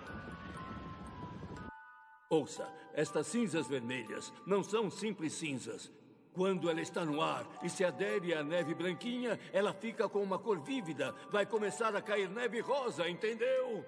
[2.29, 5.91] Ouça, estas cinzas vermelhas não são simples cinzas.
[6.33, 10.37] Quando ela está no ar e se adere à neve branquinha, ela fica com uma
[10.37, 11.15] cor vívida.
[11.31, 13.85] Vai começar a cair neve rosa, entendeu?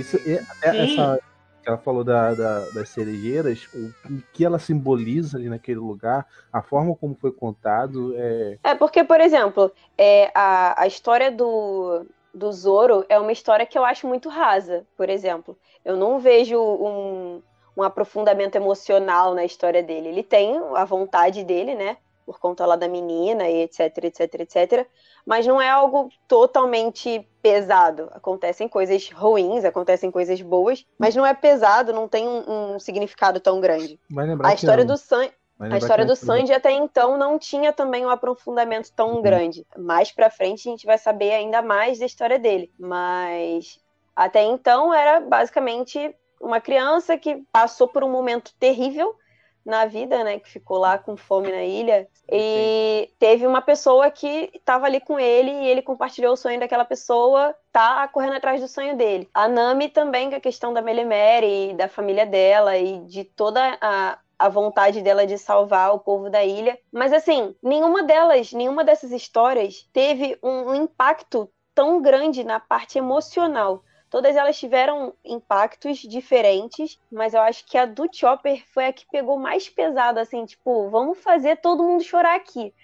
[0.00, 1.18] Isso, é, é- essa
[1.62, 3.92] que ela falou da, da- das cerejeiras, o
[4.32, 9.20] que ela simboliza ali naquele lugar, a forma como foi contado, é, É porque, por
[9.20, 14.28] exemplo, é, a, a história do, do Zoro é uma história que eu acho muito
[14.28, 15.56] rasa, por exemplo.
[15.84, 17.42] Eu não vejo um,
[17.76, 20.08] um aprofundamento emocional na história dele.
[20.08, 21.96] Ele tem a vontade dele, né?
[22.30, 24.86] Por conta lá da menina e etc, etc, etc.
[25.26, 28.08] Mas não é algo totalmente pesado.
[28.12, 33.40] Acontecem coisas ruins, acontecem coisas boas, mas não é pesado, não tem um, um significado
[33.40, 33.98] tão grande.
[34.44, 35.28] A história do San...
[35.58, 39.66] vai A história do Sanji até então não tinha também um aprofundamento tão grande.
[39.76, 42.70] Mais pra frente a gente vai saber ainda mais da história dele.
[42.78, 43.80] Mas
[44.14, 49.16] até então era basicamente uma criança que passou por um momento terrível
[49.64, 54.50] na vida, né, que ficou lá com fome na ilha e teve uma pessoa que
[54.54, 58.68] estava ali com ele e ele compartilhou o sonho daquela pessoa, tá correndo atrás do
[58.68, 59.28] sonho dele.
[59.34, 63.78] A Nami também, com a questão da Melimere e da família dela e de toda
[63.80, 66.78] a a vontade dela de salvar o povo da ilha.
[66.90, 72.96] Mas assim, nenhuma delas, nenhuma dessas histórias teve um, um impacto tão grande na parte
[72.96, 73.84] emocional.
[74.10, 79.06] Todas elas tiveram impactos diferentes, mas eu acho que a do Chopper foi a que
[79.06, 82.74] pegou mais pesado, assim, tipo, vamos fazer todo mundo chorar aqui.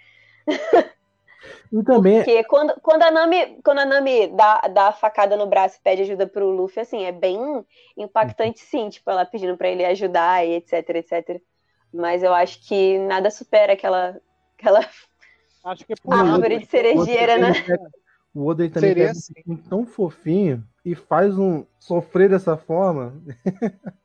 [1.73, 5.47] E também Porque quando, quando a Nami, quando a Nami dá, dá a facada no
[5.47, 7.39] braço e pede ajuda pro Luffy, assim, é bem
[7.97, 11.43] impactante sim, tipo, ela pedindo pra ele ajudar e etc, etc.
[11.93, 14.21] Mas eu acho que nada supera aquela,
[14.59, 14.81] aquela
[15.65, 17.53] Acho que o árvore Oda- de cerejeira, né?
[18.37, 23.15] O Oda ele também Seria pega um tão fofinho e faz um sofrer dessa forma.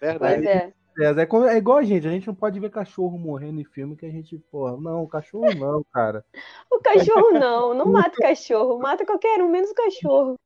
[0.00, 0.44] Verdade.
[0.44, 0.72] Pois é.
[0.96, 3.96] É, é, é igual a gente, a gente não pode ver cachorro morrendo em filme
[3.96, 6.24] que a gente, porra, não, cachorro não, cara.
[6.70, 10.36] O cachorro não, não mata o cachorro, mata qualquer um, menos o cachorro.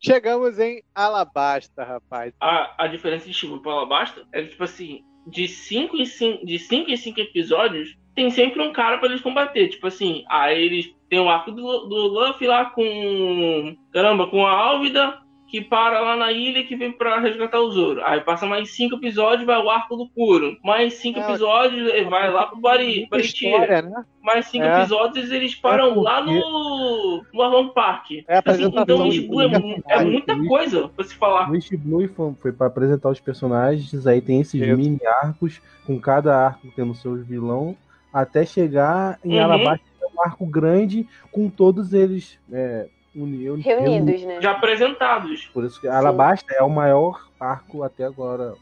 [0.00, 2.34] Chegamos em Alabasta, rapaz.
[2.40, 6.44] A, a diferença de Shibu para Alabasta é que, tipo assim, de 5 em 5
[6.44, 9.68] de cinco em cinco episódios, tem sempre um cara pra eles combater.
[9.68, 13.76] Tipo assim, aí eles tem o arco do, do Luffy lá com.
[13.92, 15.18] Caramba, com a Álvida,
[15.52, 18.00] que para lá na ilha que vem pra resgatar o Zoro.
[18.06, 20.56] Aí passa mais cinco episódios, vai o arco do Kuro.
[20.64, 23.50] Mais cinco É, episódios, ele vai lá pro Bari, Baritira.
[23.58, 24.04] História, né?
[24.22, 24.78] Mais cinco É.
[24.80, 28.12] episódios, eles param porque- lá no, no Arlong Park.
[28.26, 29.50] É Assim, então, do Shibu é,
[29.90, 31.50] é muita coisa pra se falar.
[31.50, 34.74] O Blue foi, foi pra apresentar os personagens, aí tem esses Isso.
[34.76, 37.76] mini arcos, com cada arco tendo seus vilão,
[38.10, 39.44] até chegar em Uhum.
[39.44, 44.40] Alabasta, que é um arco grande, com todos eles é, uni- uni- Reunidos, né?
[44.40, 45.46] Já apresentados.
[45.52, 48.54] Por isso que Alabasta é o maior arco até agora,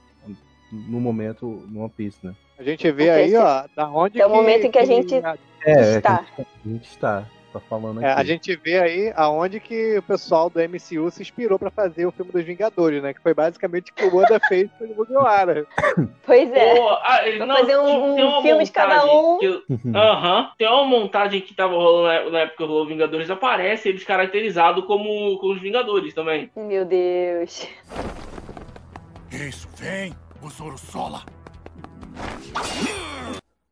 [0.72, 2.34] no momento, no One Piece, né?
[2.58, 5.14] A gente vê Ok, aí, ó, da onde É o momento em que a gente
[5.14, 6.18] É, é Está.
[6.18, 8.20] que a gente, a gente está, tá falando É, aqui.
[8.20, 12.12] a gente vê aí aonde que o pessoal do MCU se inspirou pra fazer o
[12.12, 13.12] filme dos Vingadores, né?
[13.14, 15.66] Que foi basicamente o que o Oda fez com o Mugiwara.
[16.24, 16.74] Pois é.
[16.76, 19.38] Pô, ah, não, fazer um- um filme de cada um.
[19.42, 19.62] eu-
[19.94, 20.50] Aham.
[20.58, 24.84] Tem uma montagem que tava rolando na- na época que rolou Vingadores, aparece eles caracterizados
[24.84, 26.50] como, como os Vingadores também.
[26.56, 27.66] Meu Deus.
[29.32, 30.12] Isso, vem,
[30.42, 31.22] o Zoro Sola.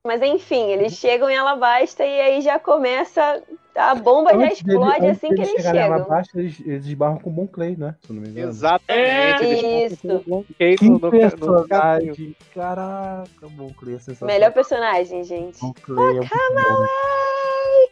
[0.09, 3.43] Mas enfim, eles chegam em Alabasta e aí já começa.
[3.76, 5.82] A bomba já Antes dele- explode antes assim que eles chegam.
[5.94, 7.94] Alabasta, eles, eles esbarram com o Bon Clay, né?
[8.01, 8.48] Se não me engano.
[8.48, 9.44] Exatamente.
[9.44, 10.20] eles Isso.
[10.26, 12.35] com o Kay Que no- no- no personagem!
[12.55, 14.35] Caraca, Bon Clay é sensacional.
[14.35, 15.60] Melhor personagem, gente.
[15.60, 16.86] Bon Clay é muito bom.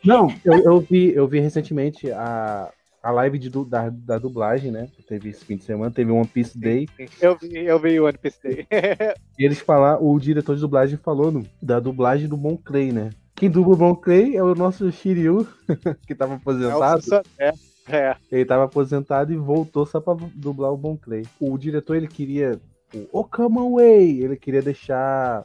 [0.05, 2.71] Não, eu, eu vi, eu vi recentemente a,
[3.03, 4.89] a live de, da, da dublagem, né?
[5.09, 6.89] Teve esse fim de semana, teve One Piece Day.
[7.21, 8.67] Eu vi, eu vi o One Piece Day.
[9.39, 13.11] E eles falaram, o diretor de dublagem falou no- da dublagem do Bon Clay, né?
[13.35, 15.47] Quem dubla o Bon Clay é o nosso Shiryu,
[16.07, 17.23] que tava É, aposentado.
[17.39, 17.53] É,
[17.89, 18.17] é.
[18.33, 21.23] Ele tava aposentado e voltou só pra dublar o Bon Clay.
[21.39, 22.59] O diretor, ele queria
[22.95, 25.43] o Okama Way, ele queria deixar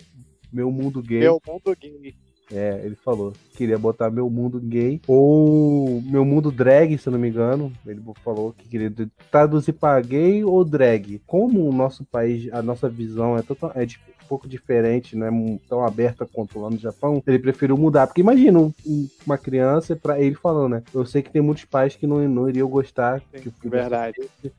[0.54, 1.20] meu mundo gay.
[1.20, 2.16] Meu mundo gay.
[2.52, 3.34] É, ele falou.
[3.56, 7.72] Queria botar meu mundo gay ou meu mundo drag, se eu não me engano.
[7.86, 8.94] Ele falou que queria
[9.30, 11.22] traduzir para gay ou drag.
[11.26, 15.60] Como o nosso país, a nossa visão é, total, é um pouco diferente, não é
[15.68, 18.08] tão aberta quanto lá no Japão, ele preferiu mudar.
[18.08, 20.84] Porque imagina um- um- uma criança, para ele falando, né?
[20.94, 24.16] Eu sei que tem muitos pais que não, não iriam gostar que o filho Verdade.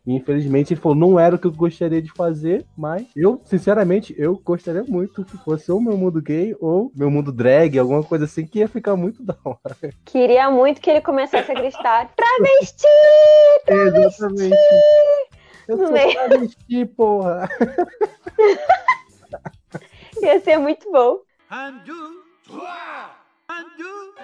[0.07, 4.15] e, infelizmente ele falou, não era o que eu gostaria de fazer, mas eu, sinceramente,
[4.19, 8.27] eu gostaria muito que fosse ou meu mundo gay ou meu mundo drag, alguma coisa
[8.27, 9.75] assim, que ia ficar muito da hora.
[10.05, 12.87] Queria muito que ele começasse a gritar: travesti!
[13.67, 14.55] Exatamente.
[15.67, 17.49] Eu sou travesti, porra.
[20.27, 21.21] Ia ser muito bom.
[21.51, 22.25] Andu,
[23.49, 24.15] Andu,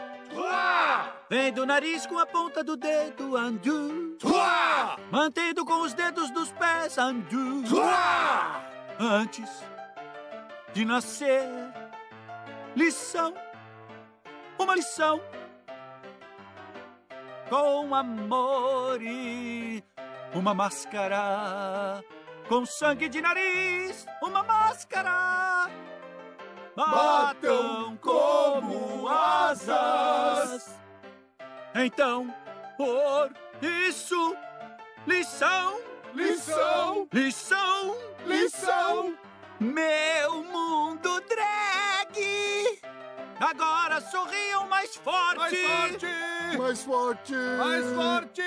[1.29, 4.17] Vem do nariz com a ponta do dedo, andu.
[5.11, 7.65] Mantendo com os dedos dos pés, andu.
[8.99, 9.51] Antes
[10.73, 11.45] de nascer,
[12.77, 13.35] lição,
[14.59, 15.21] uma lição.
[17.51, 19.83] Com amor e
[20.35, 22.03] uma máscara.
[22.49, 25.69] Com sangue de nariz, uma máscara.
[26.75, 30.75] Batam como asas.
[31.75, 32.35] Então,
[32.77, 34.35] por isso,
[35.07, 35.79] lição,
[36.15, 39.15] lição, lição, lição.
[39.61, 42.81] Meu mundo drag.
[43.41, 45.37] Agora sorriam mais forte.
[45.37, 46.07] Mais forte.
[46.57, 47.35] Mais forte.
[47.59, 48.43] Mais forte.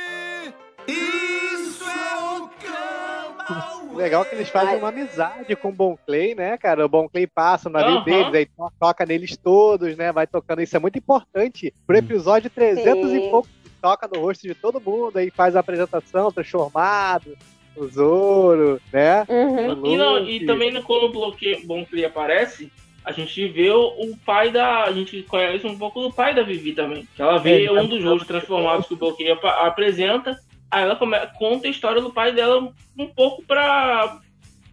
[0.88, 3.81] Isso é o cama.
[3.96, 6.86] Legal que eles fazem uma amizade com o Bon Clay, né, cara?
[6.86, 8.04] O Bon Clay passa na vida Aham.
[8.06, 10.12] deles, aí to- toca neles todos, né?
[10.12, 10.62] Vai tocando.
[10.62, 11.74] Isso é muito importante.
[11.86, 13.18] Pro episódio 300 Sim.
[13.28, 13.50] e pouco,
[13.82, 17.38] toca no rosto de todo mundo, aí faz a apresentação, transformado,
[17.76, 19.26] o Zoro, né?
[19.28, 19.86] Uhum.
[19.86, 22.72] E, não, e também quando o bloqueio Bon Clay aparece,
[23.04, 24.84] a gente vê o, o pai da.
[24.86, 27.08] A gente conhece um pouco do pai da Vivi também.
[27.16, 30.40] Que ela vê É, ele tá um dos jogos transformados que o bloqueio apresenta.
[30.72, 34.20] Aí ela come- conta a história do pai dela um pouco pra,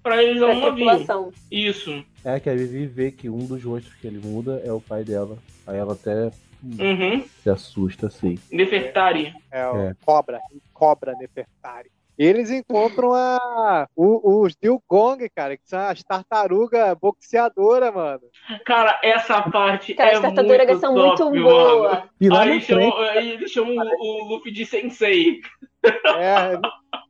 [0.02, 0.74] pra eles Pra ao navio.
[0.74, 1.32] tripulação.
[1.50, 2.04] Isso.
[2.24, 5.02] É que a Vivi vê que um dos rostos que ele muda é o pai
[5.02, 5.36] dela.
[5.66, 6.30] Aí ela até
[6.62, 7.24] Uhum.
[7.42, 8.38] se assusta, assim.
[8.50, 9.32] Nefertari.
[9.50, 9.96] É, o É.
[10.04, 10.40] Cobra,
[10.72, 11.90] Cobra Nefertari.
[12.18, 18.22] Eles encontram a, o- os Dilgong, cara, que são as tartarugas boxeadoras, mano.
[18.66, 22.02] Cara, essa parte Cara, é as tartarugas muito são top, muito boas.
[22.40, 25.40] Aí chamam- aí eles chamam o, o Luffy de Sensei.
[25.84, 26.58] É,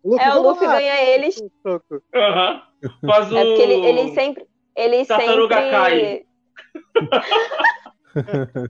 [0.04, 0.74] Luffy, É, o Luffy lá.
[0.74, 1.42] ganha eles.
[2.14, 2.62] Aham.
[3.06, 3.36] Faz o.
[3.38, 4.46] É porque ele, ele sempre.
[4.76, 5.70] Ele Tartaruga sempre.
[5.70, 6.24] cai.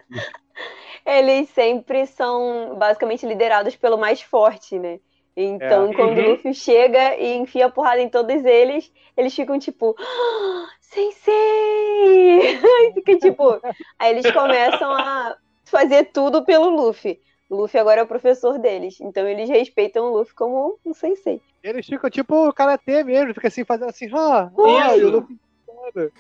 [1.07, 4.99] Eles sempre são basicamente liderados pelo mais forte, né?
[5.41, 5.95] Então, É.
[5.95, 6.25] quando Uhum.
[6.25, 12.59] o Luffy chega e enfia a porrada em todos eles, eles ficam tipo, "Ah, Sensei!
[12.65, 13.61] Aí Fica tipo.
[13.99, 15.37] Aí eles começam a
[15.67, 17.21] fazer tudo pelo Luffy.
[17.49, 19.01] O Luffy agora é o professor deles.
[19.01, 21.41] Então eles respeitam o Luffy como um sensei.
[21.63, 24.51] Eles ficam tipo karatê mesmo, fica assim, fazendo assim, ah,
[24.97, 25.37] e o Luffy
[25.67, 26.13] todo.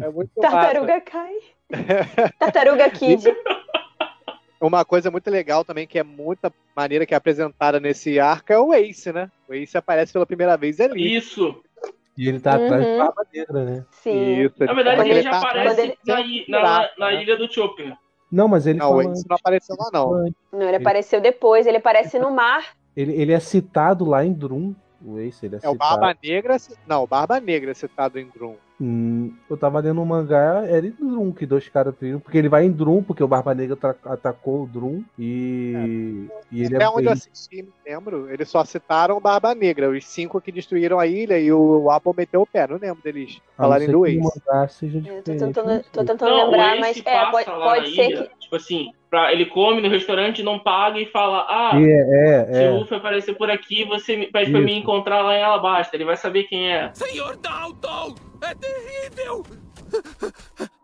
[0.00, 0.50] É muito massa.
[0.50, 1.34] Tartaruga cai.
[2.38, 3.24] Tartaruga Kid.
[4.62, 8.58] Uma coisa muito legal também, que é muita maneira que é apresentada nesse arco, é
[8.58, 9.28] o Ace, né?
[9.48, 11.16] O Ace aparece pela primeira vez ali.
[11.16, 11.60] Isso.
[12.16, 12.92] e ele tá atrás Uhum.
[12.92, 13.84] de barba negra, né?
[13.90, 14.42] Sim.
[14.44, 17.92] Isso, Na verdade, quando ele já tá aparece atrás na, na, na ilha do Chopper.
[18.30, 20.32] Não, mas ele Não, Ace não apareceu lá, não.
[20.52, 22.74] Não, ele apareceu depois, ele aparece no mar.
[22.96, 24.74] Ele, ele é citado lá em Drum.
[25.04, 26.00] O Ace, ele é, É o citado.
[26.00, 26.56] Barba Negra.
[26.86, 28.56] Não, o Barba Negra citado em Drum.
[28.80, 32.48] Hum, eu tava lendo um mangá, era em Drum que dois caras trilham, porque ele
[32.48, 36.88] vai em Drum, porque o Barba Negra atacou o Drum e, e ele Até é.
[36.88, 40.98] onde eu assisti, me lembro, eles só citaram o Barba Negra, os cinco que destruíram
[40.98, 42.66] a ilha e o Apple meteu o pé.
[42.66, 44.18] Não lembro deles falarem do Ace.
[44.18, 48.10] mangá seja Eu tô tentando, tô tentando Não, lembrar, o mas é, pode, pode ser
[48.10, 48.38] ilha, que.
[48.40, 52.62] Tipo assim, pra, ele come no restaurante, não paga e fala: Ah, E é, se
[52.64, 52.96] é, o é.
[52.96, 54.66] Aparecer por aqui, você me- pede pra Isso.
[54.66, 55.94] me encontrar lá em Alabasta.
[55.94, 56.90] Ele vai saber quem é.
[56.94, 58.14] Senhor Dalton!
[58.40, 59.44] É terrível!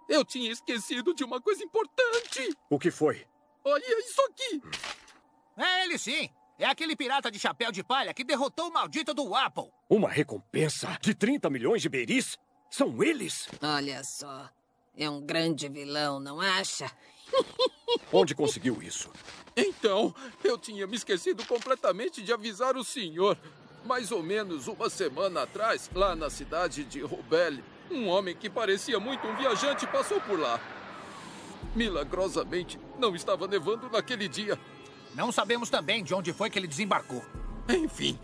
[0.09, 2.55] Eu tinha esquecido de uma coisa importante!
[2.71, 3.25] O que foi?
[3.65, 4.63] Olha isso aqui!
[5.57, 6.29] É ele sim.
[6.59, 9.71] É aquele pirata de chapéu de palha que derrotou o maldito do Apple.
[9.89, 12.37] Uma recompensa de 30 milhões de beris?
[12.71, 13.49] São eles?
[13.63, 14.49] Olha só.
[14.97, 16.91] É um grande vilão, não acha?
[18.12, 19.10] Onde conseguiu isso?
[19.56, 23.36] Então, eu tinha me esquecido completamente de avisar o senhor.
[23.85, 27.59] Mais ou menos uma semana atrás, lá na cidade de Robel,
[27.90, 30.60] um homem que parecia muito um viajante passou por lá.
[31.74, 34.59] Milagrosamente, não estava nevando naquele dia.
[35.15, 37.24] Não sabemos também de onde foi que ele desembarcou.
[37.69, 38.19] Enfim,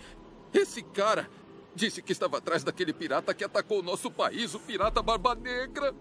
[0.53, 1.29] esse cara
[1.75, 5.95] disse que estava atrás daquele pirata que atacou o nosso país, o pirata Barba Negra.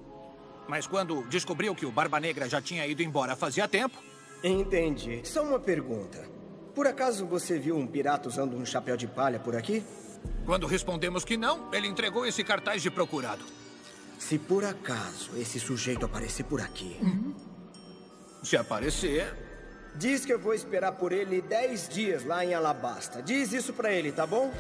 [0.68, 4.02] Mas quando descobriu que o Barba Negra já tinha ido embora fazia tempo,
[4.44, 5.22] Entendi.
[5.24, 6.22] Só uma pergunta.
[6.76, 9.84] Por acaso você viu um pirata usando um chapéu de palha por aqui?
[10.46, 13.44] quando respondemos que não, ele entregou esse cartaz de procurado.
[14.20, 16.98] Se por acaso esse sujeito aparecer por aqui,
[18.42, 19.34] Se aparecer,
[19.96, 23.22] diz que eu vou esperar por ele 10 dias lá em Alabasta.
[23.22, 24.52] Diz isso pra ele, tá bom?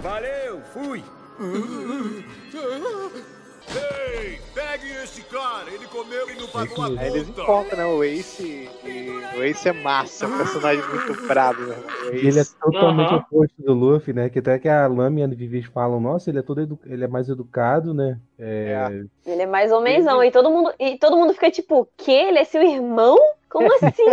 [0.00, 1.02] Valeu, fui!
[3.74, 5.70] Ei, peguem esse cara.
[5.70, 7.84] Ele comeu e não pagou a Aí eles encontram, né?
[7.84, 8.68] O Ace.
[8.84, 11.76] E o Ace é massa, é um personagem muito brabo, né?
[11.76, 12.56] O E ele é Ace.
[12.58, 13.18] totalmente Aham.
[13.18, 14.28] oposto do Luffy, né?
[14.30, 16.78] Que até que a Lamy e a Vivi falam, nossa, ele é todo edu...
[16.86, 18.18] ele é mais educado, né?
[18.38, 18.88] É,
[19.26, 20.22] Ele é mais homenzão.
[20.24, 22.10] E todo mundo, e todo mundo fica tipo, que?
[22.12, 23.18] Ele é seu irmão?
[23.50, 24.04] Como assim?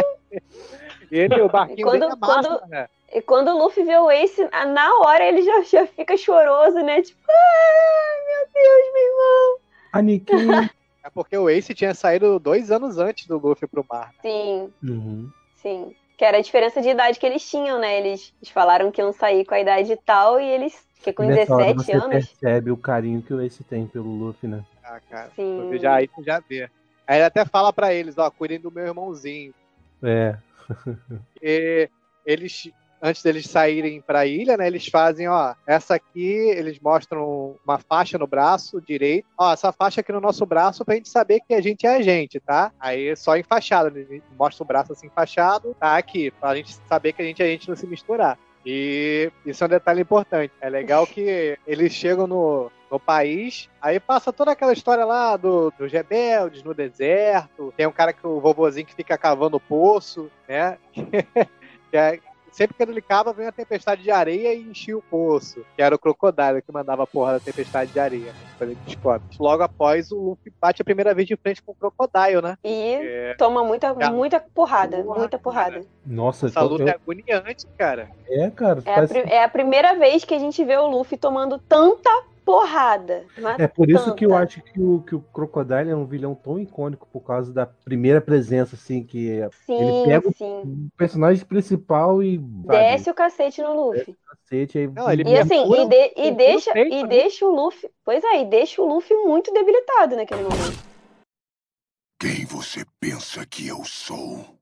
[1.12, 2.88] Ele, o barquinho quando- dele é massa, quando- né?
[3.16, 4.44] E quando o Luffy vê o Ace,
[4.74, 7.02] na hora ele já, já fica choroso, né?
[7.02, 9.58] Tipo, ah, meu Deus, meu irmão.
[9.94, 10.70] Aniquim.
[11.04, 14.08] É porque o Ace tinha saído dois anos antes do Luffy pro mar.
[14.08, 14.14] né?
[14.22, 15.30] Sim, Uhum.
[15.56, 15.96] sim.
[16.18, 18.00] Que era a diferença de idade que eles tinham, né?
[18.00, 21.54] Eles, eles falaram que iam sair com a idade tal e eles, que com Nessa
[21.54, 22.10] hora 17 você anos.
[22.10, 24.64] percebe o carinho que o Ace tem pelo Luffy, né?
[24.84, 25.30] Ah, cara.
[25.36, 25.68] Sim.
[25.70, 26.70] Você já, aí tu já vê.
[27.08, 29.54] Aí ele até fala pra eles, ó, cuidem do meu irmãozinho.
[30.04, 30.36] É.
[31.42, 31.90] E
[32.26, 32.70] eles,
[33.06, 38.18] antes deles saírem pra ilha, né, eles fazem, ó, essa aqui, eles mostram uma faixa
[38.18, 39.28] no braço direito.
[39.38, 42.02] Ó, essa faixa aqui no nosso braço pra gente saber que a gente é a
[42.02, 42.72] gente, tá?
[42.80, 43.94] Aí só enfaixado,
[44.38, 47.50] mostra o braço assim enfaixado, tá aqui, pra gente saber que a gente é a
[47.50, 48.38] gente não se misturar.
[48.66, 50.52] E isso é um detalhe importante.
[50.60, 55.72] É legal que eles chegam no, no país, aí passa toda aquela história lá do,
[55.78, 57.72] dos rebeldes no deserto.
[57.78, 60.80] Tem um cara que o vovozinho que fica cavando o poço, né?
[61.92, 62.20] Que é-
[62.56, 65.64] sempre que ele cava, vem a tempestade de areia e enchia o poço.
[65.76, 68.34] Que era o crocodilo que mandava a porra da tempestade de areia.
[68.58, 69.22] Quando ele descobre.
[69.40, 72.58] Logo após, o Luffy bate a primeira vez de frente com o crocodilo, né?
[72.64, 73.36] E É.
[73.38, 75.82] toma muita, Cara, muita porrada, muita porrada.
[76.06, 78.10] Nossa, Essa luta eu- é agoniante, cara.
[78.30, 78.82] É, cara.
[78.86, 81.60] É a, parece- pri- é a primeira vez que a gente vê o Luffy tomando
[81.60, 82.10] tanta
[82.46, 83.26] porrada.
[83.58, 84.46] É por isso que eu tanta.
[84.46, 88.22] acho que o, que o Crocodile é um vilão tão icônico por causa da primeira
[88.22, 90.62] presença, assim, que é- Sim, ele pega sim.
[90.64, 94.16] o personagem principal e Desce o cacete no Luffy.
[94.28, 97.08] cacete, aí Não, ele E assim, e, de- e deixa, o peito, e né?
[97.10, 97.90] deixa o Luffy.
[98.04, 100.86] Pois é, e deixa o Luffy muito debilitado naquele momento.
[102.20, 104.55] Quem você pensa que eu sou?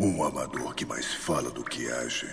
[0.00, 2.32] Um amador que mais fala do que age.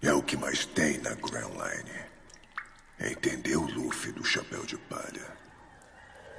[0.00, 3.10] É o que mais tem na Grand Line.
[3.10, 5.41] Entendeu, Luffy do Chapéu de Palha?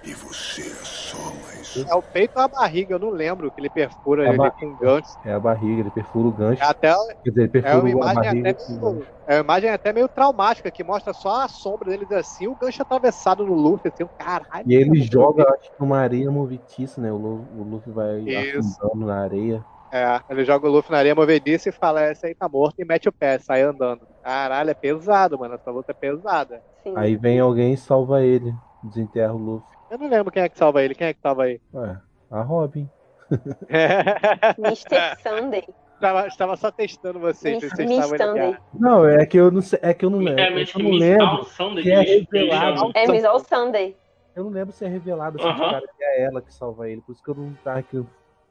[0.06, 1.90] E você é só mais um.
[1.90, 4.38] É o peito ou a barriga, eu não lembro que ele perfura É a ele
[4.38, 5.10] ba- com gancho.
[5.24, 6.62] É a barriga, ele perfura o gancho.
[6.62, 6.94] É até
[7.24, 8.50] Quer dizer, ele é perfura uma a imagem barriga.
[8.50, 12.48] até meio, é uma imagem até meio traumática, que mostra só a sombra deles assim,
[12.48, 14.66] o gancho atravessado no Luffy, assim, o caralho.
[14.68, 17.12] E ele joga, acho que uma areia movitiça, né?
[17.12, 18.78] O Lu- o Luffy vai Isso.
[18.82, 19.66] afundando na areia.
[19.90, 22.84] É, ele joga o Luffy na areia movediça e fala, esse aí tá morto, e
[22.86, 24.06] mete o pé, sai andando.
[24.24, 26.62] Caralho, é pesado, mano, essa luta é pesada.
[26.82, 26.94] Sim.
[26.98, 28.56] Aí vem alguém e salva ele.
[28.82, 29.68] Desenterra o Luffy.
[29.90, 31.62] Eu não lembro quem é que salva ele, quem é que salva aí?
[31.74, 31.98] Ué,
[32.32, 32.90] a Robin.
[34.58, 35.18] Mr.
[35.22, 35.64] Sunday.
[35.96, 38.58] Estava, estava só testando vocês, se Miss- vocês Miss estavam.
[38.74, 40.40] Não, é que eu não sei, é que eu não lembro.
[40.42, 42.92] É, É, mas que eu não Miss lembro Sunday, se é revelado.
[42.94, 43.98] É Miss All Sunday.
[44.36, 45.64] Eu não lembro se é revelado assim, Aham.
[45.66, 48.04] de cara que é ela que salva ele, por isso que eu não tava aqui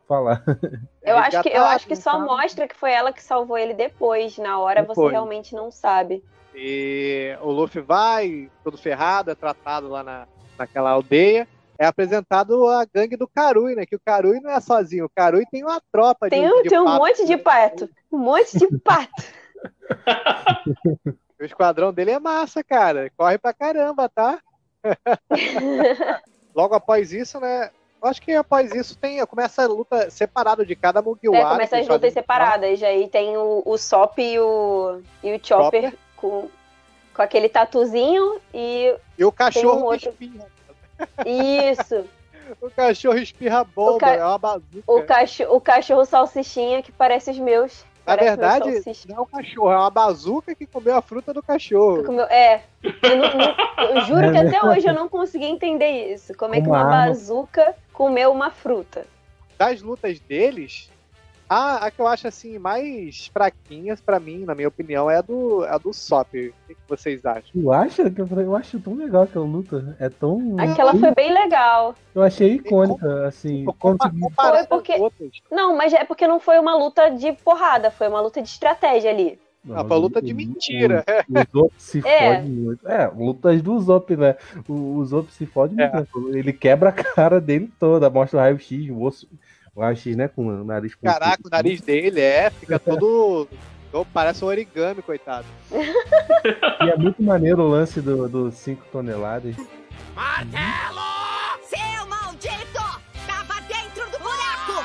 [0.08, 0.42] falar.
[1.02, 2.18] Eu Ele acho que, tá eu acho que só tá?
[2.20, 4.38] mostra que foi ela que salvou ele depois.
[4.38, 5.12] Na hora você Depois.
[5.12, 6.24] realmente não sabe.
[6.54, 10.26] E o Luffy vai, todo ferrado, é tratado lá na,
[10.58, 11.46] naquela aldeia.
[11.78, 13.84] É apresentado a gangue do Karui, né?
[13.84, 16.68] Que o Karui não é sozinho, o Karui tem uma tropa Tem, de, um- de
[16.68, 16.98] tem um pato.
[16.98, 17.90] monte de pato.
[18.12, 19.22] Um monte de pato.
[21.40, 23.10] O esquadrão dele é massa, cara.
[23.16, 24.38] Corre pra caramba, tá?
[26.54, 27.70] Logo após isso, né?
[28.00, 31.44] Eu acho que após isso tem, começa a luta separada de cada Mugiwara.
[31.44, 32.80] É, começa as lutas separadas.
[32.82, 35.98] Aí tem o, o Sop e o, e o Chopper, Chopper.
[36.16, 36.48] Com,
[37.14, 40.46] com aquele tatuzinho e E o cachorro um que outro- espirra.
[41.26, 42.04] isso.
[42.60, 44.82] O cachorro espirra bomba, O ca- é uma bazuca.
[44.86, 47.82] O, cacho, o cachorro salsichinha que parece os meus.
[48.04, 51.42] Na Parece verdade, não é um cachorro, é uma bazuca que comeu a fruta do
[51.42, 52.04] cachorro.
[52.04, 56.34] Comeu- É, eu, não- não- eu juro que até hoje eu não consegui entender isso.
[56.36, 59.06] Como é que Uma bazuca comeu uma fruta?
[59.56, 60.90] Das lutas deles,
[61.52, 65.20] a, a que eu acho assim mais fraquinhas pra mim, na minha opinião, é a
[65.20, 66.28] do, é a do Sop.
[66.28, 67.50] O que, que vocês acham?
[67.52, 68.10] Tu acha?
[68.10, 69.96] que Eu falei, eu acho tão legal aquela luta.
[70.00, 70.56] É tão.
[70.58, 71.94] Aquela foi bem legal.
[72.14, 73.64] Eu achei icônica, assim.
[73.64, 74.94] Foi porque...
[75.50, 79.10] Não, mas é porque não foi uma luta de porrada, foi uma luta de estratégia
[79.10, 79.38] ali.
[79.70, 81.04] Ah, foi luta de mentira.
[81.28, 82.36] O, o Zop se É.
[82.36, 82.88] fode muito.
[82.88, 84.36] É, lutas do Zop, né?
[84.68, 85.92] O, o Zop se fode muito.
[86.30, 86.38] né?
[86.38, 89.28] Ele quebra a cara dele toda, mostra o raio-x, o osso.
[89.74, 90.28] O raio-x, né?
[90.28, 93.48] Com o nariz com Caraca, o nariz dele é, fica todo.
[93.90, 95.46] todo- Parece um origami, coitado.
[95.70, 99.54] E é muito maneiro o lance do 5 toneladas.
[101.66, 103.00] Seu maldito!
[103.26, 104.84] Tava dentro do buraco!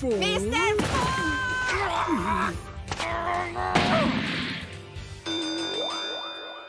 [0.00, 0.76] Mister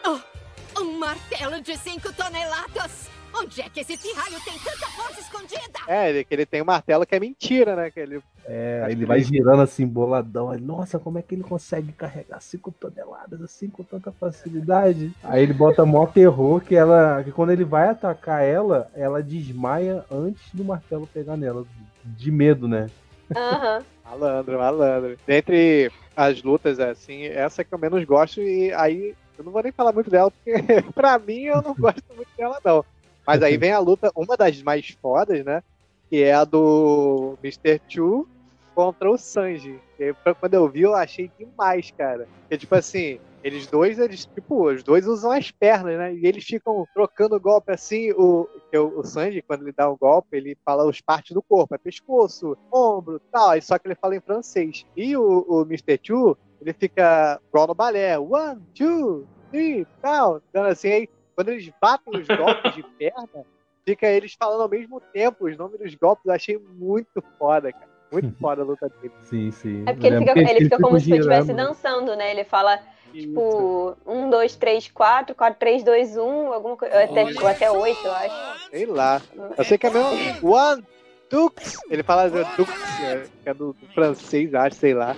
[0.03, 3.07] Oh, uma martelo de 5 toneladas!
[3.35, 5.79] Onde é que esse pirralho tem tanta força escondida?
[5.87, 7.91] É, ele, que ele tem um martelo que é mentira, né?
[7.91, 10.49] Que ele, É, ele vai girando assim, boladão.
[10.49, 15.13] Aí, Nossa, como é que ele consegue carregar 5 toneladas assim com tanta facilidade?
[15.23, 17.23] Aí ele bota mó terror que ela.
[17.23, 21.63] que quando ele vai atacar ela, ela desmaia antes do martelo pegar nela.
[22.03, 22.89] De medo, né?
[23.35, 23.85] Aham.
[24.03, 25.17] Malandro, malandro.
[25.27, 29.71] Dentre as lutas, assim, essa que eu menos gosto, e aí eu não vou nem
[29.71, 30.51] falar muito dela, porque
[30.93, 32.83] pra mim eu não gosto muito dela, não.
[33.25, 35.61] Mas aí vem a luta, uma das mais fodas, né?
[36.09, 37.79] Que é a do Mr.
[37.87, 38.27] Chu
[38.75, 39.79] contra o Sanji.
[39.99, 42.27] E pra- quando eu vi, eu achei demais, cara.
[42.43, 46.13] Porque, tipo assim, eles dois, eles, tipo, os dois usam as pernas, né?
[46.13, 48.11] E eles ficam trocando golpe assim.
[48.11, 51.41] O, que o, o Sanji, quando ele dá um golpe, ele fala os partes do
[51.41, 53.51] corpo, é pescoço, ombro, tal.
[53.51, 54.85] Aí só que ele fala em francês.
[54.95, 55.99] E o, o Mr.
[56.01, 58.19] Chu, ele fica igual no balé.
[58.19, 60.41] One, two, three, tal.
[60.53, 63.45] Dando assim, aí quando eles batem os golpes de perna,
[63.85, 66.25] fica eles falando ao mesmo tempo os nomes dos golpes.
[66.25, 67.89] Eu achei muito foda, cara.
[68.11, 69.13] Muito foda a luta dele.
[69.21, 69.83] Sim, sim.
[69.87, 72.31] É porque ele fica, ele fica como se estivesse dançando, né?
[72.31, 72.79] Ele fala,
[73.11, 76.95] tipo, 1, 2, 3, 4, 4, 3, 2, 1, alguma coisa.
[76.95, 78.69] Ou até, ou até 8, eu acho.
[78.69, 79.21] Sei lá.
[79.57, 80.51] Eu sei que é mesmo.
[80.53, 80.83] One,
[81.29, 81.77] Dux.
[81.89, 82.69] Ele fala Dux,
[83.01, 85.15] é, que é do, do francês, acho, sei lá.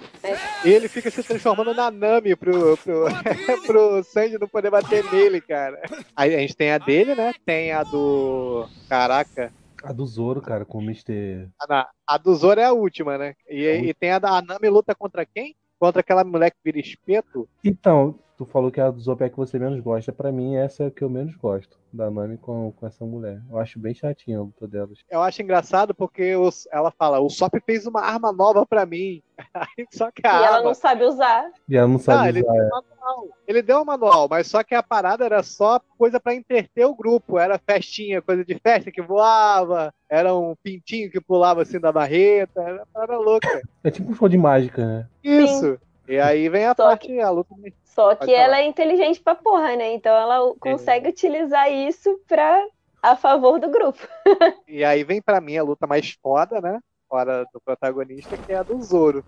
[0.65, 3.05] E ele fica se transformando na Nami pro, pro,
[3.65, 5.81] pro Sanji não poder bater nele, cara.
[6.15, 7.34] Aí a gente tem a dele, né?
[7.45, 8.68] Tem a do.
[8.89, 9.53] Caraca.
[9.84, 11.49] A do Zoro, cara, com o Mr.
[11.59, 13.34] A, a do Zoro é a última, né?
[13.49, 15.55] E, e tem a da a Nami luta contra quem?
[15.82, 17.49] Contra aquela mulher que vira espeto.
[17.64, 20.11] Então, tu falou que a do Zop é a que você menos gosta.
[20.11, 21.77] Pra mim, essa é a que eu menos gosto.
[21.93, 23.39] Da Nami com, com essa mulher.
[23.51, 24.97] Eu acho bem chatinha a luta delas.
[25.09, 29.22] Eu acho engraçado porque os- ela fala: o Sop fez uma arma nova pra mim.
[29.93, 30.47] Só que a E arma.
[30.47, 31.51] ela não sabe usar.
[31.69, 32.51] E ela não sabe ele usar.
[32.53, 32.65] deu é.
[32.65, 33.27] um manual.
[33.47, 36.95] Ele deu um manual, mas só que a parada era só coisa pra entreter o
[36.95, 37.38] grupo.
[37.38, 42.61] Era festinha, coisa de festa que voava, era um pintinho que pulava assim da barreta,
[42.61, 43.61] era uma parada louca.
[43.84, 45.07] É tipo um show de mágica, né?
[45.23, 45.77] Isso.
[46.07, 47.53] E aí vem a parte, a luta.
[47.84, 49.94] Só que ela é inteligente pra porra, né?
[49.94, 52.65] Então ela consegue utilizar isso pra
[53.02, 53.99] a favor do grupo.
[54.68, 56.80] E aí vem pra mim a luta mais foda, né?
[57.10, 59.23] Fora do protagonista, que é a do Zoro.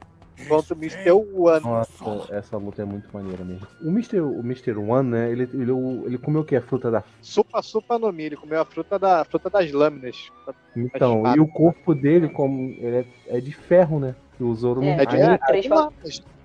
[0.47, 1.11] Contra o Mr.
[1.11, 1.61] One.
[1.61, 3.67] Nossa, essa luta é muito maneira mesmo.
[3.81, 4.21] O Mr.
[4.21, 4.71] O Mr.
[4.77, 5.29] One, né?
[5.31, 5.71] Ele, ele,
[6.05, 6.55] ele comeu o que?
[6.55, 7.03] A fruta da.
[7.21, 10.31] Supa Supa no Mi, ele comeu a fruta, da, a fruta das lâminas.
[10.75, 14.15] Então, e o corpo dele, como ele é, é de ferro, né?
[14.37, 15.19] Que o Zoro não É, tem.
[15.19, 15.93] ele transforma,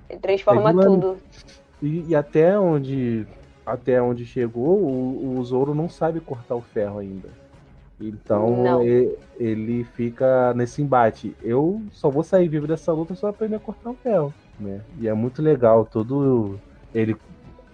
[0.08, 1.18] ele transforma É tudo.
[1.82, 3.26] E, e até onde
[3.64, 7.28] até onde chegou, o, o Zoro não sabe cortar o ferro ainda.
[8.00, 8.82] Então Não.
[8.82, 11.36] e- ele, fica nesse embate.
[11.42, 14.80] Eu só vou sair vivo dessa luta só aprender a cortar o ferro, né?
[15.00, 16.58] E é muito legal todo
[16.94, 17.14] ele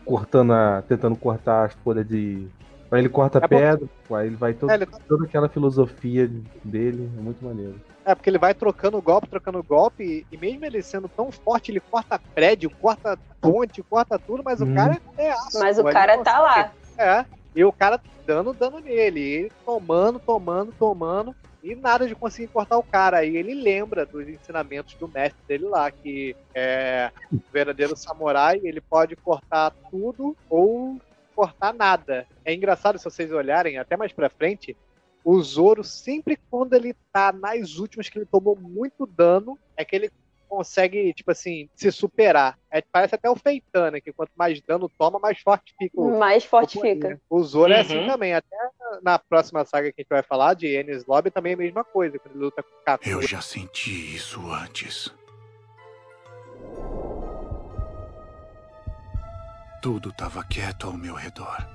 [0.04, 2.46] cortando a, tentando cortar as folhas de
[2.90, 3.48] Aí ele corta É bom.
[3.48, 6.30] pedra, aí ele vai todo, É, ele- toda aquela filosofia
[6.64, 7.74] dele, é muito maneiro.
[8.06, 11.80] É, porque ele vai trocando golpe, trocando golpe, e, mesmo ele sendo tão forte, ele
[11.80, 14.74] corta prédio, corta ponte, corta tudo, mas o Hum.
[14.74, 15.58] cara é aço.
[15.58, 16.74] Mas o cara tá lá.
[16.98, 17.24] É,
[17.54, 22.48] e o cara dando dano nele, e ele tomando, tomando, tomando, e nada de conseguir
[22.48, 23.18] cortar o cara.
[23.18, 28.82] Aí ele lembra dos ensinamentos do mestre dele lá, que é o verdadeiro samurai, ele
[28.82, 30.98] pode cortar tudo ou
[31.34, 32.26] cortar nada.
[32.44, 34.76] É engraçado se vocês olharem até mais pra frente,
[35.24, 39.96] o Zoro sempre quando ele tá nas últimas que ele tomou muito dano, é que
[39.96, 40.10] ele
[40.46, 42.56] consegue, tipo assim, se superar.
[42.70, 44.00] É, parece até o Feitan, né?
[44.00, 47.20] Que quanto mais dano toma, mais forte fica o, Mais forte o fica.
[47.28, 47.80] O Zoro é Uhum.
[47.80, 48.34] assim também.
[48.34, 48.56] Até
[49.02, 51.82] na próxima saga que a gente vai falar, de Enies Lobby, também é a mesma
[51.82, 52.18] coisa.
[52.20, 53.08] Quando ele luta com o Kato.
[53.08, 55.12] Eu já senti isso antes.
[59.82, 61.66] Tudo estava quieto ao meu redor.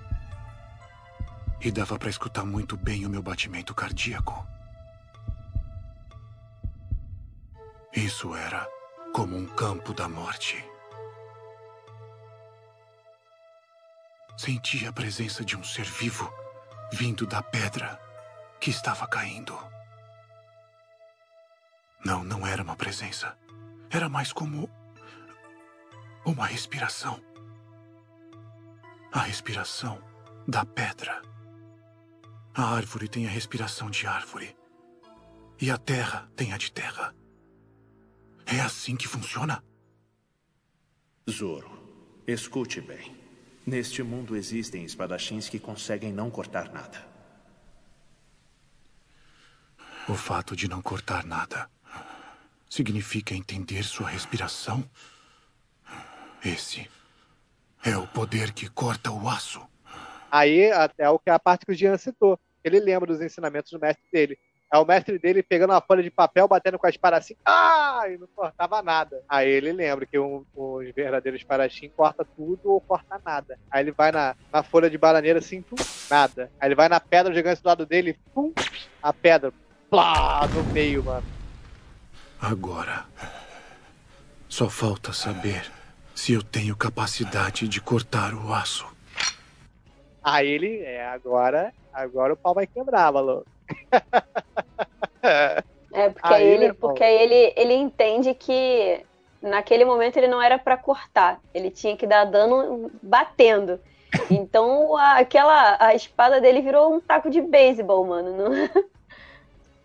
[1.62, 4.48] E dava para escutar muito bem o meu batimento cardíaco.
[7.94, 8.66] Isso era
[9.14, 10.64] como um campo da morte.
[14.38, 16.32] Senti a presença de um ser vivo
[16.94, 18.00] vindo da pedra
[18.60, 19.58] que estava caindo.
[22.06, 23.38] Não, não era uma presença.
[23.90, 24.70] Era mais como
[26.26, 27.22] uma respiração.
[29.12, 30.02] A respiração
[30.48, 31.22] da pedra.
[32.54, 34.56] A árvore tem a respiração de árvore.
[35.62, 37.16] E a terra tem a de terra.
[38.46, 39.64] É assim que funciona?
[41.30, 41.70] Zoro,
[42.26, 43.16] escute bem.
[43.66, 47.08] Neste mundo existem espadachins que conseguem não cortar nada.
[50.08, 51.70] O fato de não cortar nada
[52.68, 54.90] significa entender sua respiração?
[56.44, 56.90] Esse
[57.84, 59.62] é o poder que corta o aço.
[60.32, 62.40] Aí, até o que a parte que o Jean citou.
[62.64, 64.38] Ele lembra dos ensinamentos do mestre dele.
[64.72, 68.04] É o mestre dele pegando uma folha de papel, batendo com a espada assim, ah!
[68.08, 69.24] E não cortava nada.
[69.28, 73.58] Aí ele lembra que um, os verdadeiros espadachim corta tudo ou corta nada.
[73.72, 75.76] Aí ele vai na, na folha de bananeira assim, pum,
[76.10, 76.52] nada.
[76.60, 78.54] Aí ele vai na pedra gigante do lado dele, pum,
[79.02, 79.52] a pedra,
[79.90, 81.26] plá, no meio, mano.
[82.40, 83.06] Agora,
[84.48, 85.70] só falta saber
[86.14, 88.86] se eu tenho capacidade de cortar o aço.
[90.24, 93.46] Aí ele, é, agora, agora o pau vai quebrar, maluco.
[95.92, 99.04] É, porque aí, ele, porque ele, ele entende que
[99.42, 103.80] naquele momento ele não era para cortar, ele tinha que dar dano batendo.
[104.30, 108.36] Então a, aquela a espada dele virou um taco de beisebol, mano.
[108.36, 108.52] Não...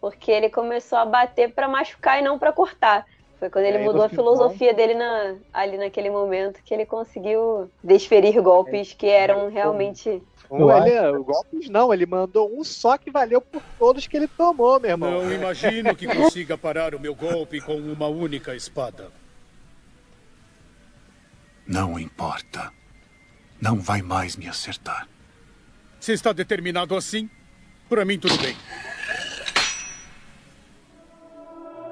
[0.00, 3.06] Porque ele começou a bater para machucar e não para cortar.
[3.44, 8.40] Foi quando ele mudou a filosofia dele na, ali naquele momento que ele conseguiu desferir
[8.40, 13.60] golpes que eram realmente um, ele, golpes não, ele mandou um só que valeu por
[13.78, 15.24] todos que ele tomou, meu irmão.
[15.24, 19.12] Não imagino que consiga parar o meu golpe com uma única espada.
[21.66, 22.72] Não importa.
[23.60, 25.06] Não vai mais me acertar.
[26.00, 27.28] Se está determinado assim,
[27.90, 28.56] para mim tudo bem.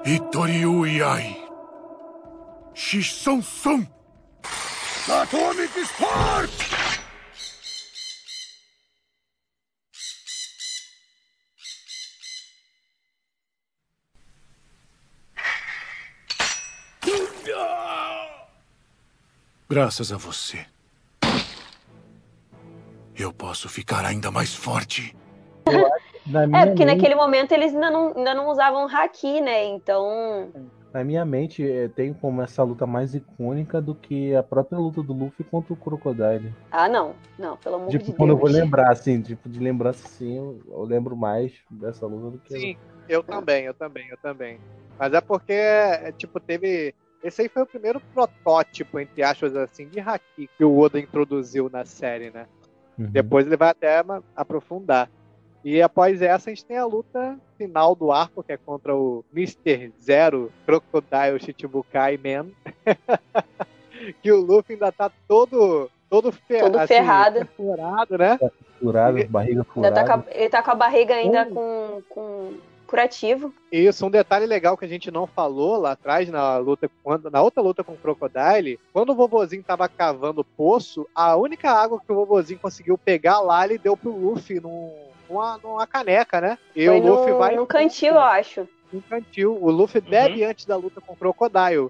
[0.03, 1.42] Itoriu Iai.
[2.73, 3.41] Shisson
[5.07, 6.49] Atomic Spark!
[19.69, 20.65] Graças a você.
[23.15, 25.15] Eu posso ficar ainda mais forte.
[25.65, 26.85] é, porque mente...
[26.85, 29.65] naquele momento eles ainda não, ainda não usavam haki, né?
[29.65, 30.51] Então.
[30.93, 35.01] Na minha mente, eh, tem como essa luta mais icônica do que a própria luta
[35.01, 36.53] do Luffy contra o Crocodile.
[36.69, 37.15] Ah, não.
[37.37, 38.17] Não, pelo amor tipo, de Deus.
[38.17, 42.29] quando eu vou lembrar, assim, tipo, de lembrança, assim, eu, eu lembro mais dessa luta
[42.29, 42.53] do que.
[42.53, 42.77] Sim,
[43.09, 44.59] eu, eu também, eu também, eu também.
[44.99, 46.93] Mas é porque, é, tipo, teve
[47.23, 51.69] esse aí foi o primeiro protótipo, entre aspas, assim, de haki que o Oda introduziu
[51.69, 52.45] na série, né?
[52.99, 53.07] Uhum.
[53.09, 54.03] Depois ele vai até
[54.35, 55.09] aprofundar.
[55.63, 59.23] E após essa, a gente tem a luta final do arco, que é contra o
[59.33, 59.91] Mr.
[60.01, 62.47] Zero Crocodile Shichibukai Man.
[64.21, 65.89] que o Luffy ainda tá todo.
[66.09, 67.47] Todo, fer todo assim, ferrado.
[67.57, 68.37] Furado, né?
[68.79, 70.05] Furado, barriga furada.
[70.05, 72.53] Tá ele tá com a barriga ainda com, com
[72.87, 73.53] curativo.
[73.71, 77.41] Isso, um detalhe legal que a gente não falou lá atrás na luta quando na
[77.41, 81.99] outra luta com o Crocodile, quando o vovozinho tava cavando o poço, a única água
[81.99, 84.91] que o vovozinho conseguiu pegar lá, ele deu pro Luffy num,
[85.29, 86.57] numa, numa caneca, né?
[86.75, 87.55] E Foi o Luffy no, vai.
[87.55, 88.67] No cantil, eu acho.
[88.91, 89.57] No cantil.
[89.59, 90.09] O Luffy uhum.
[90.09, 91.89] bebe antes da luta com o Crocodile.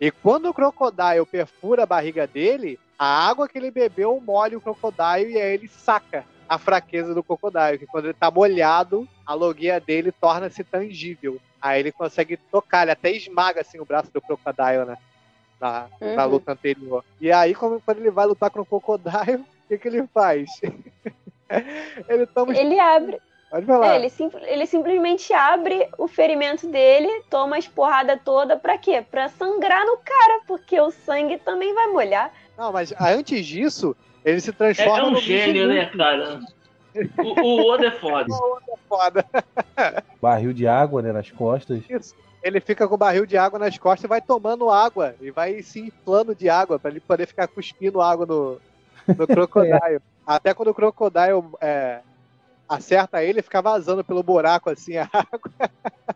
[0.00, 4.60] E quando o Crocodile perfura a barriga dele, a água que ele bebeu molha o
[4.60, 9.34] Crocodile e aí ele saca a fraqueza do Crocodile, que quando ele tá molhado, a
[9.34, 11.40] logia dele torna-se tangível.
[11.62, 14.96] Aí ele consegue tocar, ele até esmaga assim o braço do Crocodile, né?
[15.60, 16.16] Na, uhum.
[16.16, 17.04] na luta anterior.
[17.20, 20.50] E aí, quando ele vai lutar com o Crocodile, o que, que ele faz?
[22.08, 22.56] ele toma.
[22.56, 23.20] Ele abre.
[23.48, 23.94] Pode falar.
[23.94, 29.04] É, ele, sim, ele simplesmente abre o ferimento dele, toma as porradas toda pra quê?
[29.08, 32.32] Pra sangrar no cara, porque o sangue também vai molhar.
[32.58, 36.40] Não, mas antes disso, ele se transforma é, é um no gênio, né, cara?
[37.18, 38.26] O, o Oda é foda.
[38.34, 39.26] O Oda é foda.
[40.20, 41.82] Barril de água, né, nas costas.
[41.88, 42.14] Isso.
[42.42, 45.14] Ele fica com o barril de água nas costas e vai tomando água.
[45.20, 48.58] E vai se inflando de água para ele poder ficar cuspindo água no,
[49.06, 49.96] no crocodile.
[49.96, 50.00] é.
[50.26, 52.00] Até quando o crocodile é,
[52.70, 55.50] acerta ele, fica vazando pelo buraco assim a água.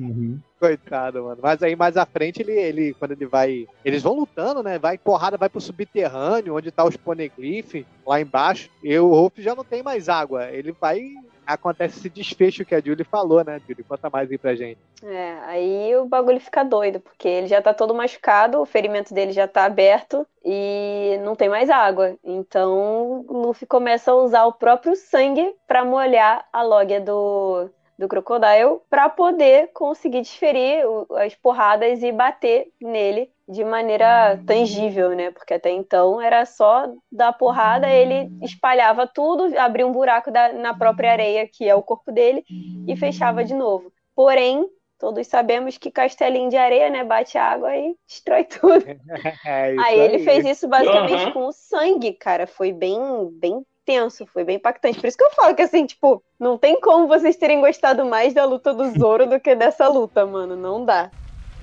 [0.00, 0.40] Uhum.
[0.58, 1.38] Coitado, mano.
[1.42, 3.68] Mas aí mais à frente, ele, ele, quando ele vai.
[3.84, 4.78] Eles vão lutando, né?
[4.78, 8.70] Vai porrada, vai pro subterrâneo, onde tá os poneglyph, lá embaixo.
[8.82, 10.50] E o Ruff já não tem mais água.
[10.50, 11.14] Ele vai.
[11.48, 13.82] Acontece esse desfecho que a Julie falou, né, Julie?
[13.82, 14.78] Conta mais aí pra gente.
[15.02, 19.32] É, aí o bagulho fica doido, porque ele já tá todo machucado, o ferimento dele
[19.32, 22.14] já tá aberto e não tem mais água.
[22.22, 28.78] Então Luffy começa a usar o próprio sangue para molhar a logia do, do Crocodile
[28.88, 30.84] para poder conseguir desferir
[31.16, 35.30] as porradas e bater nele de maneira tangível, né?
[35.30, 40.74] Porque até então era só dar porrada, ele espalhava tudo, abria um buraco da, na
[40.74, 42.44] própria areia, que é o corpo dele,
[42.86, 43.90] e fechava de novo.
[44.14, 44.68] Porém,
[44.98, 47.04] todos sabemos que castelinho de areia, né?
[47.04, 48.84] Bate água e destrói tudo.
[49.46, 51.32] É aí, aí ele fez isso basicamente uhum.
[51.32, 52.46] com o sangue, cara.
[52.46, 53.00] Foi bem,
[53.32, 55.00] bem tenso, foi bem impactante.
[55.00, 58.34] Por isso que eu falo que, assim, tipo, não tem como vocês terem gostado mais
[58.34, 60.54] da luta do Zoro do que dessa luta, mano.
[60.54, 61.10] Não dá.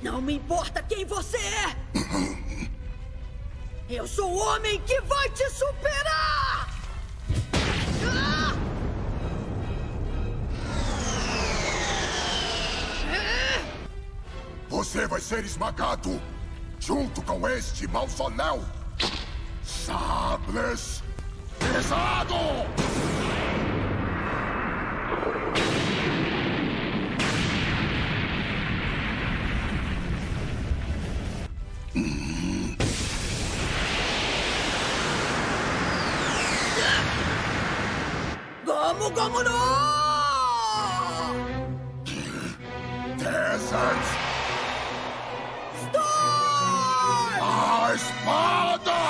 [0.01, 1.75] Não me importa quem você é!
[3.87, 6.67] Eu sou o homem que vai te superar!
[14.67, 16.19] Você vai ser esmagado
[16.79, 18.63] junto com este mausoléu!
[19.63, 21.04] Sabres
[21.73, 22.35] pesado!
[38.65, 39.59] Gomu Gomu no!
[43.17, 44.09] Deserts!
[45.81, 47.31] Storm!
[47.41, 48.25] A espada!
[48.85, 49.04] Pessoal,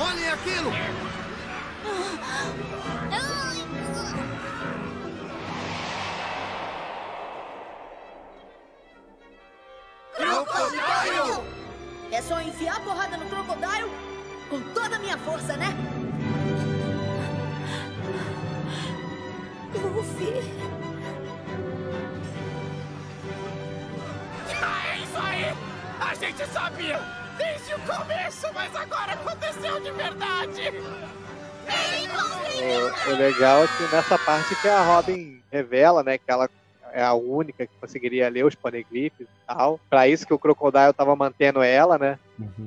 [0.00, 0.32] olhem!
[0.32, 0.72] Aquilo!
[33.40, 36.48] Legal é que nessa parte que a Robin revela, né, que ela
[36.92, 39.80] é a única que conseguiria ler os poneglyphs e tal.
[39.88, 42.18] Pra isso que o Crocodile tava mantendo ela, né,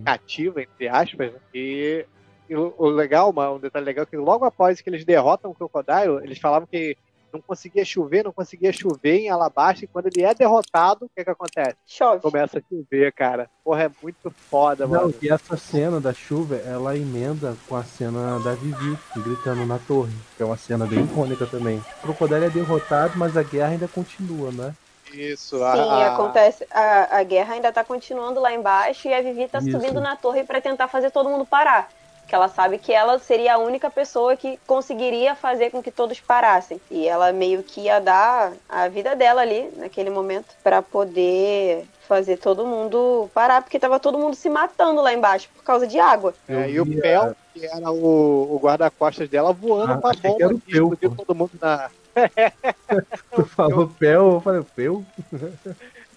[0.03, 1.39] cativa, entre aspas, né?
[1.53, 2.05] E,
[2.49, 6.23] e o, legal, um detalhe legal, é que logo após que eles derrotam o Crocodile,
[6.23, 6.97] eles falavam que
[7.33, 11.23] não conseguia chover, não conseguia chover em Alabasta, e quando ele é derrotado, o que
[11.23, 11.75] que acontece?
[11.85, 12.21] Chove.
[12.21, 13.49] Começa a chover, cara.
[13.63, 15.15] Porra, é muito foda, Não, mano.
[15.21, 20.13] e essa cena da chuva, ela emenda com a cena da Vivi gritando na torre,
[20.37, 21.83] que é uma cena bem icônica também.
[21.99, 24.73] O Crocodile é derrotado, mas a guerra ainda continua, né?
[25.11, 26.65] Isso, Sim, a, acontece.
[26.71, 29.71] A, a guerra ainda tá continuando lá embaixo e a Vivi tá Isso.
[29.71, 31.89] subindo na torre pra tentar fazer todo mundo parar.
[32.27, 36.19] Que ela sabe que ela seria a única pessoa que conseguiria fazer com que todos
[36.19, 36.79] parassem.
[36.89, 42.37] E ela meio que ia dar a vida dela ali, naquele momento, pra poder fazer
[42.37, 46.33] todo mundo parar, porque tava todo mundo se matando lá embaixo por causa de água.
[46.47, 50.21] É, e o Pel, que era o, o guarda-costas dela, voando Ah, com a que
[50.21, 51.89] bomba era o que Peu, explodiu todo mundo na.
[53.35, 55.03] Tu falou Pel, eu falei, Pel?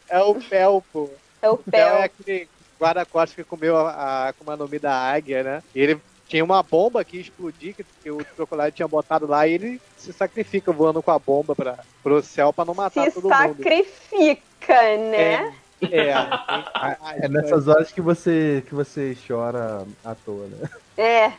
[0.08, 1.08] É o Pel, pô.
[1.42, 1.80] É o O Pel Pel.
[1.80, 2.48] é aquele
[2.80, 5.62] guarda-costas que comeu a, a Akuma no Mi da águia, né?
[5.74, 9.46] E ele tinha uma bomba que ia explodir, que, que o Crocodile tinha botado lá,
[9.46, 13.12] e ele se sacrifica voando com a bomba pra, pro céu pra não matar Se
[13.12, 13.32] todo mundo.
[13.32, 15.54] sacrifica, né?
[15.90, 16.08] É,
[17.20, 20.68] É nessas horas que você, que você chora à toa, né?
[20.96, 21.32] É.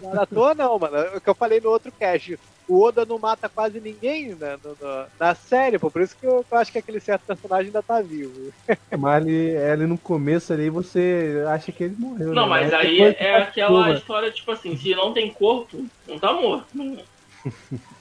[0.00, 0.96] Não à toa não, mano.
[0.96, 2.38] É o que eu falei no outro cast.
[2.68, 5.90] O Oda não mata quase ninguém né, no- no- na série, pô.
[5.90, 8.52] Por isso que eu, eu acho que aquele certo personagem ainda tá vivo.
[8.96, 12.32] Mas ali, ali no começo ali você acha que ele morreu.
[12.32, 12.48] Não, né?
[12.48, 13.98] mas aí é que aquela acostuma.
[13.98, 16.66] história, tipo assim, se não tem corpo, não tá morto.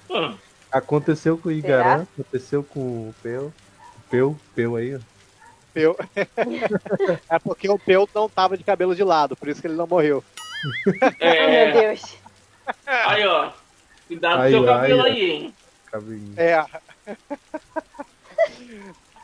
[0.10, 0.40] Mano,
[0.72, 3.48] Aconteceu com o Igaran, aconteceu com o Peu.
[3.48, 5.00] O Peu, Peu aí, ó.
[5.74, 5.98] Peu.
[7.30, 9.88] é porque o Peu não tava de cabelo de lado, por isso que ele não
[9.88, 10.24] morreu.
[11.20, 11.46] É.
[11.46, 12.18] Oh, meu Deus.
[12.86, 13.52] Aí, ó.
[14.08, 15.54] Cuidado com Aí, seu cabelo aí, aí, hein?
[15.92, 16.34] Cabelinho.
[16.38, 16.66] É.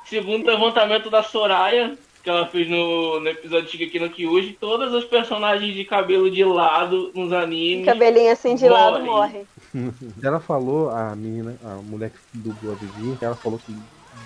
[0.05, 4.57] Segundo o levantamento da Soraya, que ela fez no, no episódio de Shingeki no Kyojin,
[4.59, 7.85] todas as personagens de cabelo de lado nos animes.
[7.85, 9.45] Cabelinho assim de lado morrem.
[9.73, 9.93] morre.
[10.23, 13.76] Ela falou, a menina, a mulher que dublou a Vivi, ela falou que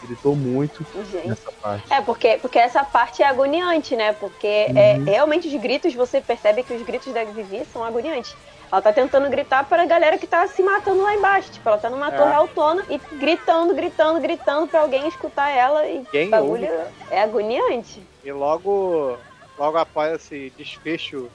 [0.01, 1.27] gritou muito Gente.
[1.27, 1.87] nessa parte.
[1.89, 4.13] É, porque, porque essa parte é agoniante, né?
[4.13, 5.05] Porque é, Uhum.
[5.05, 8.37] realmente os gritos, você percebe que os gritos da Vivi são agoniantes.
[8.71, 11.51] Ela tá tentando gritar para a galera que tá se matando lá embaixo.
[11.51, 12.17] Tipo, ela tá numa É.
[12.17, 15.87] torre autona e gritando, gritando, gritando pra alguém escutar ela.
[15.87, 16.97] E Quem o bagulho ouve?
[17.09, 18.09] é agoniante.
[18.23, 19.25] E logo,
[19.57, 21.31] logo após esse desfecho,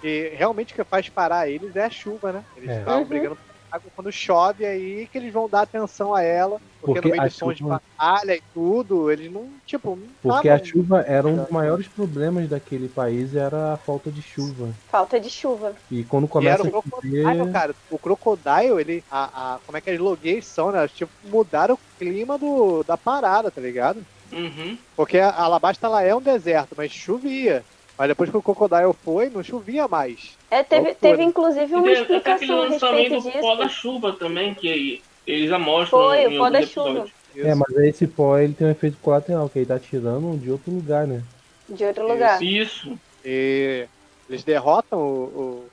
[0.00, 2.44] que realmente o que faz parar eles é a chuva, né?
[2.54, 2.78] Eles É.
[2.78, 3.08] estavam Uhum.
[3.08, 3.49] brigando por
[3.94, 6.58] quando chove aí que eles vão dar atenção a ela.
[6.80, 9.96] Porque, Porque no meio a de sons de chuva- batalha e tudo, eles não, tipo,
[9.96, 14.22] não Porque a chuva era um dos maiores problemas daquele país, era a falta de
[14.22, 14.74] chuva.
[14.90, 15.74] Falta de chuva.
[15.90, 17.74] E quando E começa era o a Crocodile, chover, cara.
[17.90, 19.04] O Crocodile, ele.
[19.10, 20.78] A, a- como é que as logueiras são, né?
[20.78, 24.02] Elas, Tipo, mudaram o clima do, da parada, tá ligado?
[24.32, 24.78] Uhum.
[24.96, 27.64] Porque a Alabasta ela é um deserto, mas chovia.
[28.00, 30.34] Mas depois que o Crocodile foi, não chovia mais.
[30.50, 33.76] É, teve, teve inclusive uma E aquele explicação a lançamento respeito do pó da disso.
[33.76, 36.88] chuva também, que eles amostram Foi, em o pó da chuva.
[36.88, 37.12] episódios.
[37.36, 40.50] É, mas aí esse pó ele tem um efeito colateral, que ele tá tirando de
[40.50, 41.22] outro lugar, né?
[41.68, 42.42] De outro lugar.
[42.42, 42.98] Isso.
[43.22, 43.86] E
[44.30, 45.64] eles derrotam o, o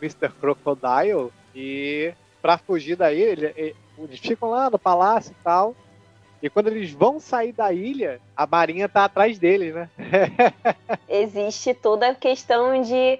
[0.00, 0.30] Mr.
[0.40, 5.76] Crocodile e pra fugir da ilha, ele- ele- eles ficam lá no palácio e tal.
[6.44, 9.88] E quando eles vão sair da ilha, a marinha tá atrás deles, né?
[11.08, 13.18] Existe toda a questão de.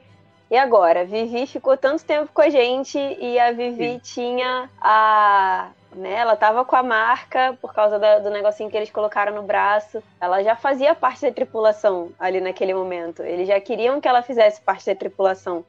[0.51, 1.07] E agora?
[1.07, 5.71] Vivi ficou tanto tempo com a gente e a Vivi tinha a.
[5.95, 9.43] Né, ela tava com a marca por causa da- do negocinho que eles colocaram no
[9.45, 10.03] braço.
[10.21, 13.23] Ela já fazia parte da tripulação ali naquele momento.
[13.23, 15.65] Eles já queriam que ela fizesse parte da tripulação.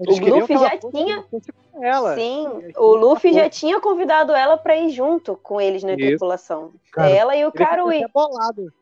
[0.00, 1.24] Eles o Luffy que ela já fosse- tinha.
[1.82, 2.14] ela.
[2.14, 5.98] Sim, o Luffy já tinha convidado ela pra ir junto com eles na Isso.
[6.06, 6.72] tripulação.
[6.92, 8.02] Cara, ela e o Karui.
[8.14, 8.72] bolado.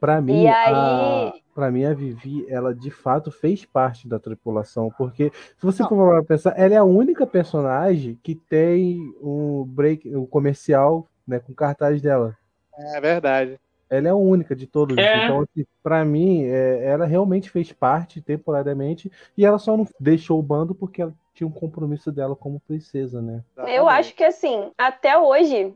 [0.00, 4.18] Pra mim, E a, aí- pra mim, a Vivi, ela de fato fez parte da
[4.18, 9.14] tripulação, porque se você for parar pra pensar, ela é a única personagem que tem
[9.22, 12.36] um break, um comercial, né, com cartaz dela.
[12.76, 13.60] É verdade.
[13.88, 14.96] Ela é a única de todos.
[14.96, 15.24] É.
[15.24, 20.38] Então, assim, pra mim, é, ela realmente fez parte temporariamente e ela só não deixou
[20.38, 23.42] o bando porque ela tinha um compromisso dela como princesa, né?
[23.68, 25.74] Eu acho que assim, até hoje,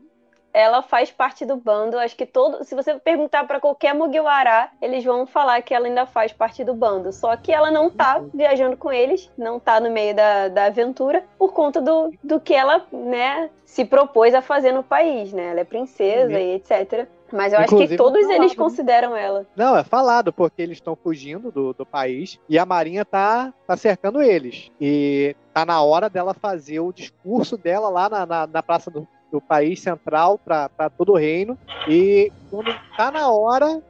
[0.57, 1.99] ela faz parte do bando.
[1.99, 2.63] Acho que todo.
[2.63, 6.73] Se você perguntar pra qualquer Mugiwara, eles vão falar que ela ainda faz parte do
[6.73, 7.13] bando.
[7.13, 11.23] Só que ela não tá viajando com eles, não tá no meio da, da aventura,
[11.37, 15.51] por conta do, do que ela, né, se propôs a fazer no país, né?
[15.51, 17.07] Ela é princesa e etc.
[17.31, 18.57] Mas eu acho que Inclusive, todos falado, eles né?
[18.57, 19.45] consideram ela.
[19.55, 23.75] Não, é falado, porque eles estão fugindo do, do país e a Marinha tá, tá
[23.75, 24.71] cercando eles.
[24.79, 29.05] E tá na hora dela fazer o discurso dela lá na, na, na praça do,
[29.31, 31.57] do país central para todo o reino.
[31.87, 33.81] E quando tá na hora,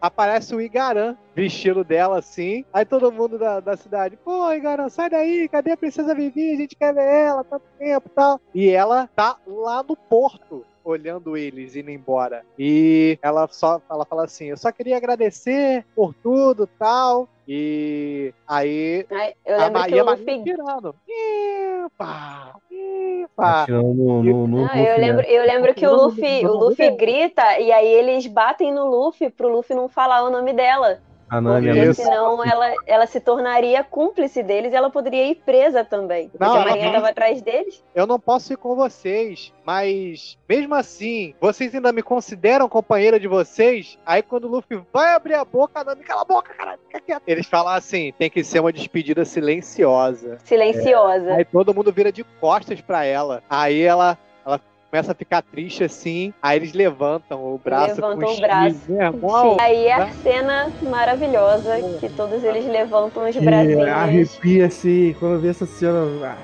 [0.00, 2.64] aparece o Igaran vestido dela assim.
[2.72, 6.54] Aí todo mundo da, da cidade, pô, Igaran, sai daí, cadê a princesa Vivi?
[6.54, 8.40] A gente quer ver ela, tanto tempo e tal.
[8.54, 10.64] E ela tá lá no porto.
[10.86, 12.44] Olhando eles indo embora.
[12.56, 17.28] E ela só ela fala assim: Eu só queria agradecer por tudo tal.
[17.48, 19.04] E aí.
[19.10, 20.44] Ai, eu a lembro Ma- que a o Marinha Luffy.
[20.44, 20.94] tirando.
[21.08, 23.62] Epa, epa.
[23.62, 24.96] Atirando no, no, no Não, Luffy, eu né?
[24.96, 29.28] lembro, eu lembro que o Luffy, o Luffy grita e aí eles batem no Luffy
[29.30, 31.00] pro Luffy não falar o nome dela.
[31.28, 35.84] A Nami, Porque senão ela, ela se tornaria cúmplice deles e ela poderia ir presa
[35.84, 36.28] também.
[36.28, 36.92] Porque Não, a Marinha não.
[36.92, 37.82] tava atrás deles.
[37.94, 43.26] Eu não posso ir com vocês, mas mesmo assim, vocês ainda me consideram companheira de
[43.26, 43.98] vocês?
[44.06, 47.00] Aí quando o Luffy vai abrir a boca, a Nami, cala a boca, cara, fica
[47.00, 47.22] quieto.
[47.26, 50.38] Eles falam assim: tem que ser uma despedida silenciosa.
[50.44, 51.34] Silenciosa.
[51.34, 53.42] Aí todo mundo vira de costas pra ela.
[53.50, 54.60] Aí ela, ela
[54.96, 56.32] começa a ficar triste assim.
[56.42, 58.92] Aí eles levantam o braço Levantam com o braço.
[58.92, 60.12] Irmão, Aí é a né?
[60.22, 63.88] cena maravilhosa que todos eles levantam os bracinhos.
[63.88, 65.98] arrepia assim, quando eu vi essa cena.
[66.24, 66.36] ai,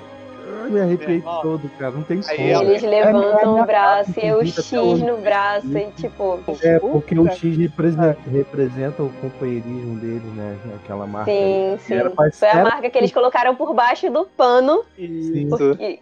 [0.66, 1.40] eu me arrepiei irmão.
[1.40, 1.92] todo, cara.
[1.92, 2.32] Não tem como.
[2.32, 6.38] Eles É, levantam é, o braço e é, o X no braço e tipo.
[6.62, 10.58] É, porque o X representa, representa o companheirismo dele, né?
[10.76, 11.30] Aquela marca.
[11.30, 11.78] Sim, aí.
[11.78, 11.94] sim.
[12.32, 14.84] Foi a marca que eles colocaram por baixo do pano.
[14.94, 16.00] Sim, Porque...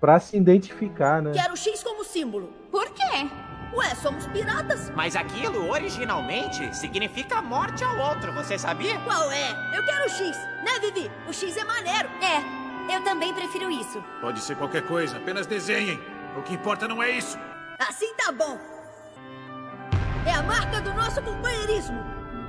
[0.00, 1.32] pra se identificar, né?
[1.32, 2.52] Quero o X como símbolo.
[2.70, 3.28] Por quê?
[3.74, 4.90] Ué, somos piratas.
[4.90, 8.98] Mas aquilo originalmente significa morte ao outro, você sabia?
[9.00, 9.50] Qual é?
[9.76, 11.10] Eu quero o X, né, Vivi?
[11.28, 12.08] O X é maneiro.
[12.22, 14.02] É, eu também prefiro isso.
[14.20, 16.00] Pode ser qualquer coisa, apenas desenhem.
[16.36, 17.38] O que importa não é isso.
[17.78, 18.58] Assim tá bom.
[20.26, 21.98] É a marca do nosso companheirismo.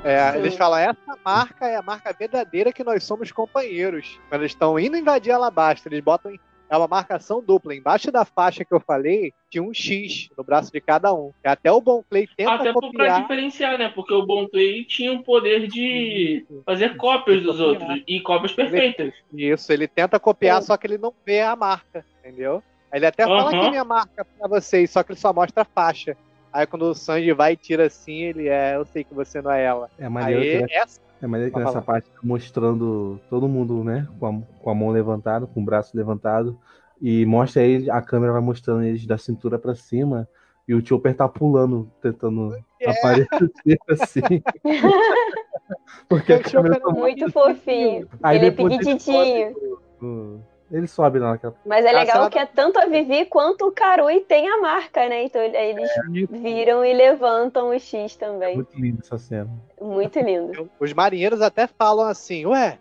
[0.04, 4.18] É, eles falam, essa marca é a marca verdadeira que nós somos companheiros.
[4.30, 6.32] Quando eles estão indo invadir Alabasta, eles botam.
[6.32, 6.40] em-
[6.70, 7.74] É uma marcação dupla.
[7.74, 11.32] Embaixo da faixa que eu falei, tinha um X no braço de cada um.
[11.44, 13.22] E até o Bon Clay tenta Até copiar.
[13.22, 13.90] diferenciar, né?
[13.90, 19.14] Porque o Bon Clay tinha o poder de fazer cópias dos outros e cópias perfeitas.
[19.34, 22.62] Isso, ele tenta copiar, só que ele não vê a marca, entendeu?
[22.94, 25.66] Ele até fala que é minha marca pra vocês, só que ele só mostra a
[25.66, 26.16] faixa.
[26.52, 29.52] Aí quando o Sanji vai e tira assim, ele é, eu sei que você não
[29.52, 29.90] é ela.
[30.00, 31.86] É maneiro Aí, que, essa, é maneiro que Pode nessa falar.
[32.00, 34.08] parte tá mostrando todo mundo, né?
[34.20, 36.58] Com a, com a mão levantada, com o braço levantado.
[37.02, 40.28] E mostra ele, a câmera vai mostrando eles da cintura pra cima.
[40.68, 42.90] E o Chopper tá pulando, tentando É.
[42.92, 43.52] aparecer
[43.90, 44.22] assim.
[46.08, 48.08] Porque a O câmera Chopper tá Muito fofinho.
[48.22, 50.42] Aí ele é no,
[50.72, 51.56] Ele sobe lá naquela.
[51.66, 55.08] Mas é A legal que é tanto a Vivi quanto o Karui tem a marca,
[55.10, 55.24] né?
[55.24, 55.90] Então eles
[56.30, 58.56] viram e levantam o X também.
[58.56, 59.50] Muito linda essa cena.
[59.82, 60.70] Muito lindo.
[60.80, 62.78] Os marinheiros até falam assim, ué,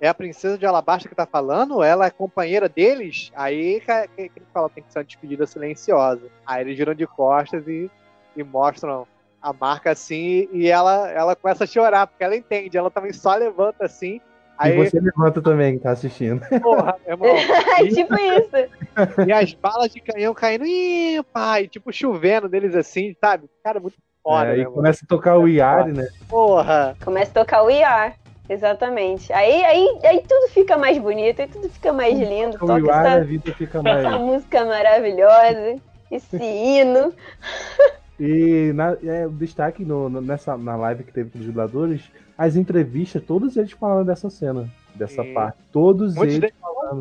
[0.00, 1.82] é a princesa de Alabasta que tá falando?
[1.82, 3.30] Ela é companheira deles?
[3.34, 6.22] Aí que ele fala, tem que ser uma despedida silenciosa.
[6.46, 7.90] Aí eles viram de costas e,
[8.36, 9.06] e mostram
[9.42, 13.34] a marca assim, e ela, ela começa a chorar, porque ela entende, ela também só
[13.34, 14.20] levanta assim.
[14.60, 16.40] Aí, E você levanta também, que tá assistindo.
[16.60, 16.96] porra.
[17.06, 17.16] É
[17.88, 18.70] tipo isso.
[19.26, 23.48] E as balas de canhão caindo, ih, pai, tipo chovendo deles assim, sabe?
[23.64, 24.72] Cara, muito foda, É, né, aí mano?
[24.72, 26.06] começa a tocar o Yari, né?
[26.28, 26.94] Porra!
[27.02, 28.14] Começa a tocar o IR.
[28.48, 29.32] Exatamente.
[29.32, 32.56] Aí, aí, aí tudo fica mais bonito, aí tudo fica mais lindo.
[32.56, 34.20] O Toca Yari, a essa, vida fica essa mais.
[34.20, 35.76] música maravilhosa,
[36.10, 37.14] esse hino.
[38.18, 42.02] E na, é, o destaque no, no- nessa, na live que teve com os dubladores,
[42.40, 45.34] as entrevistas, todos eles falaram dessa cena, dessa Sim.
[45.34, 45.58] parte.
[45.70, 46.52] Todos Muitos eles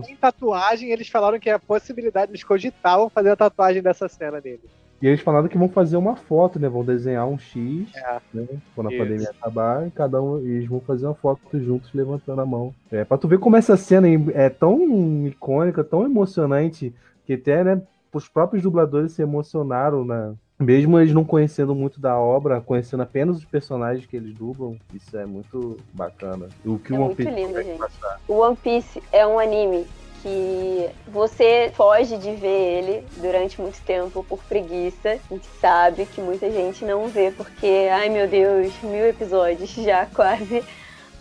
[0.06, 4.60] têm tatuagem, eles falaram que a possibilidade, eles cogitavam fazer a tatuagem dessa cena dele.
[5.02, 6.68] E eles falaram que vão fazer uma foto, né?
[6.68, 8.20] Vão desenhar um X, É.
[8.34, 8.48] né?
[8.76, 9.02] Quando a Isso.
[9.02, 12.76] pandemia acabar, e cada um eles vão fazer uma foto juntos levantando a mão.
[12.92, 16.94] É, pra tu ver como essa cena é tão icônica, tão emocionante,
[17.26, 20.34] que até, né, os próprios dubladores se emocionaram, né?
[20.60, 25.18] Mesmo eles não conhecendo muito da obra, conhecendo apenas os personagens que eles dublam, isso
[25.18, 26.50] é muito bacana.
[26.66, 27.80] O que É o One muito Piece lindo, consegue gente.
[27.80, 28.20] passar.
[28.28, 29.88] O One Piece é um anime
[30.22, 35.12] que você foge de ver ele durante muito tempo por preguiça.
[35.12, 40.06] A gente sabe que muita gente não vê porque, ai meu Deus, mil episódios já
[40.08, 40.62] quase.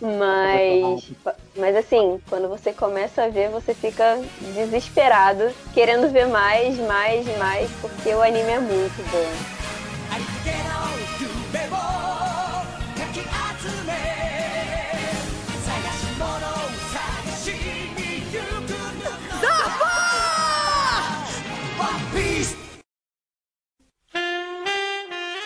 [0.01, 1.11] Mas,
[1.57, 4.17] mas assim, quando você começa a ver, você fica
[4.55, 9.59] desesperado, querendo ver mais, mais, mais, porque o anime é muito bom.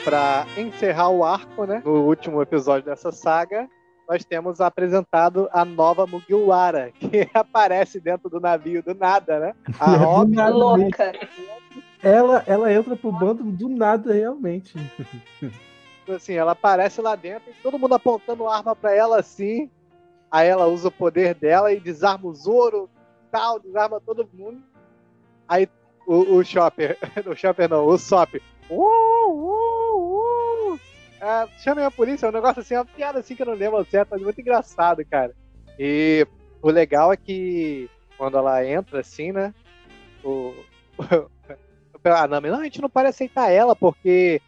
[0.03, 1.81] Pra encerrar o arco, né?
[1.83, 3.69] No último episódio dessa saga,
[4.07, 9.55] nós temos apresentado a nova Mugiwara, que aparece dentro do navio do nada, né?
[9.79, 11.13] A Do Robin nada Louca.
[12.01, 14.73] Ela, ela entra pro bando do nada, realmente.
[16.09, 19.69] assim, ela aparece lá dentro e todo mundo apontando arma pra ela assim.
[20.29, 22.89] Aí ela usa o poder dela e desarma o Zoro,
[23.31, 24.61] tal, desarma todo mundo.
[25.47, 25.67] Aí
[26.05, 28.35] o, o Chopper, o Chopper não, o Sop.
[28.69, 29.72] Uh, uh, uh.
[31.25, 33.85] Ah, chamem a polícia, é um negócio assim, uma piada assim que eu não lembro
[33.85, 35.33] certo, mas muito engraçado, cara.
[35.79, 36.27] E
[36.61, 39.53] o legal é que quando ela entra assim, né?
[40.21, 40.53] O,
[42.03, 44.41] a Nami, não, a gente não pode aceitar ela porque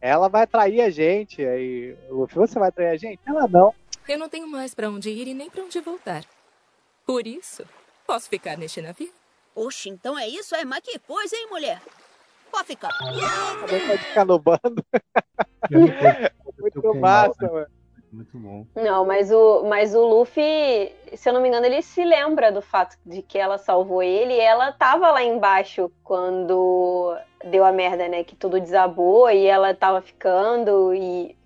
[0.00, 1.44] ela vai trair a gente.
[1.44, 3.20] Aí, o Luffy, você vai trair a gente?
[3.26, 3.74] Ela não.
[4.08, 6.24] Eu não tenho mais pra onde ir e nem pra onde voltar.
[7.04, 7.66] Por isso,
[8.06, 9.12] posso ficar neste navio?
[9.54, 10.54] Oxe, então é isso?
[10.54, 11.82] É, mas que coisa, hein, mulher?
[12.50, 12.90] Pode ficar.
[13.60, 14.84] Também pode ficar no bando.
[16.60, 17.66] Muito massa, mano.
[18.14, 18.64] Muito bom.
[18.76, 22.62] Não, mas o, mas o Luffy, se eu não me engano, ele se lembra do
[22.62, 28.06] fato de que ela salvou ele e ela tava lá embaixo quando deu a merda,
[28.06, 28.22] né?
[28.22, 31.36] Que tudo desabou e ela tava ficando e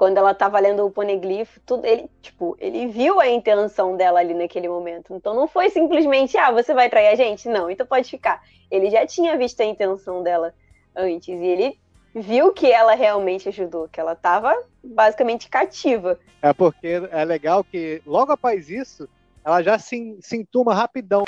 [0.00, 4.32] quando ela tava lendo o poneglyph, tudo, ele, tipo, ele viu a intenção dela ali
[4.32, 5.14] naquele momento.
[5.14, 7.46] Então não foi simplesmente, ah, você vai trair a gente?
[7.50, 8.42] Não, então pode ficar.
[8.70, 10.54] Ele já tinha visto a intenção dela
[10.96, 11.78] antes e ele
[12.14, 16.18] viu que ela realmente ajudou, que ela tava basicamente cativa.
[16.40, 19.06] É porque é legal que logo após isso,
[19.44, 21.24] ela já se, se entuma rapidão.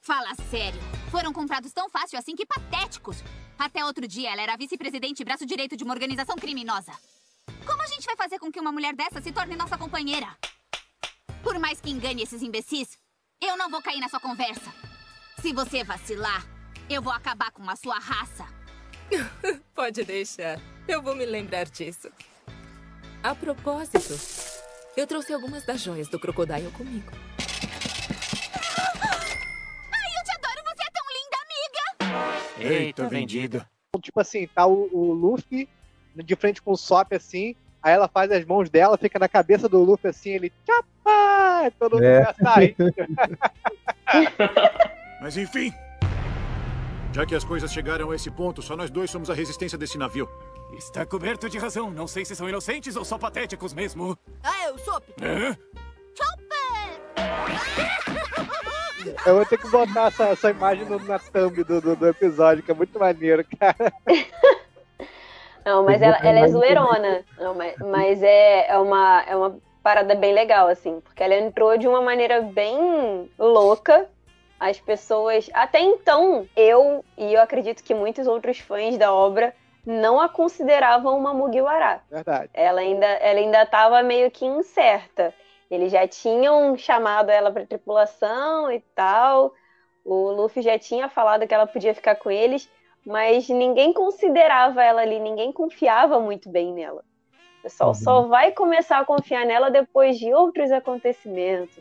[0.00, 0.80] Fala sério.
[1.10, 3.20] Foram comprados tão fácil assim que patéticos.
[3.58, 6.92] Até outro dia ela era vice-presidente e braço direito de uma organização criminosa.
[7.66, 10.36] Como a gente vai fazer com que uma mulher dessa se torne nossa companheira?
[11.42, 12.96] Por mais que engane esses imbecis,
[13.40, 14.72] eu não vou cair na sua conversa.
[15.40, 16.46] Se você vacilar,
[16.88, 18.46] eu vou acabar com a sua raça.
[19.74, 20.60] Pode deixar.
[20.86, 22.10] Eu vou me lembrar disso.
[23.22, 24.14] A propósito,
[24.96, 27.10] eu trouxe algumas das joias do Crocodile comigo.
[29.92, 32.74] Ai, eu te adoro, você é tão linda, amiga!
[32.74, 33.66] Eita, vendido.
[34.00, 35.68] Tipo assim, tá o, o Luffy
[36.16, 39.68] de frente com o Sop assim, aí ela faz as mãos dela, fica na cabeça
[39.68, 41.70] do Luffy assim, ele tchapa!
[41.78, 42.34] Todo mundo É.
[42.44, 42.76] a rir.
[45.20, 45.72] Mas enfim.
[47.12, 49.98] Já que as coisas chegaram a esse ponto, só nós dois somos a resistência desse
[49.98, 50.28] navio.
[50.76, 51.90] Está coberto de razão.
[51.90, 54.18] Não sei se são inocentes ou só patéticos mesmo.
[54.42, 55.00] Ah, eu sou.
[55.20, 55.56] Hã?
[59.26, 62.62] Eu vou ter que botar essa, essa imagem no- na thumb do, do, do episódio,
[62.62, 63.92] que é muito maneiro, cara.
[65.64, 67.24] Não, mas ela, ela é zoeirona.
[67.38, 71.76] Não, mas, mas é, é, uma, é uma parada bem legal, assim, porque ela entrou
[71.76, 74.08] de uma maneira bem louca.
[74.58, 79.52] As pessoas, até então, eu e eu acredito que muitos outros fãs da obra
[79.84, 82.00] não a consideravam uma Mugiwara.
[82.08, 82.50] Verdade.
[82.54, 85.34] Ela ainda, ela ainda estava meio que incerta.
[85.70, 89.52] Eles já tinham chamado ela para tripulação e tal.
[90.04, 92.68] O Luffy já tinha falado que ela podia ficar com eles,
[93.06, 97.04] mas ninguém considerava ela ali, ninguém confiava muito bem nela.
[97.58, 97.94] O pessoal uhum.
[97.94, 101.78] só vai começar a confiar nela depois de outros acontecimentos.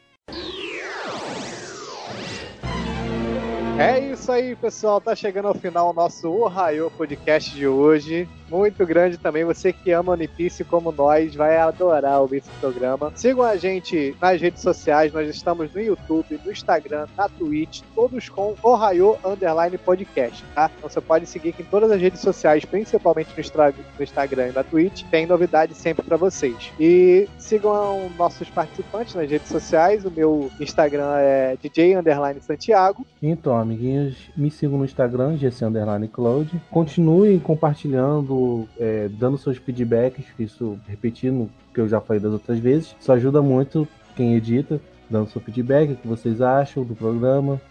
[3.79, 5.01] É isso aí, pessoal.
[5.01, 8.29] Tá chegando ao final o nosso Ohio Podcast de hoje.
[8.51, 9.45] Muito grande também.
[9.45, 13.09] Você que ama One Piece como nós vai adorar ouvir esse programa.
[13.15, 15.13] Sigam a gente nas redes sociais.
[15.13, 20.69] Nós estamos no YouTube, no Instagram, na Twitch, todos com Ohio Underline Podcast, tá?
[20.77, 24.63] Então você pode seguir aqui em todas as redes sociais, principalmente no, Instagram e na
[24.65, 25.03] Twitch.
[25.09, 26.73] Tem novidade sempre para vocês.
[26.77, 30.03] E sigam nossos participantes nas redes sociais.
[30.03, 33.05] O meu Instagram é DJ Underline Santiago.
[33.23, 36.61] Então, amiguinhos, me sigam no Instagram, GC Underline Cloud.
[36.69, 38.40] Continuem compartilhando,
[38.79, 42.95] é, dando seus feedbacks, isso repetindo o que eu já falei das outras vezes.
[42.99, 47.61] Isso ajuda muito quem edita, dando seu feedback, o que vocês acham do programa.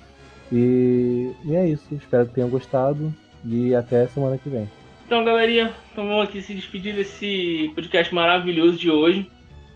[0.52, 3.14] E, e é isso, espero que tenham gostado
[3.44, 4.68] e até semana que vem.
[5.06, 9.30] Então, galerinha, então vamos aqui se despedir desse podcast maravilhoso de hoje.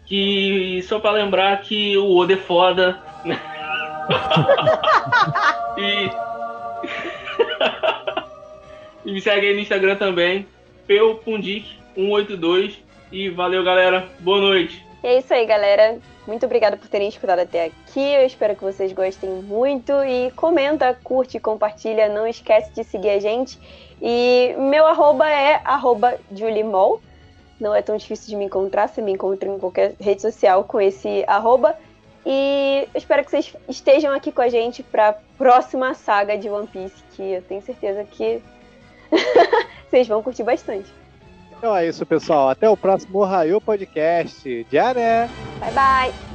[0.06, 3.40] Que só para lembrar que o Oda é foda, né?
[5.78, 6.10] e...
[9.08, 10.46] e me segue aí no Instagram também,
[10.88, 12.76] peupundic182.
[13.12, 14.08] E valeu, galera.
[14.20, 14.84] Boa noite.
[15.02, 15.98] E é isso aí, galera.
[16.26, 18.00] Muito obrigada por terem escutado até aqui.
[18.00, 19.92] Eu espero que vocês gostem muito.
[20.04, 22.08] E comenta, curte, compartilha.
[22.08, 23.58] Não esquece de seguir a gente.
[24.00, 27.00] E meu arroba é arroba julimol.
[27.60, 28.88] Não é tão difícil de me encontrar.
[28.88, 31.76] Você me encontra em qualquer rede social com esse arroba.
[32.26, 36.66] E espero que vocês estejam aqui com a gente para a próxima saga de One
[36.66, 38.42] Piece, que eu tenho certeza que
[39.94, 40.92] vocês vão curtir bastante.
[41.56, 42.48] Então é isso, pessoal.
[42.48, 44.66] Até o próximo Raio Podcast.
[44.70, 45.30] Já né?
[45.60, 46.33] Bye, bye.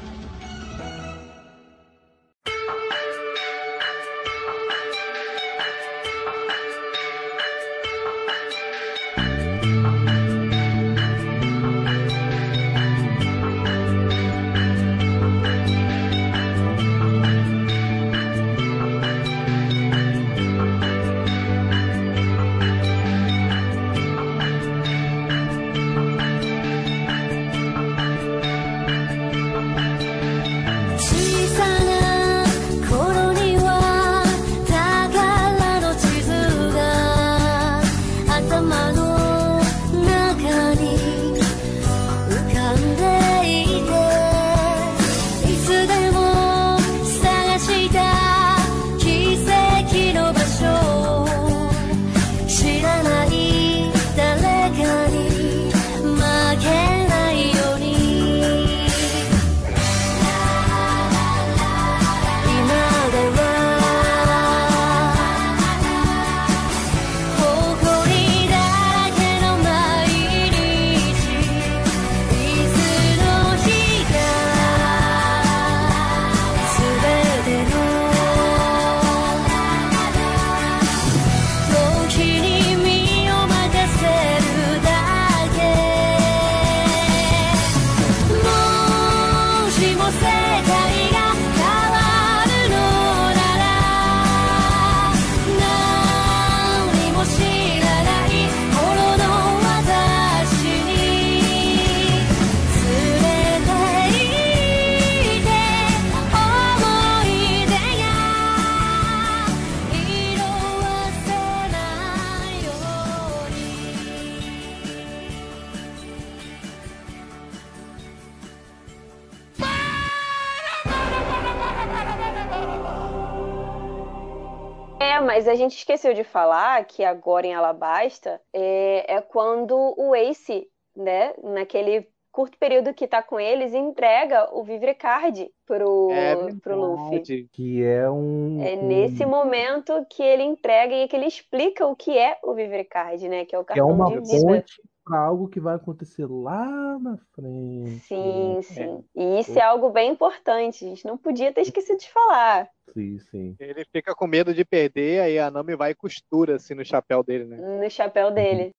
[125.89, 132.57] Esqueceu de falar que agora em Alabasta é, é quando o Ace, né, naquele curto
[132.59, 137.47] período que tá com eles, entrega o Vivrecard pro, é pro Luffy.
[137.51, 138.61] Que é um.
[138.61, 139.29] É nesse um...
[139.29, 143.45] momento que ele entrega e que ele explica o que é o Vivrecard, né?
[143.45, 144.45] Que é o cartão que é uma de vida.
[144.45, 147.99] Ponte para algo que vai acontecer lá na frente.
[148.01, 149.03] Sim, sim.
[149.17, 149.19] É.
[149.19, 150.85] E isso é algo bem importante.
[150.85, 152.69] A gente não podia ter esquecido de falar.
[152.93, 153.55] Sim, sim.
[153.59, 157.23] Ele fica com medo de perder, aí a Nami vai e costura assim no chapéu
[157.23, 157.57] dele, né?
[157.57, 158.71] No chapéu dele.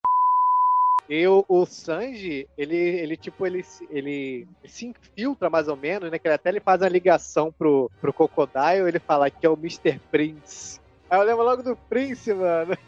[1.08, 6.18] E o, o, Sanji, ele, ele tipo, ele, ele se infiltra mais ou menos, né?
[6.20, 9.54] Que ele até ele faz a ligação pro, pro Crocodile, ele fala que é o
[9.54, 9.98] Mr.
[10.12, 10.78] Prince.
[11.10, 12.78] Aí eu lembro logo do Prince, mano.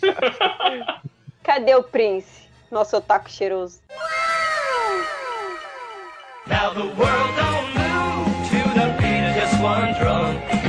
[1.42, 3.80] Cadê o Prince, nosso otaku cheiroso?
[6.46, 10.59] Now the world don't move to the beat of just one drum.